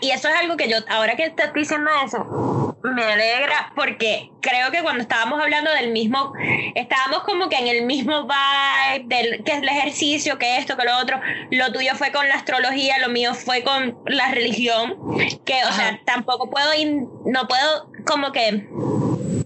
Y 0.01 0.11
eso 0.11 0.27
es 0.27 0.35
algo 0.35 0.57
que 0.57 0.67
yo, 0.67 0.77
ahora 0.89 1.15
que 1.15 1.27
estás 1.27 1.53
diciendo 1.53 1.89
eso, 2.05 2.73
me 2.83 3.03
alegra 3.03 3.71
porque 3.75 4.29
creo 4.41 4.71
que 4.71 4.81
cuando 4.81 5.01
estábamos 5.01 5.41
hablando 5.41 5.71
del 5.73 5.91
mismo, 5.91 6.33
estábamos 6.75 7.23
como 7.23 7.49
que 7.49 7.57
en 7.57 7.67
el 7.67 7.85
mismo 7.85 8.23
vibe, 8.23 9.05
del 9.05 9.43
que 9.43 9.51
es 9.53 9.57
el 9.59 9.69
ejercicio, 9.69 10.37
que 10.37 10.57
esto, 10.57 10.75
que 10.75 10.83
lo 10.83 10.97
otro, 10.97 11.19
lo 11.51 11.71
tuyo 11.71 11.95
fue 11.95 12.11
con 12.11 12.27
la 12.27 12.35
astrología, 12.35 12.99
lo 12.99 13.09
mío 13.09 13.33
fue 13.33 13.63
con 13.63 13.97
la 14.05 14.29
religión, 14.31 14.72
que, 15.45 15.53
o 15.69 15.73
sea, 15.73 15.99
tampoco 16.05 16.49
puedo, 16.49 16.73
ir, 16.73 17.07
no 17.25 17.47
puedo 17.47 17.89
como 18.05 18.31
que 18.31 18.67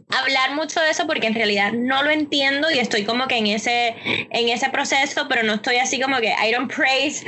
hablar 0.10 0.56
mucho 0.56 0.80
de 0.80 0.92
eso 0.92 1.06
porque 1.06 1.28
en 1.28 1.36
realidad 1.36 1.74
no 1.74 2.02
lo 2.04 2.10
entiendo 2.12 2.72
y 2.72 2.80
estoy 2.80 3.04
como 3.04 3.28
que 3.28 3.38
en 3.38 3.48
ese, 3.48 3.96
en 4.06 4.50
ese 4.50 4.70
proceso, 4.70 5.28
pero 5.28 5.44
no 5.44 5.56
estoy 5.56 5.78
así 5.78 6.00
como 6.00 6.18
que 6.18 6.30
I 6.30 6.52
don't 6.52 6.74
praise 6.74 7.24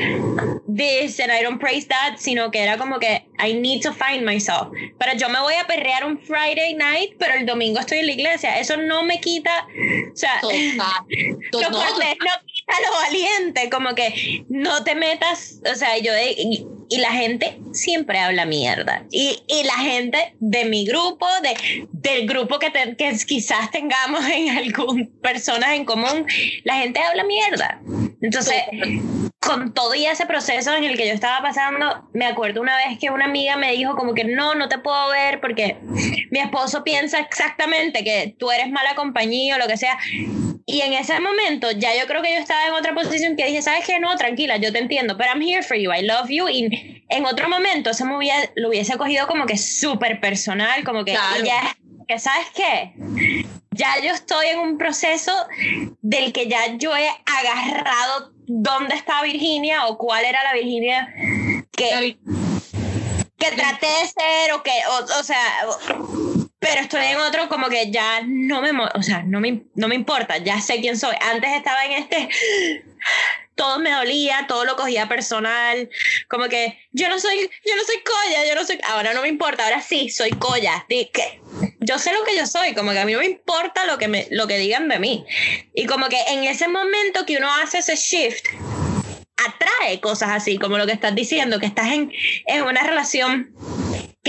this 0.74 1.20
and 1.20 1.32
I 1.32 1.44
don't 1.44 1.60
praise 1.60 1.88
that, 1.88 2.18
sino 2.18 2.52
que 2.52 2.60
era 2.64 2.78
como 2.78 3.00
que 3.00 3.26
I 3.38 3.54
need 3.54 3.82
to 3.82 3.94
find 3.94 4.24
myself. 4.24 4.70
Pero 4.98 5.14
yo 5.18 5.30
me 5.30 5.40
voy 5.42 5.56
a 5.56 5.68
perrear 5.68 6.06
un 6.06 6.20
Friday 6.20 6.74
night, 6.76 7.16
pero 7.20 7.34
el 7.34 7.46
domingo 7.46 7.80
estoy 7.80 8.00
en 8.00 8.06
la 8.06 8.12
iglesia. 8.14 8.60
Eso 8.60 8.78
no 8.78 9.04
me 9.04 9.20
quita, 9.20 9.68
o 10.14 10.16
sea, 10.16 10.40
no, 10.42 10.50
quita 11.52 12.76
lo 12.86 12.92
valiente, 13.02 13.70
como 13.70 13.94
que 13.94 14.46
no 14.48 14.84
te 14.84 14.96
metas, 14.96 15.60
o 15.70 15.76
sea, 15.76 15.98
yo 15.98 16.14
y 16.90 16.98
la 16.98 17.12
gente 17.12 17.60
siempre 17.72 18.18
habla 18.18 18.46
mierda. 18.46 19.06
Y, 19.12 19.40
y 19.48 19.64
la 19.64 19.76
gente 19.76 20.34
de 20.40 20.66
mi 20.66 20.86
grupo, 20.86 21.28
de, 21.44 21.88
del 21.92 22.28
grupo 22.28 22.58
que, 22.58 22.68
que 22.72 23.15
quizás 23.26 23.72
tengamos 23.72 24.26
en 24.30 24.57
algún 24.57 25.07
personas 25.22 25.72
en 25.72 25.86
común, 25.86 26.26
la 26.63 26.76
gente 26.76 26.99
habla 26.99 27.24
mierda. 27.24 27.82
Entonces, 28.22 28.63
con 29.39 29.74
todo 29.74 29.95
y 29.95 30.05
ese 30.05 30.26
proceso 30.26 30.76
en 30.76 30.84
el 30.84 30.97
que 30.97 31.07
yo 31.07 31.13
estaba 31.13 31.41
pasando, 31.41 32.07
me 32.13 32.26
acuerdo 32.26 32.61
una 32.61 32.76
vez 32.76 32.99
que 32.99 33.09
una 33.09 33.26
amiga 33.26 33.55
me 33.55 33.72
dijo 33.72 33.95
como 33.95 34.13
que 34.13 34.26
no, 34.26 34.53
no 34.53 34.67
te 34.67 34.78
puedo 34.78 35.09
ver 35.09 35.39
porque 35.39 35.78
mi 36.30 36.39
esposo 36.39 36.84
piensa 36.84 37.20
exactamente 37.20 38.03
que 38.03 38.36
tú 38.38 38.51
eres 38.51 38.70
mala 38.70 38.95
compañía 38.95 39.55
o 39.55 39.59
lo 39.59 39.67
que 39.67 39.78
sea. 39.78 39.97
Y 40.65 40.82
en 40.82 40.93
ese 40.93 41.20
momento 41.20 41.72
ya 41.72 41.97
yo 41.97 42.05
creo 42.05 42.22
que 42.22 42.32
yo 42.32 42.39
estaba 42.39 42.67
en 42.67 42.74
otra 42.74 42.93
posición 42.93 43.36
que 43.36 43.45
dije, 43.45 43.61
¿sabes 43.61 43.86
qué? 43.88 43.99
No, 43.99 44.15
tranquila, 44.17 44.57
yo 44.57 44.72
te 44.72 44.78
entiendo, 44.78 45.17
pero 45.17 45.32
I'm 45.32 45.41
here 45.41 45.63
for 45.63 45.76
you, 45.76 45.91
I 45.91 46.03
love 46.03 46.30
you. 46.30 46.47
Y 46.47 47.03
en 47.09 47.26
otro 47.26 47.49
momento 47.49 47.93
se 47.93 48.05
me 48.05 48.15
hubiera, 48.15 48.51
lo 48.55 48.70
hubiese 48.70 48.97
cogido 48.97 49.26
como 49.26 49.47
que 49.47 49.57
súper 49.57 50.20
personal, 50.20 50.84
como 50.84 51.05
que 51.05 51.13
ya, 51.13 51.76
que 52.10 52.18
¿sabes 52.18 52.47
qué? 52.55 53.45
Ya 53.70 54.01
yo 54.03 54.12
estoy 54.12 54.47
en 54.47 54.60
un 54.60 54.80
proceso 54.80 55.32
del 56.01 56.34
que 56.34 56.47
ya 56.47 56.76
yo 56.78 56.97
he 56.97 57.07
agarrado 57.07 58.32
dónde 58.47 58.95
está 58.95 59.22
Virginia 59.22 59.86
o 59.86 59.97
cuál 59.99 60.26
era 60.26 60.43
la 60.43 60.53
Virginia 60.53 61.14
que, 61.72 62.18
que 63.38 63.51
traté 63.51 63.86
de 63.86 64.07
ser 64.07 64.53
o 64.53 64.64
que, 64.64 64.72
o, 64.89 65.20
o 65.20 65.24
sea 65.24 65.38
pero 66.57 66.82
estoy 66.82 67.05
en 67.05 67.18
otro 67.18 67.47
como 67.47 67.70
que 67.70 67.91
ya 67.91 68.22
no 68.26 68.62
me, 68.62 68.72
o 68.72 69.03
sea, 69.03 69.22
no 69.24 69.39
me, 69.39 69.64
no 69.76 69.88
me 69.88 69.95
importa, 69.95 70.39
ya 70.39 70.60
sé 70.60 70.82
quién 70.82 70.97
soy. 70.97 71.16
Antes 71.32 71.51
estaba 71.55 71.86
en 71.86 71.91
este, 71.91 72.30
todo 73.56 73.80
me 73.80 73.91
dolía, 73.91 74.45
todo 74.47 74.64
lo 74.64 74.78
cogía 74.78 75.10
personal, 75.10 75.89
como 76.30 76.47
que 76.47 76.80
yo 76.93 77.10
no 77.10 77.20
soy, 77.20 77.50
yo 77.66 77.76
no 77.76 77.84
soy 77.84 77.97
colla, 78.04 78.47
yo 78.47 78.56
no 78.56 78.66
soy, 78.66 78.80
ahora 78.88 79.14
no 79.14 79.22
me 79.22 79.28
importa, 79.28 79.66
ahora 79.66 79.82
sí, 79.82 80.10
soy 80.10 80.32
colla, 80.32 80.86
que 80.88 81.41
yo 81.82 82.00
sé 82.00 82.14
lo 82.14 82.24
que 82.24 82.38
yo 82.38 82.47
soy, 82.47 82.74
como 82.74 82.91
que 82.91 83.00
a 83.00 83.06
mí 83.06 83.12
no 83.12 83.20
me 83.20 83.26
importa 83.26 83.86
lo 83.86 83.97
que, 83.97 84.08
me, 84.08 84.28
lo 84.32 84.47
que 84.47 84.58
digan 84.58 84.88
de 84.88 85.00
mí. 85.00 85.26
Y 85.74 85.88
como 85.88 86.08
que 86.08 86.22
en 86.30 86.45
ese 86.45 86.70
momento 86.70 87.26
que 87.26 87.36
uno 87.36 87.54
hace 87.54 87.80
ese 87.80 87.95
shift, 87.95 88.45
atrae 89.36 90.00
cosas 90.00 90.30
así, 90.32 90.58
como 90.58 90.78
lo 90.78 90.86
que 90.86 90.93
estás 90.93 91.16
diciendo, 91.16 91.60
que 91.60 91.66
estás 91.66 91.91
en, 91.91 92.14
en 92.45 92.64
una 92.64 92.84
relación 92.84 93.54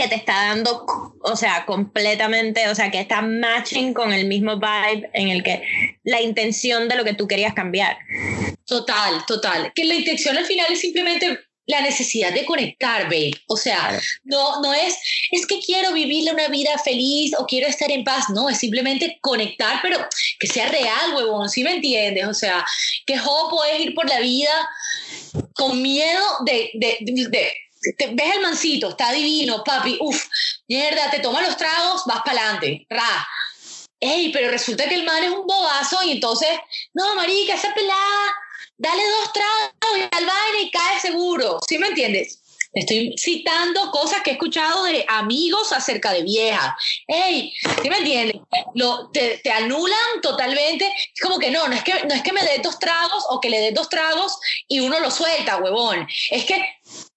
que 0.01 0.09
te 0.09 0.15
está 0.15 0.47
dando, 0.47 0.87
o 1.23 1.37
sea, 1.37 1.67
completamente, 1.67 2.69
o 2.69 2.75
sea, 2.75 2.91
que 2.91 3.01
está 3.01 3.23
matching 3.23 3.93
con 3.93 4.13
el 4.13 4.27
mismo 4.27 4.57
vibe 4.57 5.11
en 5.13 5.29
el 5.29 5.43
que 5.43 5.63
la 6.05 6.21
intención 6.21 6.89
de 6.89 6.97
lo 6.97 7.05
que 7.05 7.15
tú 7.15 7.27
querías 7.27 7.55
cambiar. 7.55 7.99
Total, 8.67 9.25
total. 9.27 9.73
Que 9.75 9.85
la 9.85 9.95
intención 9.95 10.37
al 10.37 10.47
final 10.47 10.67
es 10.71 10.81
simplemente 10.81 11.39
la 11.67 11.81
necesidad 11.83 12.33
de 12.33 12.45
conectar, 12.45 13.05
babe. 13.05 13.33
O 13.47 13.57
sea, 13.57 14.01
no, 14.25 14.61
no 14.61 14.75
es, 14.75 14.97
es 15.31 15.47
que 15.47 15.61
quiero 15.61 15.93
vivir 15.93 16.33
una 16.33 16.49
vida 16.49 16.77
feliz 16.79 17.33
o 17.39 17.47
quiero 17.47 17.69
estar 17.69 17.91
en 17.91 18.05
paz. 18.05 18.25
No, 18.31 18.49
es 18.49 18.59
simplemente 18.59 19.19
conectar, 19.21 19.81
pero 19.83 19.99
que 20.39 20.47
sea 20.47 20.69
real, 20.69 21.15
huevón, 21.15 21.49
¿sí 21.49 21.63
me 21.63 21.73
entiendes? 21.73 22.27
O 22.27 22.35
sea, 22.35 22.65
que 23.07 23.19
jo 23.19 23.49
puedes 23.51 23.81
ir 23.81 23.95
por 23.95 24.09
la 24.09 24.21
vida 24.21 24.53
con 25.55 25.81
miedo 25.81 26.25
de, 26.45 26.71
de, 26.75 26.97
de 27.01 27.55
ves 28.12 28.35
el 28.35 28.43
mancito, 28.43 28.91
está 28.91 29.12
divino, 29.12 29.62
papi, 29.64 29.99
uff, 30.01 30.26
mierda, 30.68 31.11
te 31.11 31.20
toma 31.20 31.43
los 31.43 31.57
tragos, 31.57 32.03
vas 32.07 32.22
para 32.24 32.41
adelante, 32.41 32.87
ra. 32.89 33.26
Ey, 33.99 34.33
pero 34.33 34.51
resulta 34.51 34.89
que 34.89 34.95
el 34.95 35.05
man 35.05 35.22
es 35.22 35.31
un 35.31 35.47
bobazo 35.47 36.03
y 36.05 36.12
entonces, 36.12 36.49
no, 36.95 37.14
marica, 37.14 37.55
esa 37.55 37.74
pelada, 37.74 38.35
dale 38.78 39.03
dos 39.03 39.33
tragos 39.33 39.99
y 39.99 40.16
al 40.16 40.26
baile 40.26 40.62
y 40.62 40.70
cae 40.70 41.01
seguro, 41.01 41.59
¿sí 41.68 41.78
me 41.78 41.89
entiendes? 41.89 42.41
Estoy 42.72 43.14
citando 43.18 43.91
cosas 43.91 44.22
que 44.22 44.31
he 44.31 44.33
escuchado 44.35 44.85
de 44.85 45.05
amigos 45.09 45.72
acerca 45.72 46.12
de 46.12 46.22
viejas. 46.22 46.72
Ey, 47.09 47.53
¿sí 47.83 47.91
me 47.91 47.99
entiendes? 47.99 48.37
Lo, 48.76 49.11
te, 49.11 49.39
te, 49.39 49.51
anulan 49.51 50.20
totalmente. 50.22 50.87
Es 50.87 51.20
como 51.20 51.41
que 51.41 51.51
no, 51.51 51.66
no 51.66 51.74
es 51.74 51.83
que, 51.83 51.95
no 52.05 52.14
es 52.14 52.22
que 52.22 52.33
me 52.33 52.45
dé 52.45 52.61
dos 52.62 52.78
tragos 52.78 53.24
o 53.31 53.41
que 53.41 53.51
le 53.51 53.59
dé 53.59 53.72
dos 53.72 53.89
tragos 53.89 54.39
y 54.68 54.78
uno 54.78 55.01
lo 55.01 55.11
suelta, 55.11 55.57
huevón. 55.57 56.07
Es 56.31 56.45
que 56.45 56.64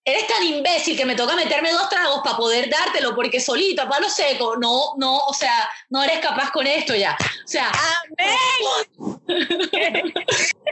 eres 0.06 0.28
tan 0.28 0.44
imbécil 0.44 0.98
que 0.98 1.06
me 1.06 1.16
toca 1.16 1.36
meterme 1.36 1.72
dos 1.72 1.90
tragos 1.90 2.22
para 2.24 2.36
poder 2.36 2.70
dártelo, 2.70 3.16
porque 3.16 3.40
solito, 3.40 3.82
a 3.82 3.90
palo 3.90 4.10
seco, 4.10 4.58
no, 4.58 4.94
no, 4.98 5.18
o 5.18 5.34
sea, 5.34 5.70
no 5.90 6.04
eres 6.04 6.20
capaz 6.20 6.52
con 6.52 6.68
esto 6.68 6.94
ya. 6.94 7.16
O 7.22 7.48
sea, 7.48 7.72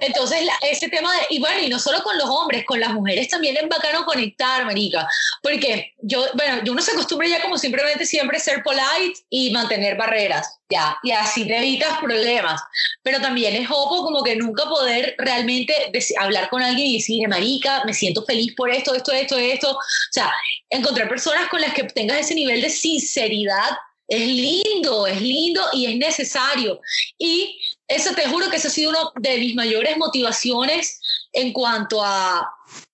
entonces 0.01 0.49
ese 0.61 0.89
tema 0.89 1.13
de, 1.13 1.21
y 1.29 1.39
bueno, 1.39 1.61
y 1.61 1.69
no 1.69 1.79
solo 1.79 2.03
con 2.03 2.17
los 2.17 2.29
hombres, 2.29 2.65
con 2.65 2.79
las 2.79 2.93
mujeres 2.93 3.29
también 3.29 3.55
es 3.55 3.67
bacano 3.69 4.05
conectar, 4.05 4.65
marica, 4.65 5.07
porque 5.41 5.93
yo, 6.01 6.25
bueno, 6.33 6.61
yo 6.63 6.73
uno 6.73 6.81
se 6.81 6.91
acostumbra 6.91 7.27
ya 7.27 7.41
como 7.41 7.57
simplemente 7.57 8.05
siempre 8.05 8.39
ser 8.39 8.63
polite 8.63 9.21
y 9.29 9.51
mantener 9.51 9.95
barreras, 9.95 10.59
ya, 10.71 10.97
y 11.03 11.11
así 11.11 11.45
te 11.45 11.57
evitas 11.57 11.99
problemas, 11.99 12.61
pero 13.03 13.19
también 13.19 13.55
es 13.55 13.69
ojo 13.69 14.03
como 14.03 14.23
que 14.23 14.35
nunca 14.35 14.63
poder 14.65 15.15
realmente 15.17 15.73
hablar 16.19 16.49
con 16.49 16.61
alguien 16.61 16.87
y 16.87 16.97
decirle, 16.97 17.27
marica, 17.27 17.83
me 17.85 17.93
siento 17.93 18.23
feliz 18.23 18.53
por 18.55 18.69
esto, 18.69 18.95
esto, 18.95 19.11
esto, 19.11 19.37
esto, 19.37 19.71
o 19.71 19.79
sea, 20.11 20.31
encontrar 20.69 21.09
personas 21.09 21.49
con 21.49 21.61
las 21.61 21.73
que 21.73 21.83
tengas 21.83 22.19
ese 22.19 22.35
nivel 22.35 22.61
de 22.61 22.69
sinceridad 22.69 23.77
es 24.07 24.27
lindo, 24.27 25.07
es 25.07 25.21
lindo 25.21 25.61
y 25.71 25.85
es 25.85 25.95
necesario. 25.95 26.81
Y 27.17 27.57
eso 27.87 28.13
te 28.13 28.27
juro 28.27 28.49
que 28.49 28.57
ese 28.57 28.67
ha 28.67 28.71
sido 28.71 28.89
una 28.89 28.99
de 29.15 29.37
mis 29.37 29.55
mayores 29.55 29.97
motivaciones 29.97 30.99
en 31.31 31.53
cuanto 31.53 32.03
a, 32.03 32.45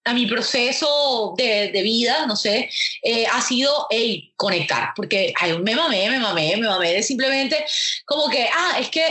a 0.07 0.13
mi 0.13 0.25
proceso 0.25 1.33
de, 1.37 1.71
de, 1.71 1.81
vida, 1.81 2.25
no 2.25 2.35
sé, 2.35 2.69
eh, 3.03 3.25
ha 3.31 3.41
sido 3.41 3.87
hey, 3.89 4.31
conectar, 4.35 4.93
porque 4.95 5.33
ay, 5.39 5.57
me 5.59 5.75
mamé, 5.75 6.09
me 6.09 6.19
mamé, 6.19 6.55
me 6.57 6.67
mamé 6.67 6.93
de 6.93 7.03
simplemente 7.03 7.65
como 8.05 8.29
que, 8.29 8.47
ah, 8.51 8.77
es 8.79 8.89
que 8.89 9.03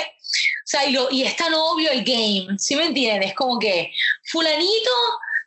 sea, 0.65 0.89
y, 0.89 0.97
y 1.11 1.23
es 1.23 1.37
tan 1.37 1.55
obvio 1.55 1.91
el 1.91 2.05
game, 2.05 2.59
¿sí 2.59 2.77
me 2.77 2.87
entiendes? 2.87 3.35
Como 3.35 3.59
que 3.59 3.93
fulanito 4.25 4.91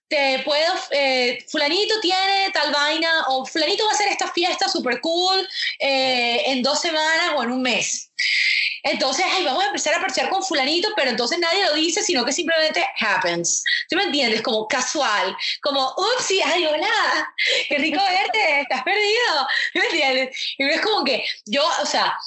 te 0.10 0.42
puedo, 0.44 0.74
eh, 0.90 1.46
fulanito 1.50 2.00
tiene 2.02 2.50
tal 2.52 2.72
vaina, 2.72 3.26
o 3.28 3.46
fulanito 3.46 3.86
va 3.86 3.92
a 3.92 3.94
hacer 3.94 4.08
esta 4.08 4.32
fiesta 4.32 4.68
super 4.68 5.00
cool 5.02 5.48
eh, 5.80 6.42
en 6.48 6.64
dos 6.64 6.82
semanas 6.82 7.34
o 7.36 7.44
en 7.44 7.52
un 7.52 7.62
mes. 7.62 8.12
Entonces, 8.84 9.26
ay, 9.30 9.44
vamos 9.44 9.64
a 9.64 9.68
empezar 9.68 9.94
a 9.94 10.02
parchear 10.02 10.30
con 10.30 10.44
fulanito, 10.44 10.90
pero 10.96 11.10
entonces 11.10 11.40
nadie 11.40 11.66
lo 11.66 11.74
dice, 11.74 12.02
sino 12.02 12.26
que 12.26 12.32
simplemente 12.32 12.86
happens. 13.00 13.64
¿Tú 13.90 13.96
me 13.96 14.04
entiendes? 14.04 14.42
Como 14.42 14.68
casual, 14.68 15.36
como, 15.62 15.94
upsi, 16.16 16.42
ay, 16.42 16.66
hola, 16.66 17.34
qué 17.68 17.78
rico 17.78 18.02
verte, 18.02 18.62
estás 18.62 18.84
perdido. 18.84 19.48
¿Me 19.74 19.86
entiendes? 19.86 20.56
Y 20.58 20.64
es 20.64 20.82
como 20.82 21.04
que 21.04 21.24
yo, 21.46 21.64
o 21.82 21.86
sea, 21.86 22.18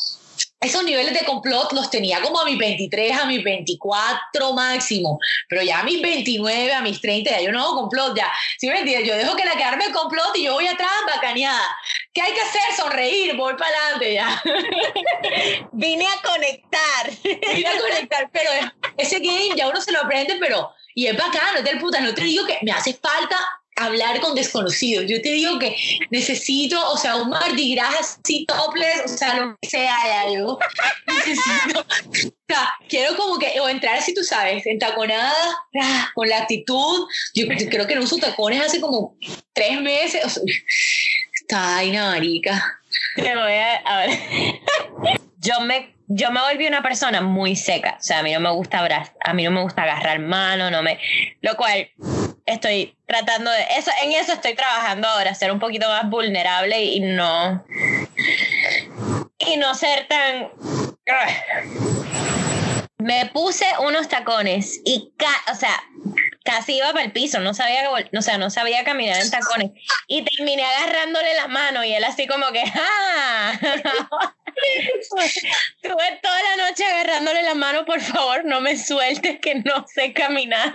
esos 0.62 0.84
niveles 0.84 1.12
de 1.12 1.24
complot 1.24 1.72
los 1.72 1.90
tenía 1.90 2.20
como 2.22 2.40
a 2.40 2.44
mis 2.44 2.56
23, 2.56 3.18
a 3.18 3.26
mis 3.26 3.42
24 3.42 4.52
máximo, 4.52 5.18
pero 5.48 5.62
ya 5.62 5.80
a 5.80 5.82
mis 5.82 6.00
29, 6.00 6.72
a 6.72 6.80
mis 6.80 7.00
30, 7.00 7.30
ya 7.30 7.40
yo 7.40 7.52
no 7.52 7.62
hago 7.62 7.80
complot, 7.82 8.16
ya, 8.16 8.32
¿sí 8.58 8.68
me 8.68 8.78
entiendes? 8.78 9.08
Yo 9.08 9.16
dejo 9.16 9.34
que 9.36 9.44
la 9.44 9.56
quedarme 9.56 9.86
el 9.86 9.92
complot 9.92 10.36
y 10.36 10.44
yo 10.44 10.54
voy 10.54 10.68
atrás 10.68 10.90
bacaneada. 11.06 11.76
¿Qué 12.14 12.22
hay 12.22 12.32
que 12.32 12.40
hacer? 12.40 12.60
Sonreír, 12.76 13.36
voy 13.36 13.54
para 13.54 13.76
adelante 13.76 14.14
ya. 14.14 14.42
Vine 15.72 16.06
a 16.06 16.22
conectar. 16.22 17.10
Vine 17.54 17.68
a 17.68 17.80
conectar, 17.80 18.30
pero 18.32 18.50
ese 18.96 19.18
game 19.18 19.56
ya 19.56 19.68
uno 19.68 19.80
se 19.80 19.92
lo 19.92 20.00
aprende, 20.00 20.36
pero, 20.38 20.72
y 20.94 21.06
es 21.06 21.16
bacano, 21.16 21.58
es 21.58 21.64
del 21.64 21.80
puta, 21.80 22.00
no 22.00 22.14
te 22.14 22.22
digo 22.22 22.46
que 22.46 22.58
me 22.62 22.70
hace 22.70 22.94
falta 22.94 23.36
hablar 23.84 24.20
con 24.20 24.34
desconocidos. 24.34 25.04
Yo 25.08 25.20
te 25.20 25.32
digo 25.32 25.58
que 25.58 25.76
necesito, 26.10 26.78
o 26.90 26.96
sea, 26.96 27.16
un 27.16 27.30
Mardi 27.30 27.74
Gras 27.74 28.18
así 28.20 28.46
topless, 28.46 29.12
o 29.12 29.16
sea, 29.16 29.40
lo 29.40 29.56
que 29.60 29.68
sea, 29.68 29.96
ya 30.04 30.32
yo 30.32 30.58
necesito, 31.06 31.80
o 31.80 32.14
sea, 32.48 32.72
quiero 32.88 33.16
como 33.16 33.38
que, 33.38 33.60
o 33.60 33.68
entrar 33.68 33.96
así, 33.98 34.14
tú 34.14 34.22
sabes, 34.22 34.66
en 34.66 34.78
taconada, 34.78 35.32
con 36.14 36.28
la 36.28 36.38
actitud. 36.38 37.06
Yo, 37.34 37.46
creo 37.70 37.86
que 37.86 37.94
no 37.94 38.02
uso 38.02 38.18
tacones 38.18 38.60
hace 38.60 38.80
como 38.80 39.16
tres 39.52 39.80
meses. 39.80 40.24
O 40.24 40.28
sea, 40.28 40.42
está 41.34 41.60
vaina, 41.60 42.10
marica. 42.10 42.80
Te 43.16 43.34
voy 43.34 43.52
a, 43.52 43.76
a 43.76 44.06
ver. 44.06 44.10
Yo 45.38 45.60
me 45.60 45.92
yo 46.14 46.30
me 46.30 46.40
volví 46.40 46.66
una 46.66 46.82
persona 46.82 47.20
muy 47.20 47.56
seca, 47.56 47.96
o 47.98 48.02
sea, 48.02 48.18
a 48.18 48.22
mí 48.22 48.32
no 48.32 48.40
me 48.40 48.50
gusta 48.50 48.80
abrazar, 48.80 49.14
a 49.24 49.32
mí 49.32 49.44
no 49.44 49.50
me 49.50 49.62
gusta 49.62 49.82
agarrar 49.82 50.18
mano, 50.18 50.70
no 50.70 50.82
me, 50.82 50.98
lo 51.40 51.56
cual 51.56 51.88
estoy 52.46 52.96
tratando 53.06 53.50
de 53.50 53.62
eso, 53.78 53.90
en 54.02 54.12
eso 54.12 54.32
estoy 54.32 54.54
trabajando 54.54 55.08
ahora, 55.08 55.34
ser 55.34 55.52
un 55.52 55.58
poquito 55.58 55.88
más 55.88 56.08
vulnerable 56.08 56.82
y 56.82 57.00
no 57.00 57.64
y 59.38 59.56
no 59.56 59.74
ser 59.74 60.06
tan 60.08 60.50
me 62.98 63.26
puse 63.26 63.66
unos 63.80 64.08
tacones 64.08 64.80
y 64.84 65.12
o 65.50 65.54
sea, 65.54 65.82
casi 66.44 66.76
iba 66.76 66.92
para 66.92 67.04
el 67.04 67.12
piso, 67.12 67.40
no 67.40 67.52
sabía, 67.54 67.90
o 67.90 68.22
sea, 68.22 68.38
no 68.38 68.50
sabía 68.50 68.84
caminar 68.84 69.20
en 69.20 69.30
tacones. 69.30 69.72
Y 70.06 70.22
terminé 70.22 70.64
agarrándole 70.64 71.34
las 71.34 71.48
manos 71.48 71.84
y 71.84 71.94
él 71.94 72.04
así 72.04 72.26
como 72.26 72.50
que, 72.52 72.62
¡ah! 72.74 73.52
Tuve 75.82 76.18
toda 76.22 76.42
la 76.42 76.68
noche 76.68 76.84
agarrándole 76.84 77.42
las 77.42 77.56
manos, 77.56 77.84
por 77.84 78.00
favor, 78.00 78.44
no 78.44 78.60
me 78.60 78.76
sueltes 78.76 79.38
que 79.40 79.56
no 79.56 79.84
sé 79.94 80.12
caminar. 80.12 80.72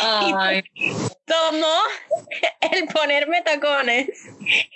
Ay. 0.00 0.62
tomó 1.24 1.76
el 2.60 2.86
ponerme 2.88 3.42
tacones 3.42 4.08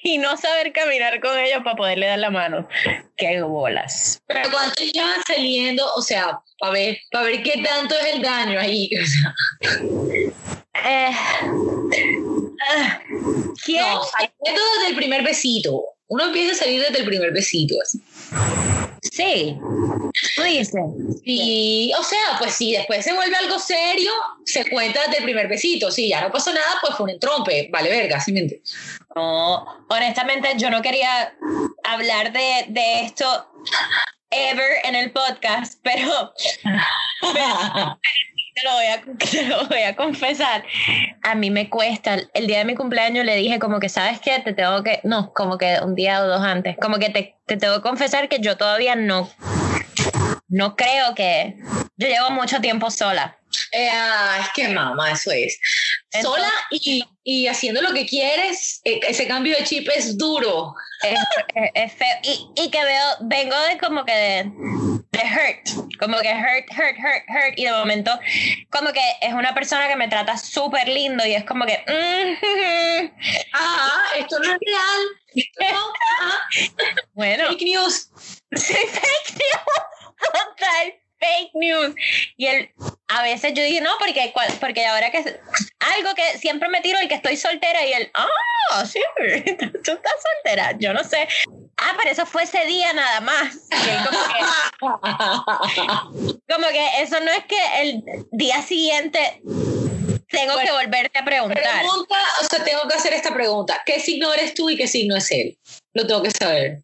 y 0.02 0.18
no 0.18 0.36
saber 0.36 0.72
caminar 0.72 1.20
con 1.20 1.38
ellos 1.38 1.62
para 1.64 1.76
poderle 1.76 2.06
dar 2.06 2.18
la 2.18 2.30
mano. 2.30 2.68
¡Qué 3.16 3.42
bolas! 3.42 4.22
Pero 4.26 4.50
cuando 4.50 4.74
ya 4.92 5.16
saliendo, 5.26 5.84
o 5.94 6.02
sea, 6.02 6.40
para 6.58 6.72
ver, 6.72 6.98
para 7.10 7.26
ver 7.26 7.42
qué 7.42 7.62
tanto 7.62 7.96
es 7.96 8.14
el 8.14 8.22
daño 8.22 8.58
ahí. 8.58 8.90
O 9.00 9.06
sea. 9.06 9.34
eh, 10.84 11.10
uh, 11.44 11.90
¿Quién? 13.64 13.84
No, 13.84 14.02
desde 14.42 14.90
el 14.90 14.96
primer 14.96 15.22
besito. 15.22 15.93
Uno 16.08 16.24
empieza 16.24 16.52
a 16.52 16.64
salir 16.64 16.80
desde 16.80 16.98
el 16.98 17.06
primer 17.06 17.32
besito. 17.32 17.74
Así. 17.82 18.00
Sí, 19.12 19.56
tú 20.36 20.42
dices. 20.42 20.82
Y, 21.24 21.92
o 21.98 22.02
sea, 22.02 22.38
pues 22.38 22.54
si 22.54 22.72
después 22.72 23.04
se 23.04 23.12
vuelve 23.12 23.36
algo 23.36 23.58
serio, 23.58 24.10
se 24.44 24.68
cuenta 24.68 25.00
desde 25.02 25.18
el 25.18 25.24
primer 25.24 25.46
besito. 25.46 25.90
Si 25.90 26.08
ya 26.08 26.20
no 26.22 26.32
pasó 26.32 26.52
nada, 26.52 26.78
pues 26.80 26.94
fue 26.96 27.04
un 27.04 27.10
entrompe. 27.10 27.68
Vale, 27.72 27.90
verga, 27.90 28.20
¿sí 28.20 28.32
me 28.32 28.48
No, 29.14 29.64
honestamente, 29.88 30.48
yo 30.56 30.70
no 30.70 30.82
quería 30.82 31.34
hablar 31.84 32.32
de, 32.32 32.66
de 32.68 33.02
esto 33.02 33.48
ever 34.30 34.78
en 34.84 34.94
el 34.94 35.12
podcast, 35.12 35.78
pero, 35.82 36.32
te, 38.54 38.62
lo 38.62 38.72
voy 38.72 38.86
a, 38.86 39.02
te 39.30 39.42
lo 39.48 39.66
voy 39.66 39.82
a 39.82 39.96
confesar. 39.96 40.64
A 41.22 41.34
mí 41.34 41.50
me 41.50 41.68
cuesta. 41.68 42.18
El 42.32 42.46
día 42.46 42.58
de 42.58 42.64
mi 42.64 42.74
cumpleaños 42.74 43.24
le 43.24 43.36
dije 43.36 43.58
como 43.58 43.80
que, 43.80 43.88
¿sabes 43.88 44.20
qué? 44.20 44.40
Te 44.40 44.52
tengo 44.52 44.82
que, 44.82 45.00
no, 45.04 45.32
como 45.32 45.58
que 45.58 45.78
un 45.82 45.94
día 45.94 46.22
o 46.22 46.26
dos 46.26 46.42
antes, 46.42 46.76
como 46.80 46.98
que 46.98 47.10
te, 47.10 47.36
te 47.46 47.56
tengo 47.56 47.76
que 47.76 47.82
confesar 47.82 48.28
que 48.28 48.40
yo 48.40 48.56
todavía 48.56 48.94
no, 48.94 49.30
no 50.48 50.76
creo 50.76 51.14
que, 51.14 51.56
yo 51.96 52.08
llevo 52.08 52.30
mucho 52.30 52.60
tiempo 52.60 52.90
sola. 52.90 53.38
Eh, 53.72 53.88
ah, 53.90 54.38
es 54.40 54.48
que 54.54 54.68
mamá, 54.68 55.12
eso 55.12 55.30
es. 55.30 55.58
Sola 56.22 56.52
y, 56.70 57.04
y, 57.24 57.46
haciendo 57.46 57.82
lo 57.82 57.92
que 57.92 58.06
quieres, 58.06 58.80
eh, 58.84 59.00
ese 59.08 59.26
cambio 59.26 59.56
de 59.56 59.64
chip 59.64 59.88
es 59.94 60.16
duro. 60.16 60.74
Es, 61.74 61.92
feo. 61.92 62.18
Y, 62.22 62.48
y, 62.56 62.70
que 62.70 62.84
veo, 62.84 63.06
vengo 63.22 63.58
de 63.58 63.78
como 63.78 64.04
que 64.04 64.12
de, 64.12 64.44
de, 64.44 65.18
hurt, 65.18 65.98
como 65.98 66.18
que 66.18 66.28
hurt, 66.28 66.70
hurt, 66.70 66.96
hurt, 66.98 67.24
hurt. 67.28 67.58
Y 67.58 67.64
de 67.64 67.72
momento, 67.72 68.12
como 68.70 68.92
que 68.92 69.02
es 69.20 69.32
una 69.32 69.54
persona 69.54 69.88
que 69.88 69.96
me 69.96 70.08
trata 70.08 70.36
súper 70.38 70.88
lindo 70.88 71.26
y 71.26 71.34
es 71.34 71.44
como 71.44 71.66
que. 71.66 71.84
Mm, 71.86 73.10
ah, 73.52 74.02
esto 74.16 74.38
no 74.38 74.52
es 74.52 74.58
real. 74.60 75.48
Bueno. 77.14 77.48
Fake 77.48 77.62
news. 77.62 78.10
Sí, 78.54 78.74
fake 78.74 79.34
news. 79.34 80.94
fake 81.24 81.50
news. 81.54 81.94
Y 82.36 82.46
él, 82.46 82.70
a 83.08 83.22
veces 83.22 83.54
yo 83.54 83.62
dije, 83.62 83.80
no, 83.80 83.90
porque, 83.98 84.32
porque 84.60 84.86
ahora 84.86 85.10
que 85.10 85.18
algo 85.18 86.14
que 86.14 86.38
siempre 86.38 86.68
me 86.68 86.80
tiro 86.80 86.98
el 86.98 87.08
que 87.08 87.14
estoy 87.14 87.36
soltera 87.36 87.86
y 87.86 87.92
él, 87.92 88.10
ah, 88.14 88.84
sí, 88.86 89.00
tú 89.84 89.92
estás 89.92 90.14
soltera, 90.22 90.72
yo 90.78 90.92
no 90.92 91.04
sé. 91.04 91.28
Ah, 91.76 91.94
pero 91.98 92.10
eso 92.10 92.26
fue 92.26 92.44
ese 92.44 92.64
día 92.66 92.92
nada 92.92 93.20
más. 93.20 93.56
como, 94.04 94.20
que, 94.28 94.40
como 96.54 96.68
que 96.68 97.02
eso 97.02 97.18
no 97.20 97.32
es 97.32 97.44
que 97.46 97.82
el 97.82 98.02
día 98.32 98.62
siguiente 98.62 99.40
tengo 100.28 100.56
que 100.58 100.72
volverte 100.72 101.18
a 101.18 101.24
preguntar. 101.24 101.80
Pregunta, 101.80 102.16
o 102.40 102.44
sea, 102.44 102.64
tengo 102.64 102.88
que 102.88 102.94
hacer 102.94 103.12
esta 103.12 103.34
pregunta. 103.34 103.82
¿Qué 103.84 104.00
signo 104.00 104.32
eres 104.32 104.54
tú 104.54 104.70
y 104.70 104.76
qué 104.76 104.88
signo 104.88 105.16
es 105.16 105.30
él? 105.30 105.58
Lo 105.92 106.06
tengo 106.06 106.22
que 106.22 106.30
saber 106.30 106.78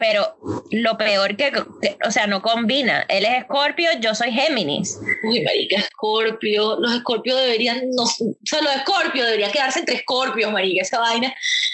pero 0.00 0.34
lo 0.70 0.96
peor 0.96 1.36
que, 1.36 1.52
o 2.06 2.10
sea, 2.10 2.26
no 2.26 2.40
combina. 2.40 3.04
Él 3.08 3.26
es 3.26 3.42
Escorpio, 3.42 3.90
yo 4.00 4.14
soy 4.14 4.32
Géminis. 4.32 4.98
Uy, 5.22 5.42
marica, 5.42 5.76
Escorpio. 5.76 6.80
Los 6.80 6.94
Escorpios 6.94 7.38
deberían, 7.38 7.82
no, 7.90 8.04
o 8.04 8.36
sea, 8.44 8.62
los 8.62 8.74
Escorpios 8.74 9.26
deberían 9.26 9.52
quedarse 9.52 9.80
entre 9.80 9.96
Escorpios, 9.96 10.50
marica, 10.50 10.80
esa 10.80 11.00
vaina. 11.00 11.32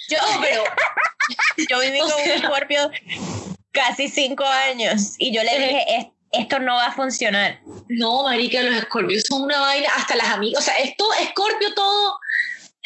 Yo, 0.09 0.19
pero 0.43 0.65
yo 1.71 1.81
viví 1.81 2.01
con 2.01 2.11
un 2.13 2.31
Escorpio 2.33 2.91
casi 3.71 4.09
cinco 4.09 4.45
años 4.45 5.15
y 5.19 5.33
yo 5.33 5.45
le 5.45 5.59
dije, 5.59 6.13
esto 6.33 6.59
no 6.59 6.75
va 6.75 6.87
a 6.87 6.93
funcionar. 6.93 7.61
No, 7.89 8.25
marica, 8.25 8.61
los 8.61 8.75
Escorpios 8.75 9.23
son 9.29 9.43
una 9.43 9.61
vaina, 9.61 9.89
hasta 9.97 10.17
las 10.17 10.31
amigas, 10.31 10.63
o 10.63 10.65
sea, 10.65 10.77
esto, 10.79 11.05
Escorpio 11.21 11.73
todo 11.75 12.19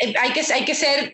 hay 0.00 0.32
que, 0.32 0.52
hay 0.52 0.64
que 0.64 0.74
ser, 0.74 1.12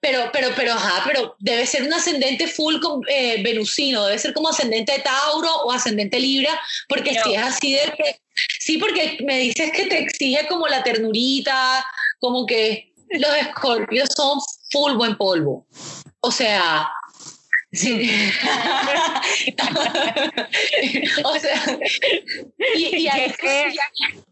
pero, 0.00 0.30
pero, 0.32 0.48
pero, 0.54 0.72
ajá, 0.72 1.02
pero 1.06 1.36
debe 1.38 1.66
ser 1.66 1.82
un 1.82 1.92
ascendente 1.92 2.46
full 2.46 2.76
eh, 3.08 3.42
venusino, 3.42 4.06
debe 4.06 4.18
ser 4.18 4.32
como 4.32 4.48
ascendente 4.48 4.92
de 4.92 4.98
Tauro 5.00 5.52
o 5.64 5.72
ascendente 5.72 6.20
Libra, 6.20 6.58
porque 6.88 7.18
si 7.22 7.34
es 7.34 7.42
así 7.42 7.72
de 7.72 7.92
que, 7.96 8.20
sí, 8.60 8.78
porque 8.78 9.18
me 9.24 9.38
dices 9.38 9.72
que 9.72 9.86
te 9.86 9.98
exige 9.98 10.46
como 10.46 10.68
la 10.68 10.82
ternurita, 10.82 11.84
como 12.20 12.46
que 12.46 12.92
los 13.10 13.36
escorpios 13.36 14.08
son 14.16 14.38
full 14.70 14.92
buen 14.92 15.16
polvo. 15.16 15.66
O 16.20 16.30
sea, 16.30 16.90
Sí. 17.70 18.00
o 21.24 21.38
sea, 21.38 21.78
y, 22.74 23.08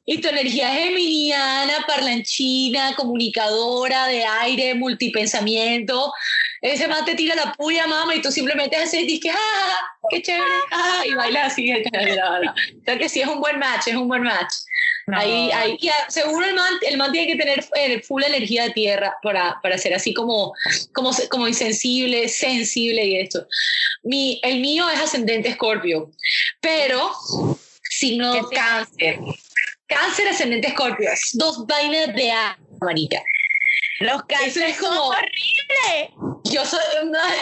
y, 0.07 0.21
tu 0.21 0.29
energía 0.29 0.71
geminiana, 0.71 1.85
parlanchina, 1.87 2.95
comunicadora, 2.97 4.07
de 4.07 4.25
aire, 4.25 4.75
multipensamiento. 4.75 6.15
Ese 6.63 6.89
man 6.89 7.05
te 7.05 7.15
tira 7.15 7.35
la 7.35 7.53
puya, 7.53 7.87
mamá, 7.87 8.15
y 8.15 8.23
tú 8.23 8.31
simplemente 8.33 8.77
haces 8.77 9.03
y 9.03 9.07
dices, 9.07 9.33
¡ah! 9.37 9.79
¡Qué 10.11 10.23
chévere! 10.23 10.45
¡ah! 10.71 11.03
Y 11.07 11.15
baila 11.15 11.47
así. 11.47 11.73
o 11.73 12.85
sea 12.85 12.99
que 12.99 13.09
sí, 13.09 13.21
es 13.21 13.29
un 13.29 13.41
buen 13.41 13.59
match, 13.59 13.89
es 13.89 13.95
un 13.95 14.09
buen 14.09 14.23
match. 14.23 14.53
Ahí, 15.15 15.51
ahí, 15.53 15.79
seguro 16.09 16.45
el 16.45 16.55
man, 16.55 16.73
el 16.83 16.97
man 16.97 17.13
tiene 17.13 17.29
que 17.29 17.39
tener 17.39 17.65
eh, 17.77 18.01
full 18.01 18.25
energía 18.25 18.65
de 18.65 18.71
tierra 18.71 19.17
para, 19.23 19.61
para 19.63 19.79
ser 19.79 19.95
así 19.95 20.13
como, 20.13 20.53
como, 20.93 21.13
como 21.31 21.47
insensible, 21.47 22.29
sensible 22.29 23.05
y 23.05 23.19
esto. 23.19 23.47
Mi, 24.03 24.41
el 24.43 24.59
mío 24.61 24.89
es 24.91 25.01
ascendente 25.01 25.51
escorpio, 25.51 26.11
pero 26.61 27.13
signo 27.89 28.49
cáncer. 28.51 29.21
Cáncer 29.87 30.29
ascendente 30.29 30.69
escorpio. 30.69 31.09
Dos 31.35 31.65
vainas 31.67 32.13
de 32.15 32.33
agua, 32.33 32.59
marica. 32.81 33.23
Los 34.01 34.23
cánceres 34.25 34.77
son 34.77 34.97
horribles. 34.97 36.11
Yo 36.45 36.65
soy 36.65 36.81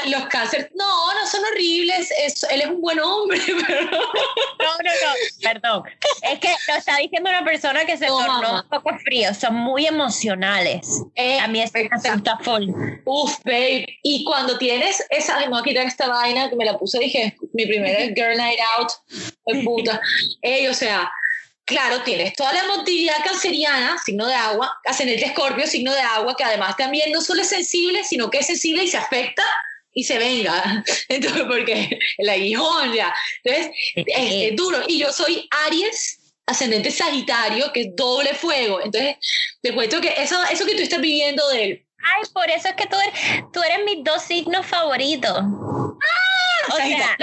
los 0.06 0.26
cánceres, 0.26 0.70
no, 0.74 1.14
no 1.14 1.26
son 1.26 1.42
horribles. 1.52 2.10
él 2.50 2.60
es 2.62 2.66
un 2.66 2.80
buen 2.80 3.00
hombre, 3.00 3.38
pero 3.66 3.82
no. 3.82 3.90
No, 3.90 4.78
no, 4.82 5.42
perdón. 5.42 5.82
Es 6.22 6.38
que 6.38 6.48
lo 6.68 6.74
está 6.74 6.96
diciendo 6.96 7.30
una 7.30 7.44
persona 7.44 7.84
que 7.84 7.96
se 7.96 8.06
tornó 8.06 8.62
un 8.62 8.68
poco 8.68 8.96
frío. 8.98 9.34
Son 9.34 9.54
muy 9.54 9.86
emocionales. 9.86 11.02
Eh, 11.16 11.38
a 11.38 11.48
mí 11.48 11.60
es 11.60 11.74
está 11.74 12.38
full. 12.38 12.70
Uf, 13.04 13.38
babe. 13.44 13.86
Y 14.02 14.24
cuando 14.24 14.56
tienes 14.56 15.04
esa, 15.10 15.38
me 15.38 15.48
voy 15.48 15.60
a 15.60 15.64
quitar 15.64 15.86
esta 15.86 16.08
vaina 16.08 16.48
que 16.48 16.56
me 16.56 16.64
la 16.64 16.78
puse, 16.78 16.98
dije, 16.98 17.36
mi 17.52 17.66
primera 17.66 18.00
girl 18.14 18.36
night 18.36 18.60
out, 18.78 18.90
puta. 19.64 20.00
Ey, 20.40 20.68
o 20.68 20.74
sea, 20.74 21.10
Claro, 21.66 22.02
tienes 22.02 22.34
toda 22.34 22.52
la 22.52 22.60
emotividad 22.60 23.24
canceriana, 23.24 23.96
signo 24.04 24.26
de 24.26 24.34
agua, 24.34 24.70
ascendente 24.84 25.24
escorpio, 25.24 25.66
signo 25.66 25.94
de 25.94 26.00
agua, 26.00 26.34
que 26.36 26.44
además 26.44 26.76
también 26.76 27.10
no 27.10 27.22
solo 27.22 27.40
es 27.40 27.48
sensible, 27.48 28.04
sino 28.04 28.28
que 28.28 28.38
es 28.38 28.46
sensible 28.46 28.84
y 28.84 28.88
se 28.88 28.98
afecta 28.98 29.42
y 29.94 30.04
se 30.04 30.18
venga. 30.18 30.84
Entonces, 31.08 31.44
porque 31.48 31.98
el 32.18 32.28
aguijón 32.28 32.92
ya. 32.92 33.14
Entonces, 33.42 33.74
es, 33.94 34.56
duro. 34.56 34.82
Y 34.86 34.98
yo 34.98 35.10
soy 35.10 35.48
Aries, 35.66 36.20
ascendente 36.44 36.90
Sagitario, 36.90 37.72
que 37.72 37.82
es 37.82 37.96
doble 37.96 38.34
fuego. 38.34 38.82
Entonces, 38.82 39.16
te 39.62 39.72
cuento 39.72 40.02
que 40.02 40.12
eso, 40.18 40.36
eso 40.50 40.66
que 40.66 40.74
tú 40.74 40.82
estás 40.82 41.00
viviendo 41.00 41.48
de 41.48 41.64
él. 41.64 41.86
Ay, 42.04 42.24
por 42.34 42.50
eso 42.50 42.68
es 42.68 42.74
que 42.74 42.86
tú 42.86 42.96
eres, 42.96 43.44
tú 43.54 43.62
eres 43.62 43.78
mis 43.86 44.04
dos 44.04 44.22
signos 44.22 44.66
favoritos. 44.66 45.32
¡Ah! 45.32 46.43
O 46.72 46.76
sea, 46.76 47.16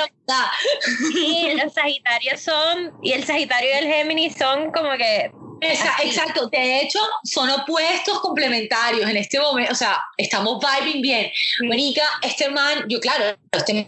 los 1.64 1.74
Sagitarios 1.74 2.42
son, 2.42 2.94
y 3.02 3.14
el 3.14 3.24
Sagitario 3.26 3.70
y 3.70 3.78
el 3.78 3.88
Géminis 3.88 4.36
son 4.38 4.72
como 4.72 4.92
que 4.98 5.32
Exacto, 5.62 6.48
de 6.48 6.82
hecho 6.82 7.00
son 7.24 7.50
opuestos 7.52 8.20
complementarios 8.20 9.08
en 9.08 9.18
este 9.18 9.40
momento, 9.40 9.72
o 9.72 9.76
sea, 9.76 10.02
estamos 10.18 10.60
vibing 10.60 11.02
bien. 11.04 11.32
Mónica, 11.62 12.04
este 12.24 12.50
man, 12.50 12.86
yo 12.88 13.00
claro, 13.00 13.38
este 13.52 13.88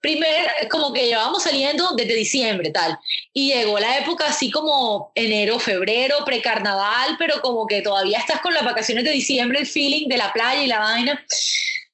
primero 0.00 0.48
como 0.70 0.92
que 0.92 1.06
llevamos 1.06 1.42
saliendo 1.42 1.90
desde 1.96 2.14
diciembre 2.14 2.70
tal, 2.70 2.96
y 3.32 3.52
llegó 3.52 3.80
la 3.80 3.98
época 3.98 4.26
así 4.28 4.48
como 4.52 5.10
enero, 5.16 5.58
febrero, 5.58 6.24
precarnaval, 6.24 7.16
pero 7.18 7.40
como 7.40 7.66
que 7.66 7.82
todavía 7.82 8.18
estás 8.18 8.40
con 8.40 8.54
las 8.54 8.64
vacaciones 8.64 9.02
de 9.02 9.10
diciembre, 9.10 9.58
el 9.58 9.66
feeling 9.66 10.06
de 10.06 10.18
la 10.18 10.32
playa 10.32 10.62
y 10.62 10.68
la 10.68 10.78
vaina, 10.78 11.26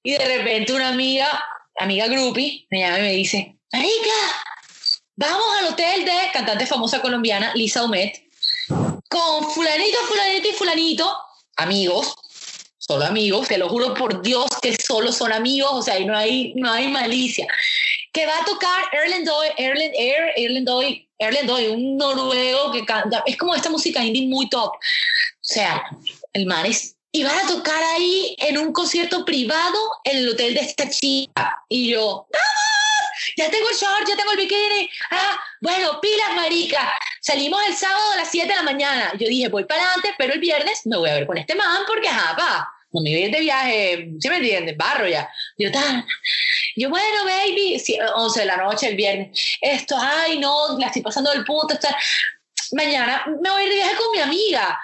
y 0.02 0.12
de 0.12 0.24
repente 0.36 0.74
una 0.74 0.88
amiga 0.88 1.42
amiga 1.76 2.06
groupie, 2.08 2.66
me 2.70 2.80
llama 2.80 2.98
y 2.98 3.02
me 3.02 3.12
dice, 3.12 3.56
Marica, 3.72 4.44
vamos 5.16 5.46
al 5.58 5.72
hotel 5.72 6.04
de 6.04 6.12
cantante 6.32 6.66
famosa 6.66 7.00
colombiana, 7.00 7.52
Lisa 7.54 7.84
Humet, 7.84 8.22
con 9.08 9.50
fulanito, 9.50 9.98
fulanito 10.08 10.48
y 10.48 10.52
fulanito, 10.52 11.16
amigos, 11.56 12.14
solo 12.78 13.04
amigos, 13.04 13.48
te 13.48 13.58
lo 13.58 13.68
juro 13.68 13.94
por 13.94 14.22
Dios 14.22 14.46
que 14.60 14.76
solo 14.76 15.12
son 15.12 15.32
amigos, 15.32 15.70
o 15.72 15.82
sea, 15.82 15.98
y 15.98 16.04
no 16.04 16.16
hay, 16.16 16.52
no 16.56 16.70
hay 16.70 16.88
malicia, 16.88 17.46
que 18.12 18.26
va 18.26 18.38
a 18.38 18.44
tocar 18.44 18.84
Erland 18.92 19.26
Doy, 19.26 19.48
Erland 19.56 19.94
Air, 19.96 20.32
Erland 20.36 20.66
Doy, 20.66 21.08
Erland 21.18 21.48
Doy, 21.48 21.66
un 21.68 21.96
noruego 21.96 22.72
que 22.72 22.84
canta, 22.84 23.22
es 23.26 23.36
como 23.36 23.54
esta 23.54 23.70
música 23.70 24.04
indie 24.04 24.26
muy 24.26 24.48
top, 24.48 24.72
o 24.72 25.46
sea, 25.46 25.84
el 26.32 26.46
man 26.46 26.66
es 26.66 26.93
y 27.14 27.22
van 27.22 27.38
a 27.38 27.46
tocar 27.46 27.80
ahí 27.94 28.34
en 28.40 28.58
un 28.58 28.72
concierto 28.72 29.24
privado 29.24 29.78
en 30.02 30.18
el 30.18 30.28
hotel 30.30 30.52
de 30.52 30.60
esta 30.62 30.90
chica. 30.90 31.62
Y 31.68 31.90
yo, 31.90 32.26
¡vamos! 32.28 33.34
Ya 33.36 33.48
tengo 33.50 33.70
el 33.70 33.76
short, 33.76 34.08
ya 34.08 34.16
tengo 34.16 34.32
el 34.32 34.38
bikini. 34.38 34.90
Ah, 35.12 35.40
bueno, 35.60 36.00
pilas, 36.00 36.34
marica. 36.34 36.92
Salimos 37.20 37.60
el 37.68 37.76
sábado 37.76 38.12
a 38.14 38.16
las 38.16 38.30
7 38.32 38.48
de 38.48 38.56
la 38.56 38.64
mañana. 38.64 39.12
Yo 39.12 39.28
dije, 39.28 39.46
voy 39.48 39.64
para 39.64 39.84
adelante, 39.84 40.12
pero 40.18 40.32
el 40.32 40.40
viernes 40.40 40.80
me 40.86 40.96
voy 40.96 41.08
a 41.08 41.14
ver 41.14 41.26
con 41.28 41.38
este 41.38 41.54
man 41.54 41.84
porque, 41.86 42.08
ajá, 42.08 42.34
pa, 42.34 42.68
no 42.90 43.00
me 43.00 43.10
voy 43.10 43.30
de 43.30 43.40
viaje, 43.40 44.10
¿sí 44.18 44.28
me 44.28 44.38
entiendes? 44.38 44.76
Barro 44.76 45.06
ya. 45.06 45.30
Yo, 45.56 45.70
tal. 45.70 46.04
Yo, 46.74 46.90
bueno, 46.90 47.24
baby, 47.26 47.80
11 48.16 48.40
de 48.40 48.46
la 48.46 48.56
noche 48.56 48.88
el 48.88 48.96
viernes. 48.96 49.56
Esto, 49.60 49.96
ay, 49.96 50.40
no, 50.40 50.76
la 50.80 50.86
estoy 50.88 51.02
pasando 51.02 51.30
del 51.30 51.44
puto. 51.44 51.74
Está... 51.74 51.96
Mañana 52.72 53.24
me 53.40 53.50
voy 53.50 53.68
de 53.68 53.74
viaje 53.76 53.94
con 53.94 54.10
mi 54.10 54.18
amiga. 54.18 54.80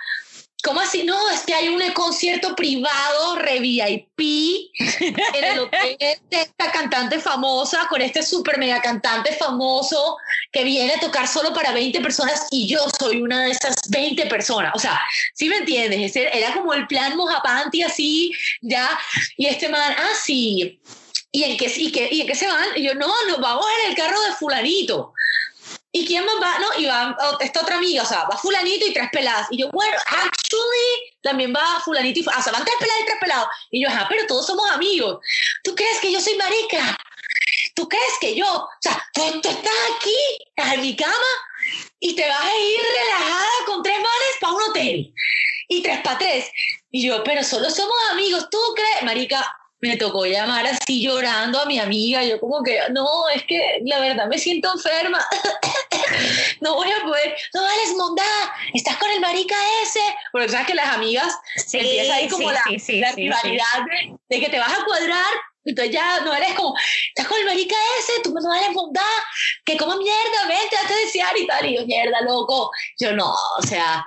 ¿Cómo 0.62 0.80
así? 0.80 1.04
No, 1.04 1.30
es 1.30 1.40
que 1.40 1.54
hay 1.54 1.68
un 1.68 1.80
concierto 1.92 2.54
privado, 2.54 3.36
re 3.36 3.60
VIP, 3.60 4.18
en 5.00 5.44
el 5.44 5.58
hotel 5.60 5.96
de 5.98 6.16
esta 6.30 6.70
cantante 6.70 7.18
famosa, 7.18 7.86
con 7.88 8.02
este 8.02 8.22
super 8.22 8.58
mega 8.58 8.82
cantante 8.82 9.32
famoso 9.34 10.16
que 10.52 10.64
viene 10.64 10.94
a 10.94 11.00
tocar 11.00 11.26
solo 11.26 11.54
para 11.54 11.72
20 11.72 12.00
personas 12.00 12.46
y 12.50 12.68
yo 12.68 12.80
soy 12.98 13.22
una 13.22 13.44
de 13.44 13.52
esas 13.52 13.76
20 13.88 14.26
personas. 14.26 14.72
O 14.74 14.78
sea, 14.78 15.00
¿sí 15.34 15.48
me 15.48 15.58
entiendes? 15.58 16.14
Era 16.16 16.52
como 16.52 16.74
el 16.74 16.86
plan 16.86 17.16
Mojapanti 17.16 17.82
así, 17.82 18.32
ya, 18.60 18.98
y 19.36 19.46
este 19.46 19.68
man, 19.68 19.94
ah, 19.96 20.14
sí. 20.22 20.80
¿Y 21.32 21.44
en 21.44 21.56
qué, 21.56 21.72
y 21.76 21.92
qué, 21.92 22.08
y 22.10 22.22
en 22.22 22.26
qué 22.26 22.34
se 22.34 22.48
van? 22.48 22.66
Y 22.74 22.82
yo, 22.82 22.94
no, 22.94 23.06
nos 23.28 23.40
vamos 23.40 23.64
en 23.84 23.90
el 23.90 23.96
carro 23.96 24.20
de 24.20 24.34
fulanito. 24.34 25.14
¿Y 25.92 26.06
quién 26.06 26.24
más 26.24 26.36
va? 26.40 26.58
No, 26.60 26.68
y 26.78 26.86
va 26.86 27.16
oh, 27.20 27.36
esta 27.40 27.62
otra 27.62 27.76
amiga, 27.76 28.02
o 28.02 28.06
sea, 28.06 28.24
va 28.24 28.36
fulanito 28.36 28.86
y 28.86 28.92
tres 28.92 29.08
peladas. 29.10 29.48
Y 29.50 29.58
yo, 29.58 29.70
bueno, 29.70 29.96
actually, 30.06 31.16
también 31.20 31.52
va 31.52 31.80
fulanito 31.84 32.20
y, 32.20 32.22
o 32.22 32.42
sea, 32.42 32.52
van 32.52 32.64
tres 32.64 32.76
peladas 32.78 33.02
y 33.02 33.06
tres 33.06 33.18
pelados. 33.20 33.48
Y 33.70 33.82
yo, 33.82 33.88
ajá, 33.88 34.06
pero 34.08 34.26
todos 34.26 34.46
somos 34.46 34.70
amigos. 34.70 35.18
¿Tú 35.64 35.74
crees 35.74 35.98
que 36.00 36.12
yo 36.12 36.20
soy 36.20 36.36
marica? 36.36 36.96
¿Tú 37.74 37.88
crees 37.88 38.12
que 38.20 38.36
yo, 38.36 38.46
o 38.46 38.68
sea, 38.80 39.02
tú, 39.12 39.22
estás 39.22 39.74
aquí, 39.96 40.16
estás 40.54 40.74
en 40.74 40.80
mi 40.82 40.94
cama 40.94 41.14
y 41.98 42.14
te 42.14 42.28
vas 42.28 42.40
a 42.40 42.56
ir 42.56 42.80
relajada 43.00 43.50
con 43.66 43.82
tres 43.82 43.96
manes 43.96 44.36
para 44.40 44.52
un 44.52 44.62
hotel? 44.62 45.14
Y 45.68 45.82
tres 45.82 46.00
para 46.02 46.18
tres. 46.18 46.50
Y 46.92 47.06
yo, 47.06 47.24
pero 47.24 47.42
solo 47.42 47.68
somos 47.70 47.96
amigos, 48.12 48.48
¿tú 48.50 48.58
crees? 48.74 49.02
Marica, 49.02 49.56
me 49.80 49.96
tocó 49.96 50.26
llamar 50.26 50.66
así 50.66 51.02
llorando 51.02 51.60
a 51.60 51.66
mi 51.66 51.78
amiga. 51.78 52.22
Yo 52.24 52.38
como 52.38 52.62
que, 52.62 52.78
no, 52.90 53.28
es 53.30 53.44
que 53.44 53.80
la 53.84 53.98
verdad 54.00 54.26
me 54.26 54.38
siento 54.38 54.72
enferma. 54.72 55.26
no 56.60 56.74
voy 56.74 56.90
a 56.90 57.02
poder, 57.02 57.36
no 57.54 57.62
vales 57.62 57.94
mondada, 57.96 58.54
estás 58.74 58.96
con 58.98 59.10
el 59.10 59.20
marica 59.20 59.56
ese. 59.82 60.00
Porque 60.32 60.48
sabes 60.48 60.66
que 60.66 60.74
las 60.74 60.94
amigas 60.94 61.34
sí, 61.56 61.78
empieza 61.78 62.14
ahí 62.14 62.28
como 62.28 62.50
la, 62.50 62.62
la 62.66 63.12
rivalidad 63.12 63.84
de, 64.28 64.40
que 64.40 64.48
te 64.48 64.58
vas 64.58 64.72
a 64.72 64.84
cuadrar. 64.84 65.32
Entonces 65.62 65.92
ya 65.92 66.20
no 66.20 66.34
eres 66.34 66.54
como, 66.54 66.74
estás 67.08 67.28
con 67.28 67.38
el 67.38 67.44
marica 67.44 67.76
ese, 67.98 68.22
tú 68.22 68.32
no 68.32 68.48
vales 68.48 68.72
mondada, 68.72 69.06
que 69.64 69.76
como 69.76 69.94
mierda, 69.96 70.46
vente, 70.48 70.76
a 70.76 70.88
desear 71.04 71.36
y 71.38 71.46
tal. 71.46 71.66
Y 71.66 71.76
yo, 71.76 71.86
mierda, 71.86 72.22
loco. 72.22 72.70
Yo 72.98 73.12
no, 73.12 73.30
o 73.30 73.62
sea, 73.62 74.04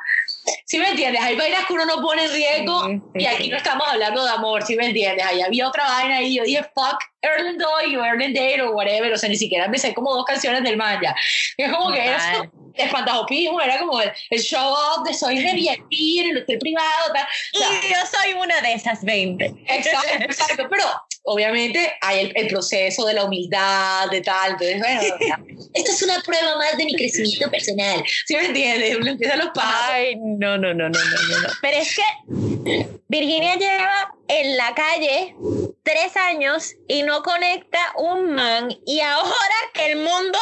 ¿Sí 0.65 0.77
me 0.77 0.89
entiendes? 0.89 1.21
Hay 1.21 1.35
vainas 1.35 1.65
que 1.65 1.73
uno 1.73 1.85
no 1.85 2.01
pone 2.01 2.25
en 2.25 2.31
riesgo 2.31 3.01
y 3.15 3.25
aquí 3.25 3.49
no 3.49 3.57
estamos 3.57 3.87
hablando 3.87 4.23
de 4.23 4.31
amor, 4.31 4.63
¿sí 4.63 4.75
me 4.75 4.87
entiendes? 4.87 5.25
Ahí 5.25 5.41
había 5.41 5.67
otra 5.67 5.85
vaina 5.85 6.21
y 6.21 6.35
yo 6.35 6.43
dije, 6.43 6.63
fuck, 6.75 6.99
Erland 7.21 7.61
Doy 7.61 7.95
o 7.95 8.03
Erland 8.03 8.35
Date 8.35 8.61
o 8.61 8.71
whatever, 8.71 9.13
o 9.13 9.17
sea, 9.17 9.29
ni 9.29 9.37
siquiera 9.37 9.67
me 9.67 9.77
sé 9.77 9.93
como 9.93 10.13
dos 10.13 10.25
canciones 10.25 10.63
del 10.63 10.77
man 10.77 10.99
ya. 11.01 11.15
es 11.57 11.71
como 11.71 11.91
que 11.91 12.05
era 12.05 12.49
espantajopismo, 12.75 13.61
era 13.61 13.79
como 13.79 14.01
el, 14.01 14.41
show 14.41 14.73
off 14.73 15.07
de 15.07 15.13
soy 15.13 15.41
de 15.41 15.53
VIP 15.53 16.19
en 16.19 16.31
el 16.31 16.43
hotel 16.43 16.59
privado, 16.59 17.13
tal. 17.13 17.27
y 17.53 17.93
yo 17.93 17.99
soy 18.05 18.33
una 18.33 18.59
de 18.61 18.73
esas 18.73 19.03
20. 19.03 19.45
Exacto, 19.67 20.23
exacto, 20.23 20.67
pero 20.69 20.83
obviamente 21.23 21.93
hay 22.01 22.31
el, 22.35 22.47
proceso 22.47 23.05
de 23.05 23.13
la 23.13 23.25
humildad, 23.25 24.09
de 24.09 24.21
tal, 24.21 24.51
entonces, 24.51 24.79
bueno, 24.79 25.01
esto 25.73 25.91
es 25.91 26.01
una 26.03 26.21
prueba 26.21 26.57
más 26.57 26.77
de 26.77 26.85
mi 26.85 26.95
crecimiento 26.95 27.49
personal, 27.49 28.03
¿sí 28.25 28.35
me 28.35 28.45
entiendes? 28.45 28.95
Uno 28.97 29.11
empieza 29.11 29.35
los 29.35 29.49
pasos. 29.49 29.89
Ay, 29.89 30.15
no, 30.15 30.57
no, 30.57 30.73
no, 30.73 30.89
no, 30.89 30.99
no, 30.99 31.39
no. 31.41 31.49
Pero 31.61 31.77
es 31.77 31.95
que 31.95 32.87
Virginia 33.07 33.55
lleva 33.55 34.13
en 34.27 34.57
la 34.57 34.73
calle 34.73 35.35
tres 35.83 36.15
años 36.15 36.73
y 36.87 37.03
no 37.03 37.21
conecta 37.23 37.79
un 37.97 38.33
man 38.33 38.75
y 38.85 38.99
ahora 39.01 39.55
que 39.73 39.91
el 39.91 39.99
mundo 39.99 40.39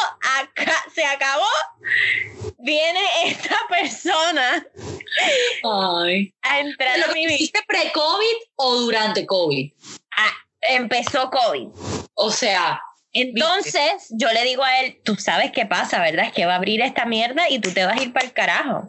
se 0.94 1.04
acabó, 1.04 1.44
viene 2.58 3.00
esta 3.26 3.56
persona 3.68 4.66
Ay. 5.64 6.32
a 6.42 6.60
entrar 6.60 6.98
¿Lo 6.98 7.06
a 7.06 7.14
mi 7.14 7.26
vida. 7.26 7.60
pre-COVID 7.66 8.36
o 8.56 8.76
durante 8.80 9.26
COVID? 9.26 9.72
Ah, 10.16 10.32
empezó 10.62 11.30
COVID. 11.30 11.68
O 12.14 12.30
sea, 12.30 12.80
entonces 13.12 14.08
yo 14.10 14.28
le 14.32 14.42
digo 14.44 14.64
a 14.64 14.80
él, 14.80 14.98
tú 15.04 15.16
sabes 15.16 15.52
qué 15.52 15.66
pasa, 15.66 16.00
¿verdad? 16.00 16.26
Es 16.26 16.32
que 16.32 16.46
va 16.46 16.54
a 16.54 16.56
abrir 16.56 16.80
esta 16.80 17.04
mierda 17.04 17.48
y 17.50 17.58
tú 17.58 17.70
te 17.70 17.84
vas 17.84 17.98
a 17.98 18.02
ir 18.02 18.12
para 18.12 18.24
el 18.24 18.32
carajo. 18.32 18.88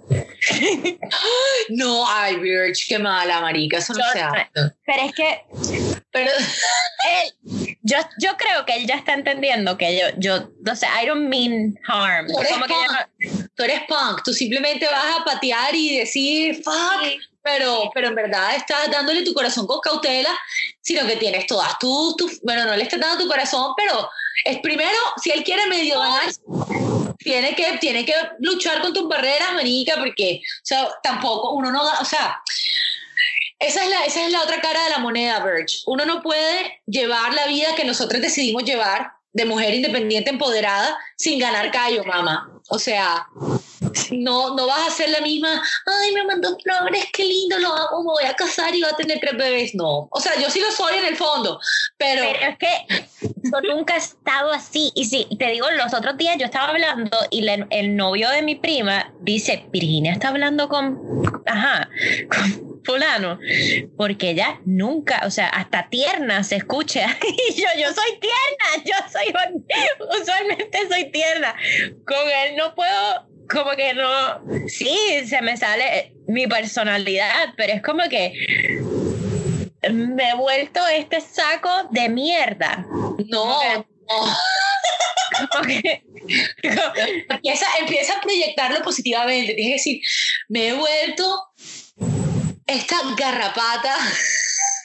no, 1.69 2.05
ay, 2.09 2.37
Birch, 2.37 2.87
qué 2.87 2.99
mala, 2.99 3.41
marica, 3.41 3.79
eso 3.79 3.93
no 3.93 4.03
se 4.13 4.21
hace. 4.21 4.49
Pero 4.53 5.03
es 5.03 5.13
que, 5.13 5.41
pero 6.13 6.31
él, 7.09 7.77
yo, 7.81 7.97
yo 8.19 8.37
creo 8.37 8.65
que 8.65 8.75
él 8.77 8.87
ya 8.87 8.95
está 8.95 9.13
entendiendo 9.13 9.77
que 9.77 9.97
yo, 9.97 10.05
yo, 10.17 10.49
no 10.61 10.75
sé, 10.75 10.87
I 10.87 11.05
don't 11.05 11.27
mean 11.27 11.77
harm. 11.85 12.27
Tú 12.27 12.39
eres, 12.39 12.53
punk. 12.53 13.49
tú 13.55 13.63
eres 13.63 13.81
punk, 13.87 14.23
tú 14.23 14.33
simplemente 14.33 14.85
vas 14.85 15.19
a 15.19 15.25
patear 15.25 15.75
y 15.75 15.97
decir, 15.97 16.63
fuck, 16.63 17.03
pero, 17.41 17.91
pero 17.93 18.07
en 18.07 18.15
verdad 18.15 18.55
estás 18.55 18.89
dándole 18.89 19.23
tu 19.23 19.33
corazón 19.33 19.67
con 19.67 19.81
cautela, 19.81 20.29
sino 20.81 21.05
que 21.05 21.17
tienes 21.17 21.45
todas 21.45 21.77
tus, 21.79 22.15
tu, 22.15 22.31
bueno, 22.43 22.63
no 22.65 22.75
le 22.75 22.83
estás 22.83 22.99
dando 22.99 23.23
tu 23.23 23.29
corazón, 23.29 23.73
pero 23.75 24.09
es 24.45 24.59
primero, 24.59 24.97
si 25.21 25.31
él 25.31 25.43
quiere 25.43 25.67
medio 25.67 25.99
ganar, 25.99 26.29
tiene 27.17 27.55
que 27.55 27.63
que, 27.63 27.77
tienes 27.79 28.05
que 28.05 28.13
luchar 28.39 28.81
con 28.81 28.93
tus 28.93 29.07
barreras, 29.07 29.53
manica, 29.53 29.95
porque, 29.97 30.41
o 30.41 30.65
sea, 30.65 30.87
tampoco, 31.01 31.51
uno 31.51 31.71
no 31.71 31.83
da, 31.83 31.99
o 31.99 32.05
sea, 32.05 32.41
esa 33.63 33.83
es, 33.83 33.89
la, 33.89 34.03
esa 34.05 34.25
es 34.25 34.31
la 34.31 34.41
otra 34.41 34.61
cara 34.61 34.83
de 34.83 34.89
la 34.91 34.99
moneda, 34.99 35.39
Verge. 35.39 35.79
Uno 35.85 36.05
no 36.05 36.21
puede 36.21 36.81
llevar 36.85 37.33
la 37.33 37.47
vida 37.47 37.75
que 37.75 37.85
nosotros 37.85 38.21
decidimos 38.21 38.63
llevar 38.63 39.13
de 39.33 39.45
mujer 39.45 39.73
independiente 39.73 40.29
empoderada 40.29 40.97
sin 41.17 41.39
ganar 41.39 41.71
callo, 41.71 42.03
mamá. 42.03 42.49
O 42.69 42.77
sea, 42.77 43.27
no, 44.11 44.55
no 44.55 44.67
vas 44.67 44.87
a 44.87 44.91
ser 44.91 45.09
la 45.09 45.21
misma, 45.21 45.61
ay, 45.85 46.13
me 46.13 46.23
mandó 46.23 46.57
flores, 46.59 47.05
qué 47.11 47.25
lindo, 47.25 47.57
lo 47.59 47.73
amo, 47.73 47.99
me 47.99 48.11
voy 48.11 48.25
a 48.25 48.35
casar 48.35 48.75
y 48.75 48.81
va 48.81 48.89
a 48.89 48.95
tener 48.95 49.19
tres 49.19 49.37
bebés. 49.37 49.75
No, 49.75 50.07
o 50.11 50.19
sea, 50.19 50.39
yo 50.39 50.49
sí 50.49 50.59
lo 50.59 50.71
soy 50.71 50.97
en 50.97 51.05
el 51.05 51.17
fondo, 51.17 51.59
pero... 51.97 52.23
Pero 52.23 52.51
es 52.51 52.57
que 52.57 53.03
yo 53.21 53.75
nunca 53.75 53.95
he 53.95 53.97
estado 53.97 54.51
así. 54.51 54.91
Y 54.95 55.05
sí, 55.05 55.27
te 55.37 55.47
digo, 55.51 55.69
los 55.71 55.93
otros 55.93 56.17
días 56.17 56.37
yo 56.37 56.45
estaba 56.45 56.69
hablando 56.69 57.17
y 57.29 57.45
el 57.47 57.95
novio 57.95 58.29
de 58.29 58.41
mi 58.41 58.55
prima 58.55 59.11
dice, 59.21 59.65
Virginia 59.71 60.13
está 60.13 60.29
hablando 60.29 60.69
con, 60.69 60.99
ajá, 61.45 61.89
con 62.29 62.72
fulano, 62.83 63.39
porque 63.97 64.31
ella 64.31 64.59
nunca, 64.65 65.21
o 65.25 65.31
sea, 65.31 65.47
hasta 65.49 65.89
tierna 65.89 66.43
se 66.43 66.57
escucha. 66.57 67.17
Y 67.49 67.53
yo, 67.53 67.67
yo 67.77 67.87
soy 67.93 68.19
tierna, 68.19 68.83
yo 68.85 68.95
soy, 69.11 70.21
usualmente 70.21 70.77
soy 70.89 71.11
tierna. 71.11 71.55
Con 72.05 72.29
él 72.29 72.55
no 72.57 72.73
puedo 72.75 73.27
como 73.49 73.71
que 73.71 73.93
no, 73.93 74.41
sí, 74.67 74.97
se 75.27 75.41
me 75.41 75.57
sale 75.57 76.13
mi 76.27 76.47
personalidad, 76.47 77.53
pero 77.57 77.73
es 77.73 77.81
como 77.81 78.03
que 78.09 78.33
me 79.91 80.29
he 80.29 80.35
vuelto 80.35 80.79
este 80.87 81.21
saco 81.21 81.69
de 81.91 82.09
mierda. 82.09 82.85
No, 83.27 83.59
empieza, 87.29 87.65
empieza 87.79 88.17
a 88.17 88.21
proyectarlo 88.21 88.81
positivamente. 88.81 89.53
Tienes 89.53 89.83
que 89.83 89.91
decir, 89.91 90.01
me 90.49 90.69
he 90.69 90.73
vuelto 90.73 91.49
esta 92.67 92.97
garrapata. 93.17 93.95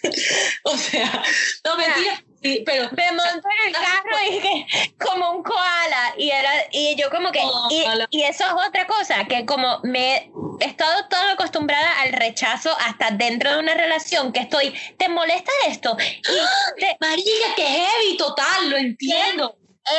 o 0.64 0.76
sea, 0.76 1.22
no 1.64 1.76
mentira. 1.76 2.22
Sí, 2.42 2.62
pero 2.64 2.88
me 2.92 3.10
monto 3.12 3.48
en 3.58 3.66
el 3.66 3.72
carro 3.72 4.16
y 4.30 4.38
que 4.40 4.66
como 5.04 5.32
un 5.32 5.42
koala 5.42 6.14
y 6.16 6.30
era 6.30 6.50
y 6.70 6.94
yo 6.94 7.10
como 7.10 7.32
que 7.32 7.40
y, 8.10 8.22
eso 8.22 8.44
es 8.44 8.52
otra 8.68 8.86
cosa 8.86 9.24
que 9.24 9.44
como 9.44 9.80
me 9.82 10.30
he 10.60 10.64
estado 10.64 11.08
todo 11.08 11.30
acostumbrada 11.30 12.00
al 12.00 12.12
rechazo 12.12 12.76
hasta 12.78 13.10
dentro 13.10 13.52
de 13.52 13.58
una 13.58 13.74
relación 13.74 14.32
que 14.32 14.40
estoy 14.40 14.72
te 14.98 15.08
molesta 15.08 15.50
esto 15.66 15.96
y 16.00 16.84
Marica 17.00 17.54
que 17.56 17.66
heavy 17.66 18.16
total 18.16 18.70
lo 18.70 18.76
entiendo 18.76 19.58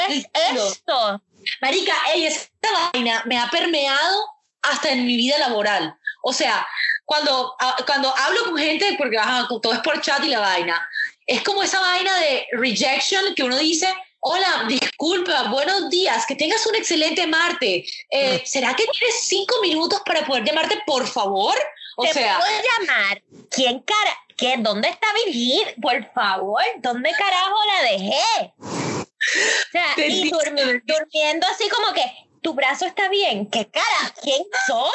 es 0.09 0.25
esto. 0.33 1.21
Marica 1.61 1.93
ella 2.13 2.29
esta 2.29 2.69
vaina 2.93 3.23
me 3.25 3.37
ha 3.37 3.49
permeado 3.49 4.25
hasta 4.61 4.91
en 4.91 5.05
mi 5.05 5.17
vida 5.17 5.37
laboral. 5.39 5.95
O 6.21 6.33
sea 6.33 6.65
cuando, 7.09 7.55
cuando 7.87 8.15
hablo 8.15 8.43
con 8.43 8.57
gente, 8.57 8.93
porque 8.95 9.17
todo 9.63 9.73
es 9.73 9.79
por 9.79 9.99
chat 9.99 10.23
y 10.23 10.27
la 10.27 10.41
vaina, 10.41 10.87
es 11.25 11.41
como 11.41 11.63
esa 11.63 11.79
vaina 11.79 12.15
de 12.19 12.45
rejection 12.51 13.33
que 13.33 13.41
uno 13.41 13.57
dice, 13.57 13.91
hola, 14.19 14.65
disculpa, 14.67 15.49
buenos 15.49 15.89
días, 15.89 16.27
que 16.27 16.35
tengas 16.35 16.63
un 16.67 16.75
excelente 16.75 17.25
Marte. 17.25 17.83
Eh, 18.11 18.43
¿Será 18.45 18.75
que 18.75 18.85
tienes 18.85 19.21
cinco 19.21 19.55
minutos 19.59 20.03
para 20.05 20.23
poder 20.23 20.43
llamarte, 20.43 20.83
por 20.85 21.07
favor? 21.07 21.55
O 21.97 22.03
¿Te 22.03 22.13
sea, 22.13 22.37
puedo 22.37 22.51
llamar? 22.51 23.23
¿Quién 23.49 23.79
cara? 23.79 24.17
¿Qué? 24.37 24.57
¿Dónde 24.59 24.89
está 24.89 25.07
Virgil? 25.25 25.65
Por 25.81 26.13
favor, 26.13 26.61
¿dónde 26.77 27.11
carajo 27.17 27.57
la 27.73 27.89
dejé? 27.89 28.53
O 28.59 29.71
sea, 29.71 29.93
y 29.97 30.29
durmiendo 30.29 31.47
así 31.47 31.67
como 31.69 31.91
que, 31.91 32.03
tu 32.41 32.53
brazo 32.53 32.85
está 32.85 33.09
bien. 33.09 33.49
¿Qué 33.49 33.69
cara? 33.69 34.13
¿Quién 34.21 34.41
soy? 34.67 34.91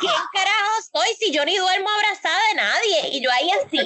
¿Quién 0.00 0.12
carajo 0.32 0.82
soy 0.92 1.08
si 1.18 1.32
yo 1.32 1.44
ni 1.44 1.56
duermo 1.56 1.88
abrazada 1.88 2.38
de 2.48 2.54
nadie? 2.54 3.16
Y 3.16 3.22
yo 3.22 3.30
ahí 3.30 3.50
así. 3.50 3.78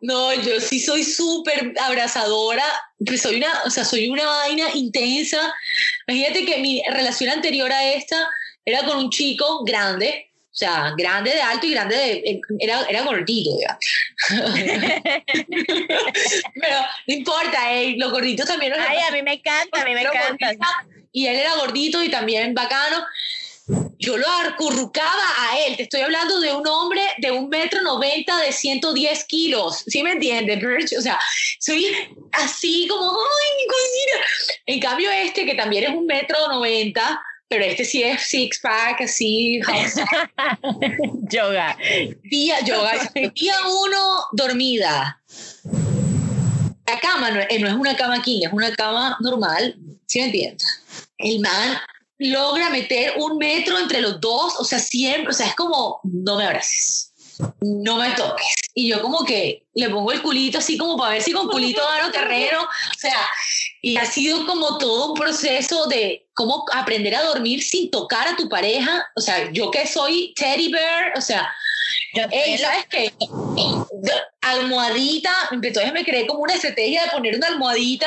No, 0.00 0.32
yo 0.34 0.60
sí 0.60 0.80
soy 0.80 1.04
súper 1.04 1.74
abrazadora, 1.80 2.64
pues 3.04 3.22
soy 3.22 3.36
una, 3.36 3.62
o 3.64 3.70
sea, 3.70 3.84
soy 3.84 4.08
una 4.08 4.26
vaina 4.26 4.68
intensa. 4.74 5.52
Imagínate 6.06 6.44
que 6.44 6.58
mi 6.58 6.82
relación 6.90 7.30
anterior 7.30 7.70
a 7.72 7.92
esta 7.92 8.28
era 8.64 8.84
con 8.84 8.98
un 8.98 9.10
chico 9.10 9.64
grande, 9.64 10.31
o 10.52 10.54
sea, 10.54 10.92
grande 10.98 11.30
de 11.30 11.40
alto 11.40 11.66
y 11.66 11.70
grande 11.70 11.96
de... 11.96 12.12
Eh, 12.12 12.40
era, 12.58 12.82
era 12.82 13.00
gordito, 13.04 13.50
ya. 13.58 13.78
Pero 16.54 16.76
no 17.06 17.14
importa, 17.14 17.72
eh, 17.72 17.94
los 17.96 18.12
gorditos 18.12 18.46
también... 18.46 18.74
Ay, 18.78 18.98
a 18.98 19.10
mí 19.12 19.22
me 19.22 19.32
encanta, 19.32 19.80
a 19.80 19.84
mí 19.86 19.94
me 19.94 20.02
encanta. 20.02 20.54
Y 21.10 21.26
él 21.26 21.36
era 21.36 21.54
gordito 21.56 22.02
y 22.02 22.10
también 22.10 22.52
bacano. 22.52 23.02
Yo 23.98 24.18
lo 24.18 24.26
acurrucaba 24.28 25.24
a 25.38 25.58
él. 25.60 25.76
Te 25.76 25.84
estoy 25.84 26.02
hablando 26.02 26.38
de 26.38 26.52
un 26.52 26.66
hombre 26.66 27.00
de 27.16 27.30
un 27.30 27.48
metro 27.48 27.80
noventa 27.80 28.38
de 28.42 28.52
110 28.52 29.24
kilos. 29.24 29.84
¿Sí 29.86 30.02
me 30.02 30.12
entiendes, 30.12 30.62
O 30.98 31.00
sea, 31.00 31.18
soy 31.60 31.86
así 32.32 32.86
como, 32.88 33.10
ay, 33.10 34.30
En 34.66 34.80
cambio 34.80 35.10
este, 35.10 35.46
que 35.46 35.54
también 35.54 35.84
es 35.84 35.90
un 35.90 36.04
metro 36.04 36.36
noventa, 36.48 37.22
pero 37.52 37.66
este 37.66 37.84
sí 37.84 38.02
es 38.02 38.22
six 38.22 38.60
pack, 38.60 39.02
así. 39.02 39.60
yoga. 41.30 41.76
Día, 42.22 42.64
yoga. 42.64 42.92
Día 43.12 43.54
uno, 43.66 44.24
dormida. 44.32 45.22
La 46.86 46.98
cama 46.98 47.30
no, 47.30 47.40
es 47.40 47.74
una 47.74 47.94
cama 47.94 48.14
aquí, 48.16 48.42
es 48.42 48.50
una 48.50 48.74
cama 48.74 49.18
normal, 49.20 49.76
¿sí 50.06 50.20
me 50.20 50.26
entiendes? 50.26 50.66
El 51.18 51.40
man 51.40 51.78
logra 52.18 52.70
meter 52.70 53.12
un 53.18 53.36
metro 53.36 53.78
entre 53.78 54.00
los 54.00 54.18
dos, 54.18 54.54
o 54.58 54.64
sea, 54.64 54.78
siempre, 54.78 55.28
o 55.28 55.34
sea, 55.34 55.48
es 55.48 55.54
como, 55.54 56.00
no 56.04 56.38
me 56.38 56.46
abraces, 56.46 57.11
no 57.62 57.96
me 57.96 58.10
toques. 58.10 58.54
Y 58.74 58.88
yo 58.88 59.00
como 59.00 59.24
que 59.24 59.66
le 59.74 59.88
pongo 59.88 60.12
el 60.12 60.22
culito 60.22 60.58
así 60.58 60.76
como 60.76 60.96
para 60.96 61.14
ver 61.14 61.22
si 61.22 61.32
con 61.32 61.48
culito 61.48 61.82
gano 61.82 62.10
terreno, 62.10 62.62
o 62.62 62.98
sea, 62.98 63.18
y 63.80 63.96
ha 63.96 64.06
sido 64.06 64.46
como 64.46 64.78
todo 64.78 65.12
un 65.12 65.18
proceso 65.18 65.86
de 65.86 66.26
cómo 66.34 66.64
aprender 66.72 67.14
a 67.14 67.22
dormir 67.22 67.62
sin 67.62 67.90
tocar 67.90 68.28
a 68.28 68.36
tu 68.36 68.48
pareja. 68.48 69.06
O 69.16 69.20
sea, 69.20 69.50
yo 69.52 69.70
que 69.70 69.86
soy 69.86 70.32
teddy 70.36 70.70
bear, 70.70 71.12
o 71.16 71.20
sea, 71.20 71.52
¿sabes 72.14 72.86
qué? 72.90 73.12
Almohadita, 74.40 75.32
entonces 75.50 75.92
me 75.92 76.04
creé 76.04 76.26
como 76.26 76.40
una 76.40 76.54
estrategia 76.54 77.04
de 77.04 77.10
poner 77.10 77.36
una 77.36 77.48
almohadita 77.48 78.06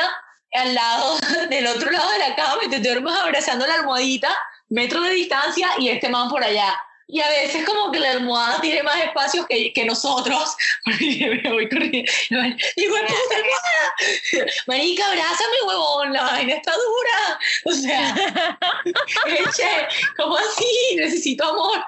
al 0.52 0.74
lado, 0.74 1.18
del 1.50 1.66
otro 1.66 1.90
lado 1.90 2.10
de 2.10 2.18
la 2.18 2.34
cama, 2.34 2.62
y 2.64 2.70
te 2.70 2.80
duermes 2.80 3.14
abrazando 3.14 3.66
la 3.66 3.74
almohadita, 3.74 4.30
metro 4.68 5.00
de 5.02 5.10
distancia, 5.10 5.68
y 5.78 5.88
este 5.88 6.08
man 6.08 6.28
por 6.28 6.42
allá. 6.42 6.74
Y 7.08 7.20
a 7.20 7.28
veces 7.28 7.64
como 7.64 7.92
que 7.92 8.00
la 8.00 8.12
almohada 8.12 8.60
tiene 8.60 8.82
más 8.82 9.00
espacios 9.02 9.46
que, 9.46 9.72
que 9.72 9.84
nosotros. 9.84 10.56
me 10.86 11.52
voy 11.52 11.68
corriendo. 11.68 12.10
Y 12.30 12.88
bueno, 12.88 13.08
almohada. 13.08 14.46
Marica, 14.66 15.06
abrázame, 15.06 15.56
huevón, 15.66 16.12
la 16.12 16.22
vaina 16.22 16.54
está 16.54 16.72
dura. 16.72 17.38
O 17.64 17.72
sea, 17.72 18.14
che, 19.56 19.88
¿cómo 20.16 20.36
así? 20.36 20.96
Necesito 20.96 21.44
amor. 21.44 21.84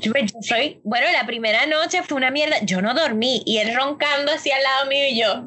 Yo, 0.00 0.12
soy, 0.42 0.80
bueno, 0.84 1.10
la 1.12 1.26
primera 1.26 1.66
noche 1.66 2.02
fue 2.02 2.16
una 2.16 2.30
mierda. 2.30 2.58
Yo 2.62 2.80
no 2.80 2.94
dormí 2.94 3.42
y 3.44 3.58
él 3.58 3.74
roncando 3.74 4.32
así 4.32 4.50
al 4.50 4.62
lado 4.62 4.86
mío 4.86 5.06
y 5.08 5.20
yo 5.20 5.44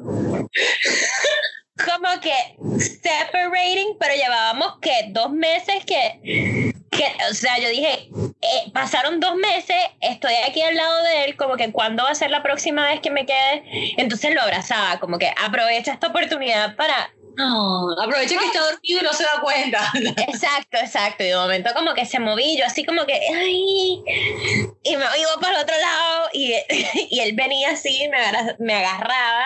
como 1.84 2.20
que 2.20 2.32
separating, 2.78 3.96
pero 3.98 4.14
llevábamos 4.14 4.78
que 4.80 4.92
dos 5.08 5.30
meses 5.30 5.84
que, 5.84 6.72
que 6.90 7.04
o 7.30 7.34
sea, 7.34 7.58
yo 7.58 7.68
dije, 7.68 8.08
eh, 8.40 8.70
pasaron 8.72 9.20
dos 9.20 9.36
meses, 9.36 9.76
estoy 10.00 10.34
aquí 10.46 10.62
al 10.62 10.76
lado 10.76 11.02
de 11.04 11.24
él, 11.24 11.36
como 11.36 11.56
que 11.56 11.70
cuándo 11.72 12.04
va 12.04 12.10
a 12.10 12.14
ser 12.14 12.30
la 12.30 12.42
próxima 12.42 12.86
vez 12.88 13.00
que 13.00 13.10
me 13.10 13.26
quede, 13.26 13.62
entonces 13.96 14.34
lo 14.34 14.42
abrazaba, 14.42 14.98
como 15.00 15.18
que 15.18 15.32
aprovecha 15.42 15.92
esta 15.92 16.08
oportunidad 16.08 16.76
para 16.76 17.12
no, 17.36 17.92
aprovecha 17.92 18.38
que 18.38 18.46
está 18.46 18.60
dormido 18.60 19.00
y 19.00 19.04
no 19.04 19.12
se 19.12 19.24
da 19.24 19.40
cuenta. 19.40 19.92
Exacto, 20.28 20.78
exacto. 20.78 21.24
Y 21.24 21.28
de 21.28 21.36
momento 21.36 21.70
como 21.74 21.94
que 21.94 22.04
se 22.04 22.18
moví, 22.18 22.56
yo 22.58 22.64
así 22.64 22.84
como 22.84 23.06
que, 23.06 23.14
ay, 23.14 24.02
y 24.82 24.96
me 24.96 25.04
iba 25.04 25.40
para 25.40 25.56
el 25.56 25.62
otro 25.62 25.74
lado 25.78 26.28
y, 26.32 26.54
y 27.10 27.20
él 27.20 27.32
venía 27.34 27.70
así, 27.70 28.08
me, 28.08 28.18
me 28.58 28.74
agarraba. 28.74 29.44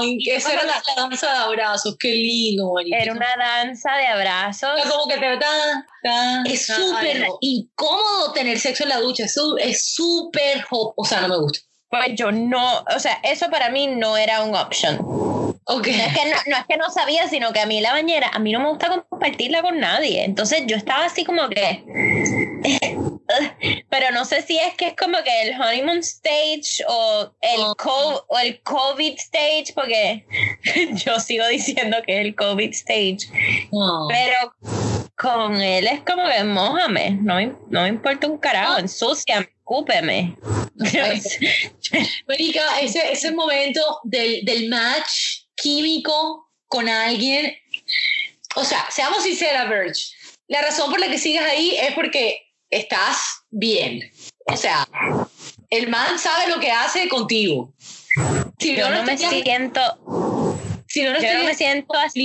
Ay, 0.00 0.18
que 0.24 0.36
esa 0.36 0.52
era 0.52 0.64
la, 0.64 0.82
danza 0.96 1.30
de 1.30 1.38
abrazos, 1.38 1.96
qué 1.98 2.08
lindo. 2.08 2.74
Era 2.90 3.12
una 3.12 3.36
danza 3.36 3.92
de 3.96 4.06
abrazos. 4.06 4.70
como 4.90 5.06
que 5.08 5.18
te 5.18 6.52
Es 6.52 6.66
súper 6.66 7.26
incómodo 7.40 8.32
tener 8.32 8.58
sexo 8.58 8.84
en 8.84 8.90
la 8.90 9.00
ducha, 9.00 9.24
es 9.24 9.94
súper, 9.94 10.66
o 10.70 11.04
sea, 11.04 11.20
no 11.22 11.28
me 11.28 11.38
gusta. 11.38 11.67
Pues 11.90 12.08
yo 12.14 12.30
no, 12.32 12.84
o 12.94 12.98
sea, 13.00 13.18
eso 13.22 13.48
para 13.50 13.70
mí 13.70 13.86
no 13.86 14.16
era 14.16 14.42
un 14.42 14.54
option. 14.54 14.98
Okay. 15.70 15.96
No, 15.96 16.02
es 16.02 16.14
que 16.14 16.24
no, 16.50 16.56
es 16.56 16.66
que 16.66 16.76
no 16.78 16.90
sabía, 16.90 17.28
sino 17.28 17.52
que 17.52 17.60
a 17.60 17.66
mí 17.66 17.80
la 17.80 17.92
bañera, 17.92 18.30
a 18.32 18.38
mí 18.38 18.52
no 18.52 18.60
me 18.60 18.68
gusta 18.70 19.04
compartirla 19.08 19.60
con 19.62 19.78
nadie. 19.80 20.24
Entonces 20.24 20.62
yo 20.66 20.76
estaba 20.76 21.04
así 21.04 21.24
como 21.24 21.48
que, 21.50 21.84
pero 23.90 24.10
no 24.12 24.24
sé 24.24 24.40
si 24.42 24.58
es 24.58 24.74
que 24.74 24.88
es 24.88 24.94
como 24.96 25.18
que 25.22 25.42
el 25.42 25.60
honeymoon 25.60 25.98
stage 25.98 26.84
o 26.88 27.32
el, 27.42 27.60
Oh. 27.60 28.24
o 28.28 28.38
el 28.38 28.62
COVID 28.62 29.14
stage, 29.18 29.72
porque 29.74 30.24
yo 31.04 31.20
sigo 31.20 31.46
diciendo 31.48 31.98
que 32.06 32.18
es 32.20 32.26
el 32.26 32.34
COVID 32.34 32.70
stage, 32.70 33.28
No. 33.70 34.06
pero 34.08 34.54
con 35.18 35.60
él 35.60 35.86
es 35.88 36.00
como 36.00 36.22
que 36.28 36.44
mojame, 36.44 37.10
no 37.20 37.34
me, 37.34 37.46
no 37.68 37.82
me 37.82 37.88
importa 37.88 38.26
un 38.28 38.38
carajo, 38.38 38.74
Ah. 38.76 38.80
ensúciame, 38.80 39.48
escúpeme. 39.58 40.36
Marica, 42.28 42.80
ese, 42.80 43.12
ese 43.12 43.32
momento 43.32 43.80
del, 44.04 44.44
del 44.44 44.68
match 44.68 45.42
químico 45.56 46.48
con 46.66 46.88
alguien, 46.88 47.52
o 48.54 48.64
sea, 48.64 48.86
seamos 48.90 49.22
sinceras, 49.22 49.68
Verge, 49.68 50.02
la 50.46 50.62
razón 50.62 50.90
por 50.90 51.00
la 51.00 51.08
que 51.08 51.18
sigues 51.18 51.42
ahí 51.42 51.76
es 51.80 51.92
porque 51.94 52.40
estás 52.70 53.42
bien. 53.50 54.10
O 54.46 54.56
sea, 54.56 54.86
el 55.70 55.88
man 55.88 56.18
sabe 56.18 56.48
lo 56.48 56.60
que 56.60 56.70
hace 56.70 57.08
contigo. 57.08 57.74
Si 58.58 58.76
yo 58.76 58.88
no 58.90 59.02
me 59.02 59.14
estarías- 59.14 59.42
siento, 59.42 59.80
si 60.86 61.02
no, 61.02 61.12
no 61.12 61.20
yo 61.20 61.34
no 61.38 61.44
me 61.44 61.54
siento 61.54 61.94
así. 61.94 62.24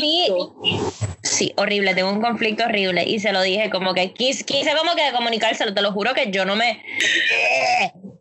Sí, 1.33 1.51
horrible, 1.57 1.95
tengo 1.95 2.11
un 2.11 2.21
conflicto 2.21 2.65
horrible. 2.65 3.03
Y 3.05 3.19
se 3.19 3.31
lo 3.31 3.41
dije 3.41 3.69
como 3.71 3.93
que 3.93 4.13
quise, 4.13 4.43
quise 4.45 4.75
como 4.75 4.95
que 4.95 5.11
comunicárselo, 5.13 5.73
te 5.73 5.81
lo 5.81 5.91
juro 5.91 6.13
que 6.13 6.29
yo 6.29 6.45
no 6.45 6.55
me... 6.55 6.83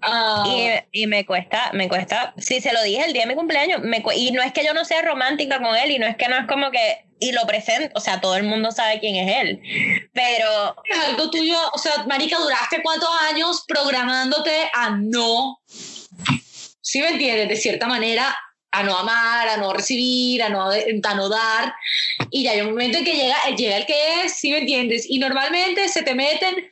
Ah, 0.00 0.44
Y, 0.46 1.02
y 1.02 1.06
me 1.06 1.24
cuesta, 1.24 1.70
me 1.74 1.88
cuesta, 1.88 2.34
sí, 2.36 2.60
se 2.60 2.72
lo 2.72 2.82
dije 2.82 3.04
el 3.04 3.12
día 3.12 3.22
de 3.22 3.28
mi 3.28 3.34
cumpleaños, 3.34 3.80
me, 3.82 4.02
y 4.16 4.32
no 4.32 4.42
es 4.42 4.52
que 4.52 4.64
yo 4.64 4.74
no 4.74 4.84
sea 4.84 5.02
romántica 5.02 5.60
con 5.60 5.76
él 5.76 5.92
y 5.92 5.98
no 5.98 6.06
es 6.06 6.16
que 6.16 6.26
no 6.26 6.36
es 6.36 6.46
como 6.48 6.72
que, 6.72 7.04
y 7.20 7.30
lo 7.30 7.46
presento, 7.46 7.92
o 7.94 8.00
sea, 8.00 8.20
todo 8.20 8.34
el 8.36 8.42
mundo 8.42 8.72
sabe 8.72 8.98
quién 8.98 9.14
es 9.14 9.36
él, 9.42 9.60
pero 10.12 10.74
es 10.84 10.98
algo 11.08 11.30
tuyo, 11.30 11.56
o 11.72 11.78
sea, 11.78 12.04
Marica, 12.08 12.36
duraste 12.38 12.82
cuántos 12.82 13.10
años 13.30 13.64
programándote 13.68 14.70
a 14.74 14.90
no, 14.90 15.60
¿sí 16.80 17.00
me 17.00 17.10
entiendes? 17.10 17.48
De 17.48 17.56
cierta 17.56 17.86
manera, 17.86 18.36
a 18.72 18.82
no 18.82 18.96
amar, 18.96 19.48
a 19.48 19.56
no 19.58 19.72
recibir, 19.72 20.42
a 20.42 20.48
no, 20.48 20.70
a 20.70 21.14
no 21.14 21.28
dar, 21.28 21.74
y 22.30 22.44
ya 22.44 22.52
hay 22.52 22.62
un 22.62 22.70
momento 22.70 22.98
en 22.98 23.04
que 23.04 23.14
llega, 23.14 23.36
llega 23.56 23.76
el 23.76 23.86
que 23.86 24.24
es, 24.24 24.34
¿sí 24.34 24.50
me 24.50 24.58
entiendes? 24.58 25.04
Y 25.08 25.18
normalmente 25.18 25.88
se 25.88 26.02
te 26.02 26.14
meten 26.14 26.70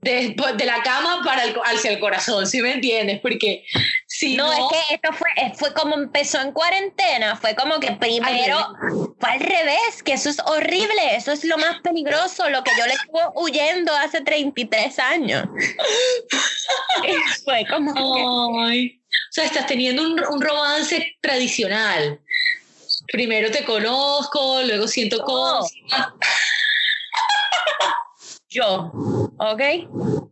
de, 0.00 0.34
de 0.56 0.64
la 0.64 0.82
cama 0.82 1.22
para 1.24 1.44
el, 1.44 1.54
hacia 1.64 1.90
el 1.90 2.00
corazón, 2.00 2.46
¿sí 2.46 2.62
me 2.62 2.72
entiendes? 2.72 3.20
Porque 3.20 3.64
si 4.06 4.36
no, 4.36 4.46
no, 4.46 4.52
es 4.52 4.60
que 4.88 4.94
esto 4.94 5.12
fue, 5.12 5.28
eh, 5.36 5.52
fue 5.54 5.74
como 5.74 5.94
empezó 5.94 6.40
en 6.40 6.52
cuarentena, 6.52 7.36
fue 7.36 7.54
como 7.54 7.78
que 7.78 7.92
primero 7.92 8.74
fue 9.20 9.30
al 9.30 9.40
revés, 9.40 10.02
que 10.04 10.14
eso 10.14 10.30
es 10.30 10.38
horrible, 10.40 11.14
eso 11.14 11.32
es 11.32 11.44
lo 11.44 11.58
más 11.58 11.80
peligroso, 11.82 12.48
lo 12.48 12.64
que 12.64 12.70
yo 12.78 12.86
le 12.86 12.94
estuve 12.94 13.20
huyendo 13.34 13.94
hace 13.94 14.22
33 14.22 14.98
años. 14.98 15.44
fue 17.44 17.66
como 17.68 17.94
que... 18.68 18.97
O 19.08 19.32
sea, 19.32 19.44
estás 19.44 19.66
teniendo 19.66 20.02
un, 20.02 20.20
un 20.30 20.40
romance 20.40 21.16
tradicional. 21.20 22.20
Primero 23.10 23.50
te 23.50 23.64
conozco, 23.64 24.62
luego 24.62 24.88
siento 24.88 25.18
No. 25.18 25.24
cosas. 25.24 25.72
Yo, 28.50 28.90
¿ok? 29.38 29.60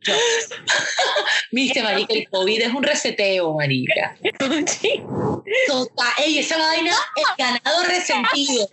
Viste, 1.52 1.82
marica, 1.82 2.14
el 2.14 2.28
COVID 2.30 2.62
es 2.62 2.72
un 2.74 2.82
reseteo, 2.82 3.52
marica. 3.54 4.16
Sí. 4.66 5.02
Total. 5.68 6.12
Ey, 6.24 6.38
esa 6.38 6.56
vaina, 6.58 6.96
el 7.16 7.24
ganado 7.36 7.84
resentido. 7.84 8.68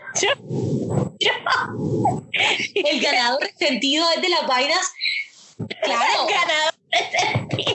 El 2.73 3.01
ganado 3.01 3.39
resentido 3.39 4.05
es 4.15 4.21
de 4.21 4.29
las 4.29 4.47
vainas. 4.47 4.93
Claro, 5.83 6.27
Ganador. 6.29 6.73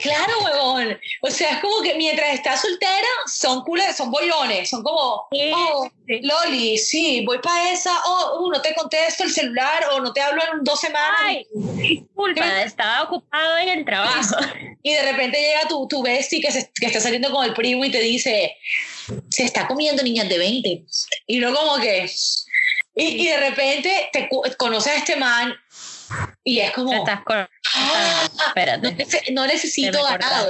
claro, 0.03 0.33
huevón. 0.45 0.99
O 1.23 1.31
sea, 1.31 1.51
es 1.53 1.59
como 1.59 1.81
que 1.83 1.95
mientras 1.95 2.35
estás 2.35 2.61
soltera, 2.61 3.09
son 3.27 3.63
culas, 3.63 3.97
son 3.97 4.11
bollones, 4.11 4.69
son 4.71 4.83
como, 4.83 5.27
oh. 5.31 5.91
Loli, 6.07 6.79
sí, 6.79 7.25
voy 7.27 7.39
para 7.39 7.71
esa, 7.73 7.93
oh, 8.07 8.41
uh, 8.41 8.51
no 8.51 8.63
te 8.63 8.75
contesto 8.75 9.25
el 9.25 9.33
celular 9.33 9.85
o 9.93 10.01
no 10.01 10.13
te 10.13 10.21
hablo 10.23 10.43
en 10.53 10.65
dos 10.65 10.81
semanas. 10.81 11.19
Ay, 11.21 11.47
disculpa, 11.55 12.63
estaba 12.63 13.03
ocupado 13.05 13.59
en 13.59 13.69
el 13.69 13.85
trabajo. 13.85 14.37
Y 14.81 14.95
de 14.95 15.03
repente 15.03 15.39
llega 15.41 15.67
tu, 15.69 15.87
tu 15.89 16.03
bestie 16.03 16.41
que, 16.41 16.53
se- 16.53 16.71
que 16.81 16.87
está 16.87 17.01
saliendo 17.01 17.33
con 17.33 17.45
el 17.45 17.53
primo 17.53 17.85
y 17.85 17.91
te 17.91 18.01
dice, 18.01 18.57
se 19.29 19.43
está 19.43 19.67
comiendo 19.67 20.03
niñas 20.05 20.29
de 20.29 20.39
20. 20.39 20.85
Y 21.27 21.39
no 21.41 21.53
como 21.53 21.77
que... 21.79 22.09
Y, 22.95 23.05
y 23.23 23.27
de 23.27 23.37
repente 23.39 24.09
te 24.13 24.29
conoces 24.57 24.93
a 24.93 24.97
este 24.97 25.17
man 25.17 25.53
y 26.45 26.61
es 26.61 26.73
como... 26.73 26.93
Estás 26.93 27.23
con... 27.25 27.37
"Ah, 27.75 28.29
no, 28.37 28.47
Espérate, 28.49 28.89
nece- 28.97 29.33
no 29.33 29.47
necesito 29.47 30.03
ganado. 30.03 30.49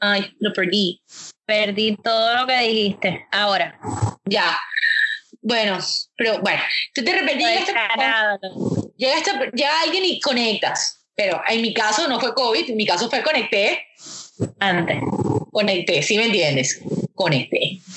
Ay, 0.00 0.34
lo 0.40 0.52
perdí. 0.52 1.00
perdí 1.44 1.96
todo 2.02 2.34
lo 2.36 2.46
que 2.46 2.58
dijiste. 2.60 3.26
Ahora, 3.32 3.78
Ya. 4.24 4.58
Bueno, 5.42 5.78
pero 6.16 6.40
bueno. 6.40 6.60
Tú 6.92 7.02
de 7.02 7.12
repente 7.12 7.36
llega, 7.44 7.54
este- 7.54 7.72
Descarado. 7.72 8.92
llega, 8.96 9.80
alguien 9.82 10.04
y 10.04 10.20
conectas. 10.20 11.04
Pero 11.14 11.40
en 11.48 11.62
mi 11.62 11.72
caso 11.72 12.08
no 12.08 12.18
fue 12.20 12.34
COVID, 12.34 12.68
en 12.70 12.76
mi 12.76 12.84
caso 12.84 13.08
fue 13.08 13.22
conecté. 13.22 13.86
antes. 14.58 14.98
Conecté, 15.52 16.02
¿sí 16.02 16.18
me 16.18 16.26
entiendes? 16.26 16.80
Conecté. 17.14 17.78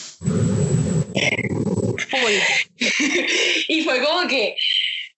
Y 3.68 3.82
fue 3.84 4.02
como 4.04 4.28
que 4.28 4.56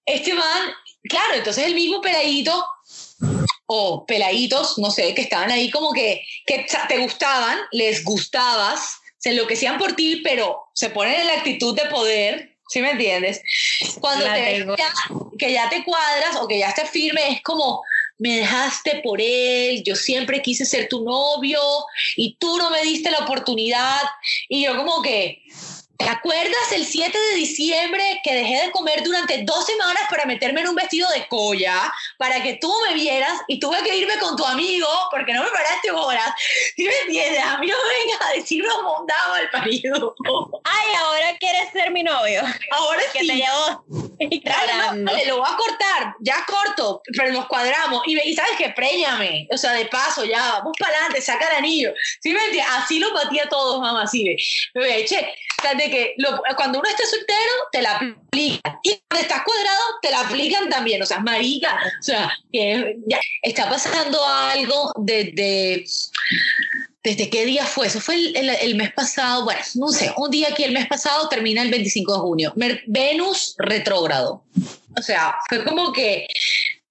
este 0.05 0.33
man, 0.33 0.71
claro, 1.03 1.35
entonces 1.35 1.65
el 1.65 1.75
mismo 1.75 2.01
peladito 2.01 2.65
o 3.65 4.05
peladitos, 4.05 4.77
no 4.77 4.91
sé, 4.91 5.13
que 5.13 5.21
estaban 5.21 5.49
ahí 5.51 5.69
como 5.71 5.93
que, 5.93 6.21
que 6.45 6.65
te 6.87 6.97
gustaban, 6.97 7.57
les 7.71 8.03
gustabas, 8.03 8.97
se 9.17 9.29
enloquecían 9.29 9.77
por 9.77 9.93
ti, 9.93 10.21
pero 10.23 10.59
se 10.73 10.89
ponen 10.89 11.21
en 11.21 11.27
la 11.27 11.33
actitud 11.35 11.75
de 11.75 11.85
poder, 11.85 12.57
¿sí 12.67 12.81
me 12.81 12.91
entiendes? 12.91 13.41
Cuando 13.99 14.25
La 14.25 14.33
te 14.33 14.41
ves 14.41 14.65
ya- 14.77 14.93
que 15.37 15.53
ya 15.53 15.69
te 15.69 15.83
cuadras 15.83 16.35
o 16.41 16.47
que 16.47 16.59
ya 16.59 16.69
estás 16.69 16.89
firme, 16.89 17.31
es 17.31 17.41
como, 17.43 17.81
me 18.17 18.37
dejaste 18.37 19.01
por 19.03 19.19
él, 19.21 19.83
yo 19.83 19.95
siempre 19.95 20.41
quise 20.41 20.65
ser 20.65 20.87
tu 20.89 21.03
novio 21.03 21.59
y 22.15 22.35
tú 22.35 22.57
no 22.57 22.69
me 22.69 22.81
diste 22.83 23.09
la 23.09 23.19
oportunidad. 23.19 24.01
Y 24.49 24.63
yo 24.65 24.75
como 24.77 25.01
que, 25.01 25.41
¿te 26.03 26.09
acuerdas 26.09 26.71
el 26.71 26.85
7 26.85 27.17
de 27.17 27.35
diciembre 27.35 28.21
que 28.23 28.33
dejé 28.33 28.65
de 28.65 28.71
comer 28.71 29.03
durante 29.03 29.43
dos 29.43 29.65
semanas 29.65 30.03
para 30.09 30.25
meterme 30.25 30.61
en 30.61 30.69
un 30.69 30.75
vestido 30.75 31.09
de 31.11 31.27
colla, 31.27 31.93
para 32.17 32.41
que 32.41 32.55
tú 32.55 32.73
me 32.87 32.93
vieras 32.93 33.33
y 33.47 33.59
tuve 33.59 33.81
que 33.83 33.95
irme 33.95 34.17
con 34.19 34.35
tu 34.35 34.45
amigo 34.45 34.87
porque 35.11 35.33
no 35.33 35.43
me 35.43 35.49
paraste 35.49 35.91
horas? 35.91 36.31
¿Sí 36.75 36.83
me 36.83 36.93
entiendes? 37.05 37.43
A 37.43 37.57
mí 37.57 37.67
no 37.67 37.75
me 37.75 37.99
vengas 37.99 38.29
a 38.29 38.33
decir 38.33 38.63
lo 38.63 38.81
mondado 38.83 39.33
al 39.35 39.49
parido. 39.49 40.15
Ay, 40.63 40.93
ahora 40.99 41.37
quieres 41.39 41.71
ser 41.71 41.91
mi 41.91 42.03
novio. 42.03 42.41
Ahora 42.71 43.01
Que 43.13 43.19
sí. 43.19 43.27
te 43.27 43.35
llevo 43.35 43.85
Dale, 44.43 44.99
no, 45.01 45.11
dale, 45.11 45.25
lo 45.25 45.37
voy 45.37 45.49
a 45.51 45.55
cortar, 45.57 46.15
ya 46.19 46.45
corto, 46.45 47.01
pero 47.17 47.31
nos 47.31 47.47
cuadramos. 47.47 48.03
Y, 48.05 48.15
me- 48.15 48.23
y 48.23 48.35
sabes 48.35 48.55
que 48.57 48.69
préñame, 48.69 49.47
o 49.51 49.57
sea, 49.57 49.71
de 49.73 49.85
paso, 49.85 50.23
ya, 50.25 50.39
vamos 50.59 50.73
para 50.77 50.91
adelante, 50.93 51.21
saca 51.21 51.47
el 51.49 51.55
anillo. 51.57 51.91
¿Sí 52.21 52.29
me 52.31 52.39
entiendes? 52.45 52.71
Así 52.77 52.99
lo 52.99 53.11
batía 53.13 53.43
a 53.45 53.49
todos, 53.49 53.79
mamá, 53.81 54.03
así 54.03 54.23
de, 54.23 54.37
bebé, 54.79 55.05
che, 55.05 55.33
o 55.61 55.67
sea, 55.67 55.75
de 55.75 55.89
que 55.89 56.13
lo- 56.17 56.41
cuando 56.55 56.79
uno 56.79 56.89
está 56.89 57.03
soltero, 57.05 57.53
te 57.71 57.81
la 57.81 57.95
aplican. 57.95 58.79
Y 58.83 59.01
cuando 59.07 59.21
estás 59.27 59.43
cuadrado, 59.43 59.83
te 60.01 60.09
la 60.11 60.21
aplican 60.21 60.69
también, 60.69 61.01
o 61.01 61.05
sea, 61.05 61.19
marica, 61.19 61.79
o 61.99 62.03
sea, 62.03 62.31
que 62.51 62.95
ya 63.07 63.19
está 63.43 63.69
pasando 63.69 64.19
algo 64.25 64.91
desde... 64.97 65.85
¿Desde 67.03 67.31
qué 67.31 67.45
día 67.47 67.65
fue? 67.65 67.87
Eso 67.87 67.99
fue 67.99 68.13
el, 68.13 68.35
el- 68.35 68.49
el 68.49 68.75
mes 68.75 68.93
pasado. 68.93 69.43
Bueno, 69.43 69.59
no 69.73 69.87
sé, 69.89 70.13
un 70.17 70.29
día 70.29 70.49
aquí 70.51 70.63
el 70.63 70.71
mes 70.71 70.85
pasado 70.87 71.27
termina 71.29 71.63
el 71.63 71.71
25 71.71 72.13
de 72.13 72.19
junio. 72.19 72.53
Mer- 72.55 72.83
Venus 72.85 73.55
retrógrado. 73.57 74.43
O 74.97 75.01
sea, 75.01 75.35
fue 75.49 75.63
como 75.63 75.91
que 75.91 76.27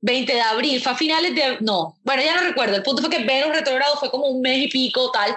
20 0.01 0.33
de 0.35 0.41
abril, 0.41 0.83
fue 0.83 0.91
a 0.93 0.97
finales 0.97 1.33
de... 1.37 1.59
No, 1.61 1.97
bueno, 2.03 2.23
ya 2.25 2.35
no 2.35 2.43
recuerdo. 2.49 2.75
El 2.75 2.83
punto 2.83 3.03
fue 3.03 3.11
que 3.11 3.23
Venus 3.25 3.55
retrógrado 3.55 3.97
fue 3.99 4.11
como 4.11 4.27
un 4.27 4.41
mes 4.43 4.59
y 4.59 4.69
pico, 4.69 5.13
tal. 5.13 5.37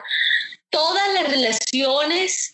Todas 0.71 1.13
las 1.13 1.29
relaciones 1.29 2.52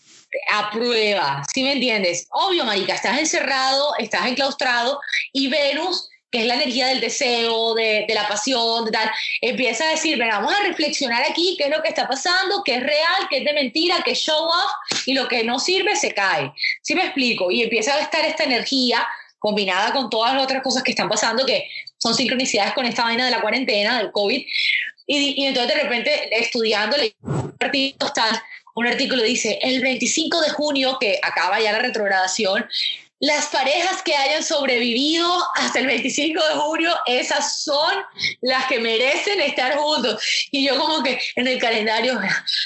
a 0.51 0.71
prueba, 0.71 1.43
¿sí 1.53 1.63
me 1.63 1.73
entiendes? 1.73 2.27
Obvio, 2.31 2.65
marica, 2.65 2.93
estás 2.93 3.17
encerrado, 3.17 3.93
estás 3.97 4.27
enclaustrado 4.27 4.99
y 5.33 5.47
Venus, 5.47 6.09
que 6.31 6.41
es 6.41 6.45
la 6.45 6.55
energía 6.55 6.87
del 6.87 7.01
deseo, 7.01 7.73
de, 7.73 8.05
la 8.09 8.27
pasión, 8.27 8.85
de 8.85 8.91
tal, 8.91 9.09
empieza 9.41 9.85
a 9.85 9.91
decir, 9.91 10.17
venga, 10.17 10.39
vamos 10.39 10.53
a 10.53 10.63
reflexionar 10.63 11.23
aquí 11.27 11.55
qué 11.57 11.65
es 11.65 11.69
lo 11.71 11.81
que 11.81 11.89
está 11.89 12.07
pasando, 12.07 12.63
qué 12.63 12.75
es 12.75 12.83
real, 12.83 13.27
qué 13.29 13.37
es 13.39 13.45
de 13.45 13.53
mentira, 13.53 14.01
qué 14.05 14.11
es 14.11 14.19
show 14.19 14.45
off 14.45 14.71
y 15.07 15.13
lo 15.13 15.27
que 15.27 15.43
no 15.43 15.59
sirve 15.59 15.95
se 15.95 16.13
cae. 16.13 16.51
¿Sí 16.83 16.93
me 16.93 17.05
explico? 17.05 17.49
Y 17.49 17.63
empieza 17.63 17.95
a 17.95 18.01
estar 18.01 18.23
esta 18.23 18.43
energía 18.43 19.07
combinada 19.39 19.91
con 19.91 20.09
todas 20.09 20.33
las 20.35 20.43
otras 20.43 20.61
cosas 20.61 20.83
que 20.83 20.91
están 20.91 21.09
pasando 21.09 21.45
que 21.45 21.67
son 21.97 22.13
sincronicidades 22.13 22.73
con 22.73 22.85
esta 22.85 23.03
vaina 23.03 23.25
de 23.25 23.31
la 23.31 23.41
cuarentena, 23.41 23.97
del 23.97 24.11
COVID. 24.11 24.45
Y, 25.07 25.45
entonces 25.45 25.75
de 25.75 25.81
repente 25.81 26.39
estudiando, 26.39 26.95
artículo, 27.59 28.11
tal, 28.13 28.39
un 28.79 28.87
artículo 28.87 29.23
dice, 29.23 29.59
el 29.61 29.81
25 29.81 30.39
de 30.39 30.49
junio, 30.51 30.97
que 30.99 31.19
acaba 31.21 31.59
ya 31.59 31.73
la 31.73 31.79
retrogradación, 31.79 32.65
las 33.19 33.47
parejas 33.47 34.01
que 34.01 34.15
hayan 34.15 34.41
sobrevivido 34.41 35.27
hasta 35.55 35.79
el 35.79 35.87
25 35.87 36.41
de 36.41 36.53
julio, 36.55 36.95
esas 37.05 37.61
son 37.61 37.93
las 38.39 38.65
que 38.67 38.79
merecen 38.79 39.41
estar 39.41 39.75
juntos. 39.75 40.23
Y 40.51 40.65
yo 40.65 40.79
como 40.79 41.03
que 41.03 41.19
en 41.35 41.47
el 41.47 41.59
calendario, 41.59 42.17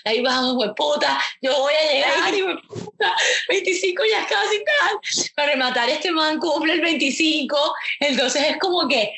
ahí 0.05 0.21
vamos, 0.21 0.63
puta, 0.75 1.19
yo 1.41 1.57
voy 1.57 1.73
a 1.73 1.91
llegar 1.91 2.35
y 2.35 2.43
25 3.49 4.03
ya 4.11 4.27
casi 4.27 4.63
tal. 4.63 5.25
Para 5.35 5.53
rematar, 5.53 5.89
este 5.89 6.11
man 6.11 6.37
cumple 6.37 6.73
el 6.73 6.81
25, 6.81 7.57
entonces 8.01 8.43
es 8.49 8.57
como 8.59 8.87
que 8.87 9.11